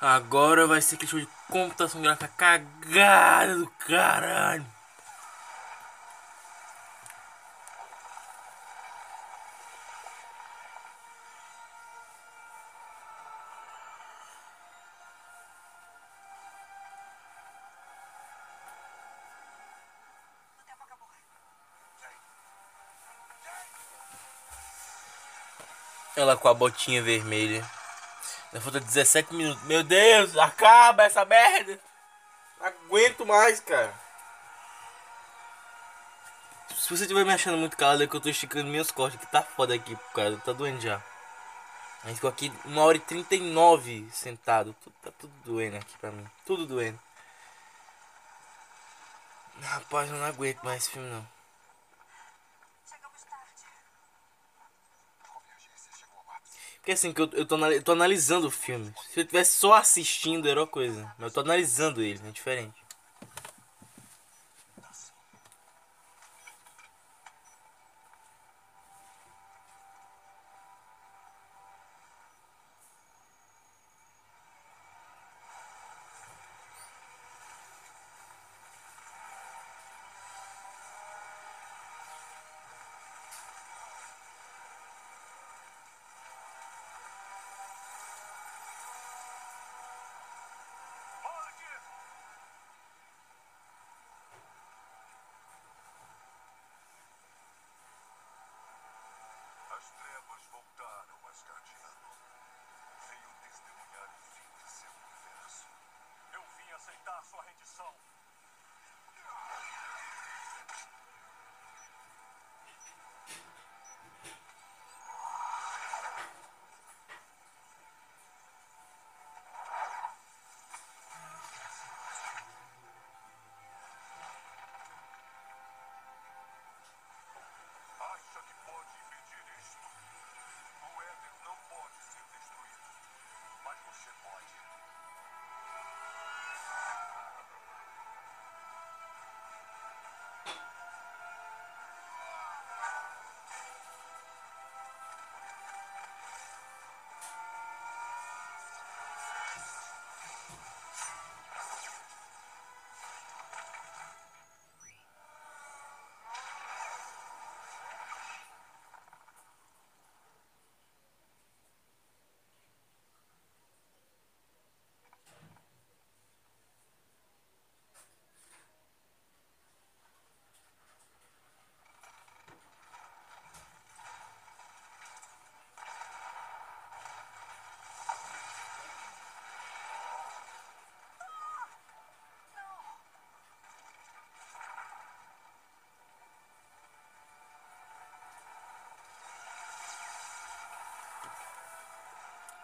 [0.00, 4.64] Agora vai ser show de computação gráfica cagada do caralho.
[26.16, 27.79] Ela com a botinha vermelha.
[28.52, 29.62] Já falta 17 minutos.
[29.64, 31.80] Meu Deus, acaba essa merda.
[32.58, 33.94] Não aguento mais, cara.
[36.76, 39.26] Se você estiver me achando muito calado, é que eu tô esticando meus cortes, que
[39.26, 40.36] tá foda aqui, cara.
[40.38, 41.00] Tá doendo já.
[42.02, 44.74] A gente ficou aqui 1 hora e 39 sentado.
[45.02, 46.26] Tá tudo doendo aqui pra mim.
[46.46, 46.98] Tudo doendo.
[49.60, 51.28] Rapaz, eu não aguento mais esse filme não.
[52.88, 53.62] Chegamos tarde.
[55.28, 56.60] Convergência chegou ao ápice.
[56.80, 58.92] Porque assim, que eu, eu, tô, eu tô analisando o filme.
[59.12, 61.12] Se eu tivesse só assistindo, era uma coisa.
[61.18, 62.74] Mas eu tô analisando ele, é diferente.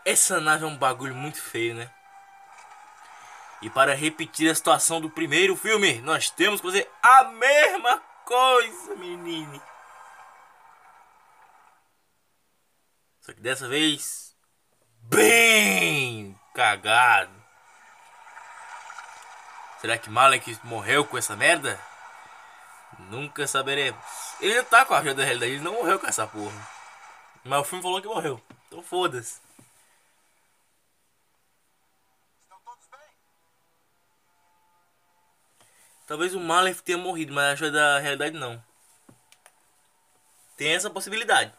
[0.06, 1.90] Essa nave é um bagulho muito feio, né?
[3.60, 8.94] E para repetir a situação do primeiro filme, nós temos que fazer a mesma coisa,
[8.94, 9.60] menino.
[13.20, 14.36] Só que dessa vez,
[15.00, 17.34] bem cagado.
[19.80, 21.80] Será que Malek morreu com essa merda?
[23.10, 24.00] Nunca saberemos.
[24.40, 26.68] Ele tá com a ajuda da realidade, ele não morreu com essa porra.
[27.44, 28.40] Mas o filme falou que morreu.
[28.68, 29.40] Então foda-se.
[32.42, 33.00] Estão todos bem?
[36.06, 38.62] Talvez o Malek tenha morrido, mas a ajuda da realidade não.
[40.56, 41.52] Tem essa possibilidade.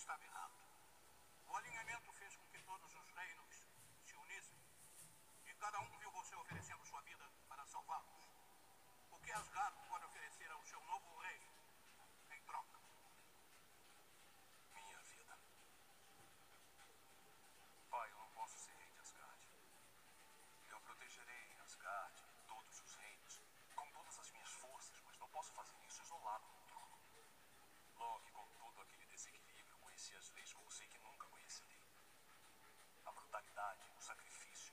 [0.00, 0.54] Estava errado.
[1.46, 3.66] O alinhamento fez com que todos os reinos
[4.06, 4.58] se unissem.
[5.44, 8.22] E cada um viu você oferecendo sua vida para salvá-los.
[9.10, 11.42] O que Asgard pode oferecer ao seu novo rei
[12.30, 12.80] em troca?
[14.72, 15.38] Minha vida.
[17.90, 19.48] Pai, eu não posso ser rei de Asgard.
[20.70, 23.38] Eu protegerei Asgard e todos os reinos
[23.76, 26.98] com todas as minhas forças, mas não posso fazer isso isolado no trono.
[27.96, 29.49] Loki, com todo aquele desequilíbrio,
[30.00, 31.78] conheci as leis como sei que nunca conhecerei.
[33.04, 34.72] A brutalidade, o sacrifício.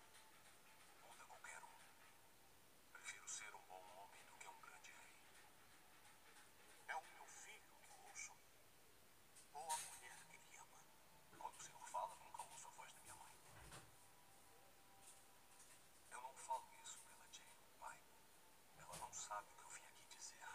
[1.01, 1.79] Muda qualquer um.
[2.93, 5.19] Prefiro ser um bom homem do que um grande rei.
[6.87, 8.37] É o meu filho que eu ouço?
[9.53, 10.81] Ou a mulher que ele ama?
[11.37, 13.35] Quando o senhor fala, nunca ouço a voz da minha mãe.
[16.09, 17.99] Eu não falo isso pela Jane, pai.
[18.77, 20.47] Ela não sabe o que eu vim aqui dizer.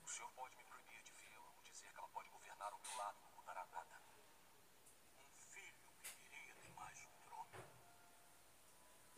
[0.00, 2.94] O senhor pode me proibir de vê-la ou dizer que ela pode governar ao meu
[2.96, 4.00] lado, não mudará nada.
[5.16, 7.50] Um filho que queria ter mais um trono.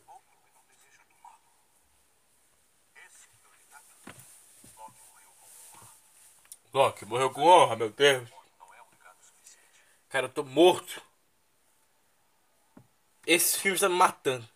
[0.06, 1.52] Outro que não deseja tomá-lo.
[2.94, 3.96] Esse é o legado.
[4.76, 5.96] Loki morreu com honra.
[6.77, 8.28] Loki morreu com honra, meu Deus.
[10.11, 11.01] Cara, eu tô morto.
[13.27, 14.47] Esse filme está me matando.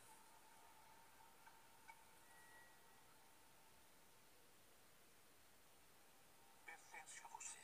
[6.67, 7.59] Pertence a você.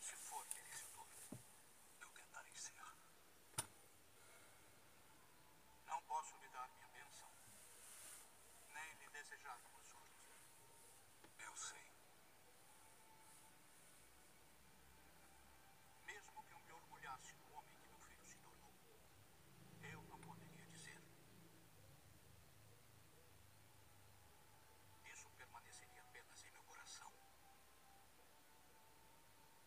[0.00, 1.08] Se for merecedor,
[2.02, 2.72] eu tentarei ser.
[5.88, 7.26] Não posso lhe dar minha bênção,
[8.72, 10.22] nem lhe desejar boa sorte.
[11.40, 11.82] Eu sei.
[16.06, 18.72] Mesmo que eu me orgulhasse do homem que meu filho se tornou,
[19.82, 20.98] eu não poderia dizer.
[25.12, 27.10] Isso permaneceria apenas em meu coração.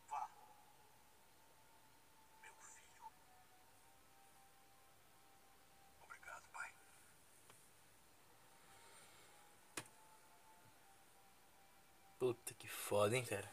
[0.07, 0.29] Vá,
[2.41, 3.11] meu filho.
[6.01, 6.73] Obrigado, pai.
[12.19, 13.43] Puta que foda, hein, cara.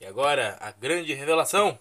[0.00, 1.78] E agora, a grande revelação.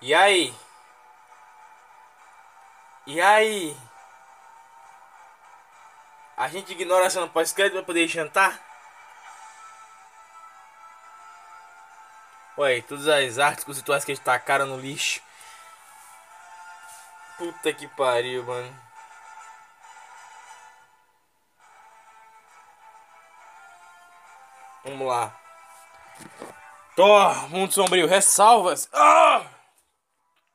[0.00, 0.54] E aí?
[3.06, 3.76] E aí?
[6.36, 8.73] A gente ignora a cena pós-crédito pra poder jantar?
[12.56, 15.20] Ué, todas as artes conceituais que eles tacaram no lixo.
[17.36, 18.84] Puta que pariu, mano.
[24.84, 25.34] Vamos lá.
[26.94, 28.88] Thor, Mundo Sombrio, ressalvas.
[28.92, 29.44] Ah!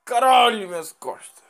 [0.06, 1.44] Caralho, minhas costas.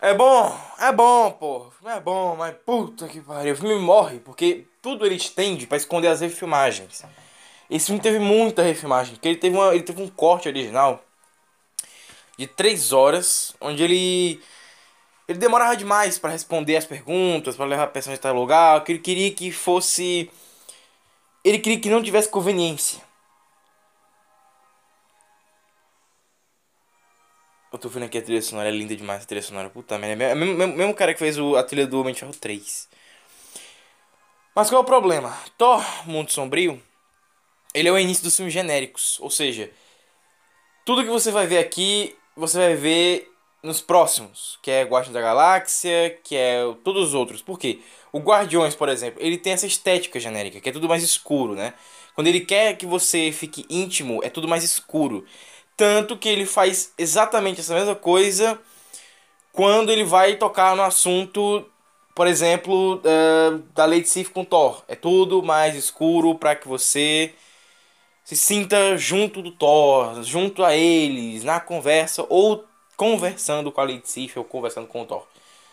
[0.00, 1.72] É bom, é bom, pô.
[1.86, 3.54] É bom, mas puta que pariu.
[3.54, 7.02] O filme morre, porque tudo ele estende pra esconder as refilmagens.
[7.68, 11.04] Esse filme teve muita refilmagem, porque ele teve, uma, ele teve um corte original
[12.38, 14.40] de 3 horas, onde ele.
[15.28, 18.98] Ele demorava demais pra responder as perguntas, pra levar a pessoa tal lugar, que ele
[19.00, 20.30] queria que fosse.
[21.44, 23.02] Ele queria que não tivesse conveniência.
[27.72, 29.68] Eu tô vendo aqui a trilha sonora, é linda demais a trilha sonora.
[29.68, 30.24] Puta merda.
[30.24, 32.32] É o mesmo, mesmo, mesmo cara que fez o, a trilha do Homem de Ferro
[32.32, 32.88] 3.
[34.54, 35.36] Mas qual é o problema?
[35.58, 36.82] Thor, Mundo Sombrio,
[37.76, 39.18] ele é o início dos filmes genéricos.
[39.20, 39.70] Ou seja,
[40.84, 43.30] tudo que você vai ver aqui, você vai ver
[43.62, 44.58] nos próximos.
[44.62, 47.42] Que é Guardiões da Galáxia, que é todos os outros.
[47.42, 47.80] Por quê?
[48.10, 51.74] O Guardiões, por exemplo, ele tem essa estética genérica, que é tudo mais escuro, né?
[52.14, 55.26] Quando ele quer que você fique íntimo, é tudo mais escuro.
[55.76, 58.58] Tanto que ele faz exatamente essa mesma coisa
[59.52, 61.66] quando ele vai tocar no assunto,
[62.14, 64.82] por exemplo, uh, da Lady Sif com Thor.
[64.88, 67.34] É tudo mais escuro para que você
[68.26, 72.66] se sinta junto do Thor, junto a eles, na conversa, ou
[72.96, 75.24] conversando com a Lady Sif ou conversando com o Thor.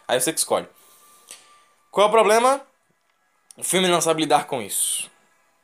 [0.07, 0.67] Aí você que escolhe.
[1.89, 2.61] Qual é o problema?
[3.57, 5.09] O filme não sabe lidar com isso.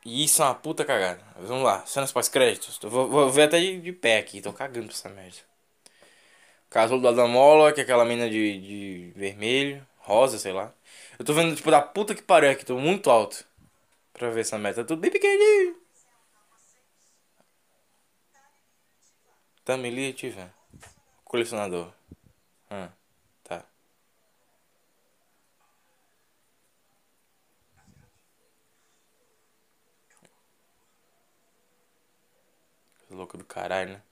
[0.04, 1.22] E isso é uma puta cagada.
[1.38, 2.80] Vamos lá, cenas pós-créditos.
[2.82, 5.38] Vou, vou ver até de, de, pé aqui, tô cagando pra essa merda.
[6.68, 10.72] Casulo do Adamola, que é aquela mina de, de vermelho, rosa, sei lá.
[11.16, 13.44] Eu tô vendo, tipo, da puta que pariu aqui, tô muito alto.
[14.12, 14.82] Pra ver essa merda.
[14.82, 15.76] Tá tudo bem pequenininho.
[19.64, 20.52] Tamili tiver.
[21.24, 21.92] Colecionador.
[22.70, 22.88] Hum.
[33.10, 34.02] Louco do caralho, né?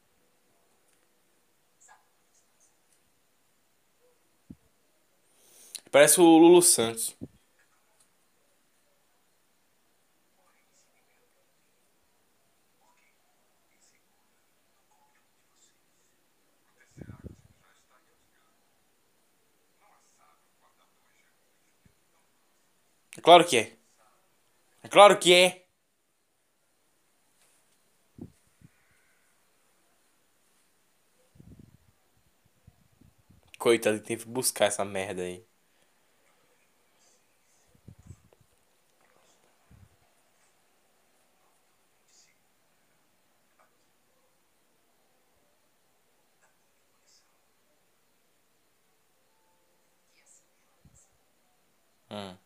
[5.90, 7.16] Parece o Lulu Santos.
[23.18, 23.64] É claro que é.
[24.82, 25.46] É claro que é.
[33.58, 35.46] Coitado, teve que buscar essa merda aí.
[52.10, 52.38] Hum.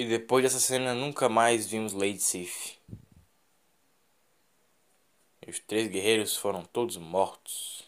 [0.00, 2.78] E depois dessa cena nunca mais vimos Lady Sif.
[5.46, 7.86] E os três guerreiros foram todos mortos.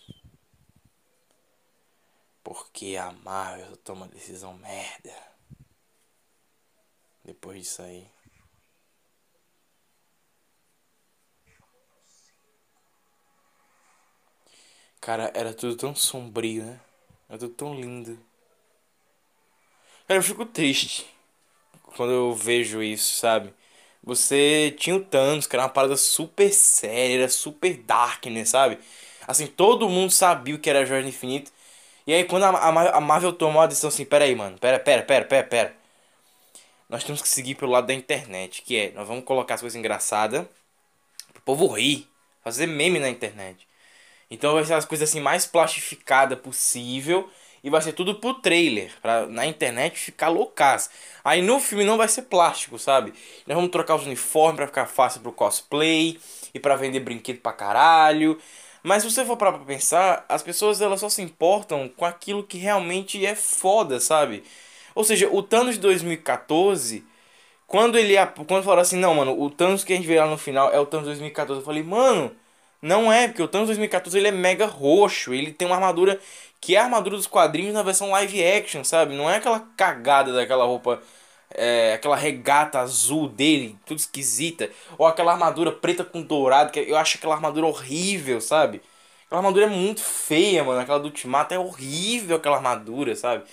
[2.44, 5.16] Porque a Marvel toma decisão merda.
[7.24, 8.06] Depois disso aí.
[15.00, 16.78] Cara, era tudo tão sombrio, né?
[17.26, 18.22] Era tudo tão lindo.
[20.06, 21.11] Cara, eu fico triste
[21.96, 23.52] quando eu vejo isso, sabe?
[24.02, 28.78] Você tinha o Thanos, que era uma parada super séria, era super dark, né, sabe?
[29.26, 31.52] Assim, todo mundo sabia o que era Jorge Infinito.
[32.06, 34.78] E aí quando a, a, a Marvel tomou a decisão assim, pera aí, mano, pera,
[34.80, 35.76] pera, pera, pera, pera.
[36.88, 39.78] Nós temos que seguir pelo lado da internet, que é, nós vamos colocar as coisas
[39.78, 40.46] engraçadas
[41.32, 42.08] pro povo rir,
[42.44, 43.66] fazer meme na internet.
[44.30, 47.30] Então vai ser as coisas assim mais plastificada possível
[47.62, 50.90] e vai ser tudo pro trailer, pra na internet ficar loucas.
[51.24, 53.12] Aí no filme não vai ser plástico, sabe?
[53.46, 56.18] Nós vamos trocar os uniformes para ficar fácil pro cosplay
[56.52, 58.38] e para vender brinquedo pra caralho.
[58.82, 62.58] Mas se você for para pensar, as pessoas elas só se importam com aquilo que
[62.58, 64.42] realmente é foda, sabe?
[64.94, 67.04] Ou seja, o Thanos de 2014,
[67.66, 68.14] quando ele
[68.46, 70.80] quando falaram assim, não, mano, o Thanos que a gente vê lá no final é
[70.80, 72.34] o Thanos de 2014, eu falei, mano,
[72.82, 76.20] não é, porque o Thanos 2014 ele é mega roxo, ele tem uma armadura
[76.60, 79.14] que é a armadura dos quadrinhos na versão live action, sabe?
[79.14, 81.02] Não é aquela cagada daquela roupa,
[81.50, 86.96] é, aquela regata azul dele, tudo esquisita, ou aquela armadura preta com dourado, que eu
[86.96, 88.82] acho aquela armadura horrível, sabe?
[89.26, 93.44] Aquela armadura é muito feia, mano, aquela do Ultimato é horrível aquela armadura, sabe?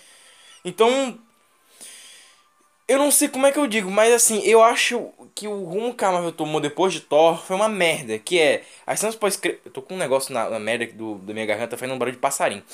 [0.64, 1.18] Então,
[2.90, 5.94] eu não sei como é que eu digo, mas assim, eu acho que o rumo
[5.94, 8.18] que a Marvel tomou depois de Thor foi uma merda.
[8.18, 8.64] Que é.
[8.86, 11.78] As cenas pós Eu tô com um negócio na, na merda do, da minha garganta
[11.78, 12.64] fazendo um barulho de passarinho.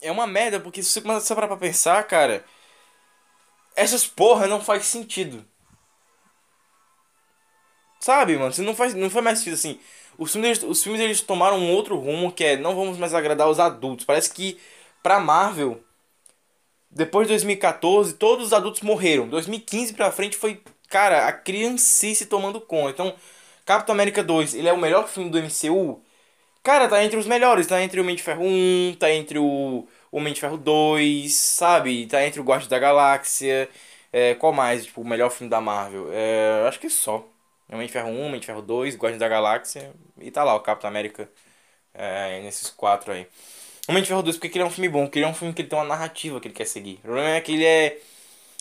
[0.00, 2.44] É uma merda, porque se você começar a parar pra pensar, cara.
[3.76, 5.44] Essas porra não faz sentido.
[8.00, 8.52] Sabe, mano?
[8.52, 9.78] Você não faz, não foi mais sentido assim.
[10.18, 13.14] Os filmes, eles, os filmes eles tomaram um outro rumo que é não vamos mais
[13.14, 14.06] agradar os adultos.
[14.06, 14.58] Parece que
[15.02, 15.82] pra Marvel,
[16.90, 19.28] depois de 2014, todos os adultos morreram.
[19.28, 22.90] 2015 pra frente foi, cara, a criancice tomando conta.
[22.90, 23.14] Então,
[23.64, 26.02] Capitão América 2, ele é o melhor filme do MCU?
[26.62, 27.66] Cara, tá entre os melhores.
[27.66, 32.06] Tá entre o Homem de Ferro 1, tá entre o Homem de Ferro 2, sabe?
[32.06, 33.68] Tá entre o Guardiões da Galáxia.
[34.12, 36.08] É, qual mais, tipo, o melhor filme da Marvel?
[36.12, 37.26] É, acho que só.
[37.72, 39.92] Homem de Ferro 1, Homem de Ferro 2, Guardiões da Galáxia.
[40.20, 41.30] E tá lá o Capitão América
[41.94, 43.26] é, nesses quatro aí.
[43.88, 45.52] Homem de Ferro 2, porque ele é um filme bom, porque ele é um filme
[45.52, 46.94] que tem uma narrativa que ele quer seguir.
[46.98, 47.98] O problema é que ele é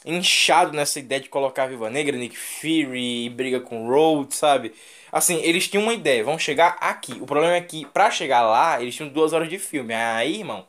[0.06, 4.74] inchado nessa ideia de colocar a Viva Negra, Nick Fury, e briga com Road, sabe?
[5.12, 7.14] Assim, eles tinham uma ideia, vão chegar aqui.
[7.14, 9.94] O problema é que pra chegar lá, eles tinham duas horas de filme.
[9.94, 10.66] Aí, irmão,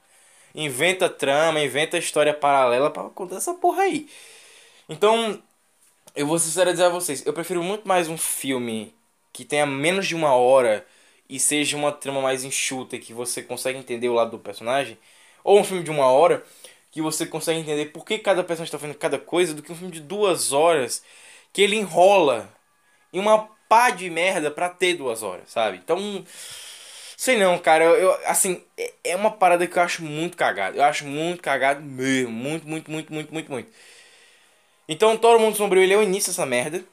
[0.54, 4.08] inventa trama, inventa história paralela pra contar essa porra aí.
[4.88, 5.40] Então,
[6.14, 8.94] eu vou sincero dizer a vocês, eu prefiro muito mais um filme
[9.32, 10.84] que tenha menos de uma hora
[11.30, 14.98] e seja uma trama mais enxuta, que você consegue entender o lado do personagem,
[15.44, 16.44] ou um filme de uma hora
[16.90, 19.76] que você consegue entender por que cada personagem está fazendo cada coisa, do que um
[19.76, 21.02] filme de duas horas
[21.52, 22.52] que ele enrola
[23.12, 25.78] em uma pá de merda pra ter duas horas, sabe?
[25.78, 26.24] Então,
[27.16, 30.76] sei não, cara, eu, assim, é, é uma parada que eu acho muito cagado.
[30.78, 33.72] Eu acho muito cagado mesmo, muito, muito, muito, muito, muito, muito.
[34.88, 36.84] Então, Todo Mundo Sombrio, ele é o início dessa merda.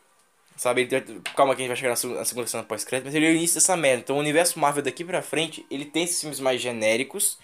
[0.57, 3.13] Sabe, ele, calma que a gente vai chegar na segunda, na segunda cena pós-crédito, mas
[3.13, 4.01] ele é o início dessa merda.
[4.01, 7.38] Então, o universo Marvel daqui pra frente, ele tem esses filmes mais genéricos,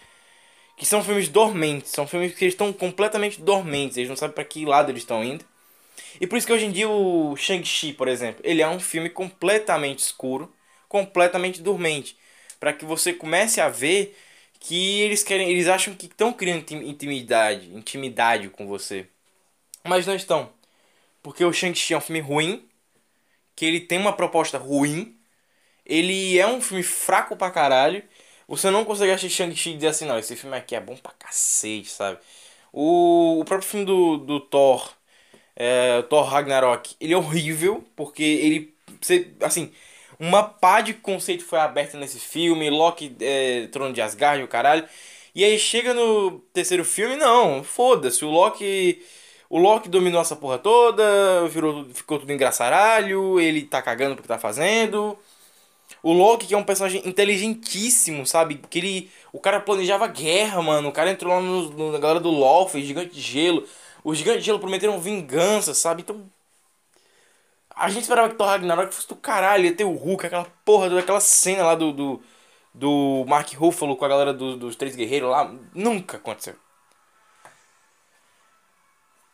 [0.76, 4.66] que são filmes dormentes, são filmes que estão completamente dormentes, eles não sabem para que
[4.66, 5.46] lado eles estão indo.
[6.20, 9.10] E por isso que hoje em dia o Shang-Chi, por exemplo, ele é um filme
[9.10, 10.52] completamente escuro,
[10.90, 12.18] completamente dormente,
[12.60, 14.18] para que você comece a ver
[14.60, 19.06] que eles querem, eles acham que estão criando intimidade, intimidade com você.
[19.84, 20.52] Mas não estão.
[21.22, 22.66] Porque o Shang-Chi é um filme ruim,
[23.56, 25.18] que ele tem uma proposta ruim,
[25.86, 28.04] ele é um filme fraco pra caralho.
[28.48, 31.12] Você não consegue assistir Shang-Chi e dizer assim, não, esse filme aqui é bom pra
[31.14, 32.20] cacete, sabe?
[32.72, 34.94] O, o próprio filme do, do Thor,
[35.56, 38.76] é, Thor Ragnarok, ele é horrível, porque ele,
[39.42, 39.72] assim,
[40.20, 44.88] uma pá de conceito foi aberta nesse filme, Loki, é, Trono de Asgard, o caralho.
[45.36, 49.02] E aí chega no terceiro filme, não, foda-se, o Loki
[49.54, 54.40] o Loki dominou essa porra toda, virou, ficou tudo engraçaralho, ele tá cagando porque tá
[54.40, 55.16] fazendo.
[56.02, 58.56] O Loki, que é um personagem inteligentíssimo, sabe?
[58.68, 59.12] Que ele.
[59.32, 60.90] O cara planejava guerra, mano.
[60.90, 63.64] O cara entrou lá no, no, na galera do LOL, gigante de gelo.
[64.04, 66.02] Os gigantes de gelo prometeram vingança, sabe?
[66.02, 66.26] Então.
[67.76, 71.00] A gente esperava que Thor Ragnarok fosse do caralho, ia ter o Hulk, aquela porra,
[71.00, 71.92] aquela cena lá do.
[71.94, 72.22] do,
[72.74, 75.54] do Mark Ruffalo com a galera do, dos Três Guerreiros lá.
[75.76, 76.56] Nunca aconteceu.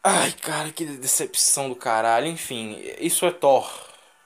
[0.03, 2.27] Ai, cara, que decepção do caralho.
[2.27, 3.69] Enfim, isso é Thor,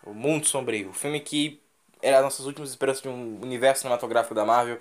[0.03, 0.89] o Mundo Sombrio.
[0.89, 1.61] O filme que
[2.01, 4.79] era as nossas últimas esperanças de um universo cinematográfico da Marvel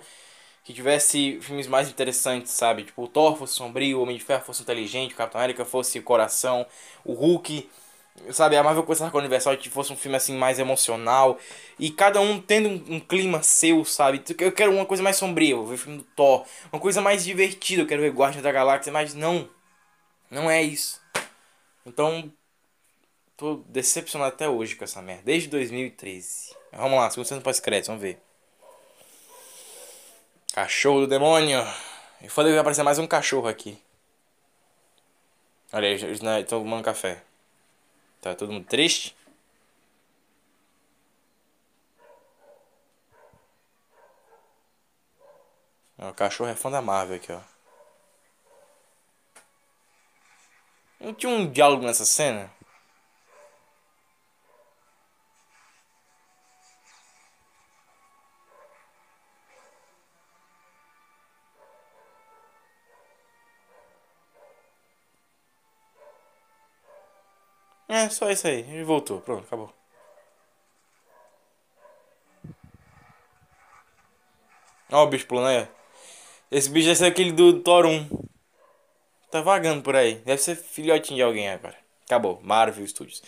[0.63, 2.85] que tivesse filmes mais interessantes, sabe?
[2.85, 6.01] Tipo, o Thor fosse sombrio, o Homem de Ferro fosse inteligente, o Capitão América fosse
[6.01, 6.65] coração,
[7.05, 7.69] o Hulk,
[8.31, 8.55] sabe?
[8.57, 11.39] A Marvel começar com o Universal que fosse um filme assim mais emocional
[11.79, 14.23] e cada um tendo um, um, clima seu, sabe?
[14.39, 17.01] Eu quero uma coisa mais sombria, eu vou ver o filme do Thor, uma coisa
[17.01, 19.49] mais divertida, eu quero ver Guardiões da Galáxia, mas não.
[20.33, 20.99] Não é isso.
[21.85, 22.33] Então,
[23.37, 25.21] tô decepcionado até hoje com essa merda.
[25.21, 26.55] Desde 2013.
[26.71, 28.19] Vamos lá, segunda cena pós-crédito, vamos ver.
[30.51, 31.59] Cachorro do demônio.
[32.19, 33.79] E falei que vai aparecer mais um cachorro aqui.
[35.71, 37.21] Olha eles estão tomando café.
[38.19, 39.15] Tá todo mundo triste?
[45.99, 47.52] O cachorro é fã da Marvel aqui, ó.
[51.03, 52.49] Não tinha um diálogo nessa cena?
[67.87, 68.61] É, só isso aí.
[68.61, 69.19] Ele voltou.
[69.21, 69.73] Pronto, acabou.
[74.91, 75.67] Ó o bicho pulando aí.
[76.51, 78.32] Esse bicho ser aquele do Thor 1.
[79.33, 80.21] Tá vagando por aí.
[80.23, 81.75] Deve ser filhotinho de alguém agora.
[82.05, 82.39] Acabou.
[82.43, 83.23] Marvel Studios.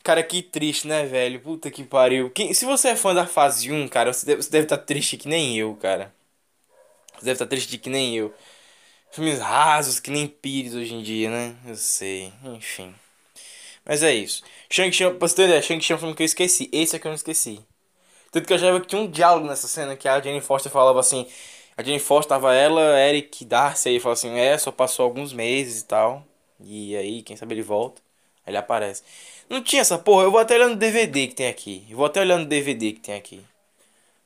[0.00, 1.40] Cara, que triste, né, velho?
[1.40, 2.30] Puta que pariu.
[2.30, 5.26] Quem, se você é fã da fase 1, cara, você deve, estar tá triste que
[5.26, 6.14] nem eu, cara.
[7.16, 8.32] Você deve estar tá triste que nem eu.
[9.10, 11.56] Filmes rasos que nem Pires hoje em dia, né?
[11.66, 12.32] Eu sei.
[12.44, 12.94] Enfim.
[13.84, 14.44] Mas é isso.
[14.70, 16.70] Shang-Chi, pra você ter ideia, Shang-Chi é um filme que eu esqueci.
[16.72, 17.58] Esse aqui eu não esqueci.
[18.30, 20.70] Tanto que eu já vi que tinha um diálogo nessa cena que a Jane Foster
[20.70, 21.26] falava assim:
[21.82, 25.82] a Jane Foster tava ela, Eric, Darcy, aí falou assim, é, só passou alguns meses
[25.82, 26.24] e tal.
[26.60, 28.00] E aí, quem sabe ele volta.
[28.46, 29.02] Ele aparece.
[29.48, 30.24] Não tinha essa porra.
[30.24, 31.84] Eu vou até olhando o DVD que tem aqui.
[31.90, 33.44] Eu vou até olhando o DVD que tem aqui.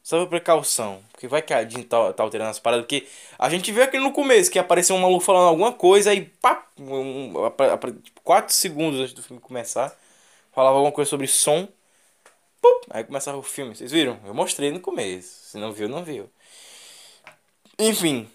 [0.03, 1.03] Só por precaução.
[1.13, 2.85] Porque vai que a Jean tá, tá alterando as paradas.
[2.85, 3.07] Porque
[3.39, 6.11] a gente viu aqui no começo que apareceu um maluco falando alguma coisa.
[6.11, 6.67] Aí pá.
[6.79, 7.33] Um,
[8.23, 9.97] 4 segundos antes do filme começar.
[10.53, 11.69] Falava alguma coisa sobre som.
[12.61, 13.75] Pum, aí começava o filme.
[13.75, 14.19] Vocês viram?
[14.25, 15.51] Eu mostrei no começo.
[15.51, 16.31] Se não viu, não viu.
[17.79, 18.29] Enfim.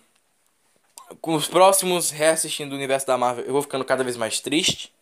[1.19, 4.93] Com os próximos reassistindo o universo da Marvel, eu vou ficando cada vez mais triste.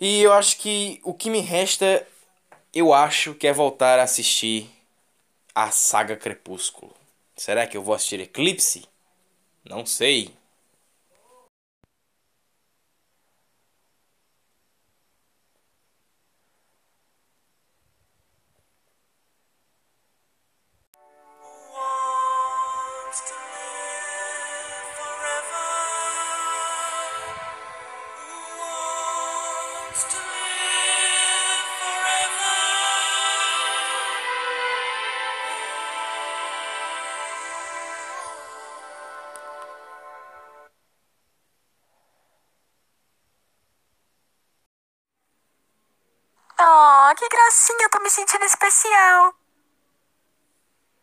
[0.00, 2.06] E eu acho que o que me resta,
[2.74, 4.68] eu acho que é voltar a assistir
[5.54, 6.92] a saga Crepúsculo.
[7.36, 8.88] Será que eu vou assistir Eclipse?
[9.64, 10.32] Não sei.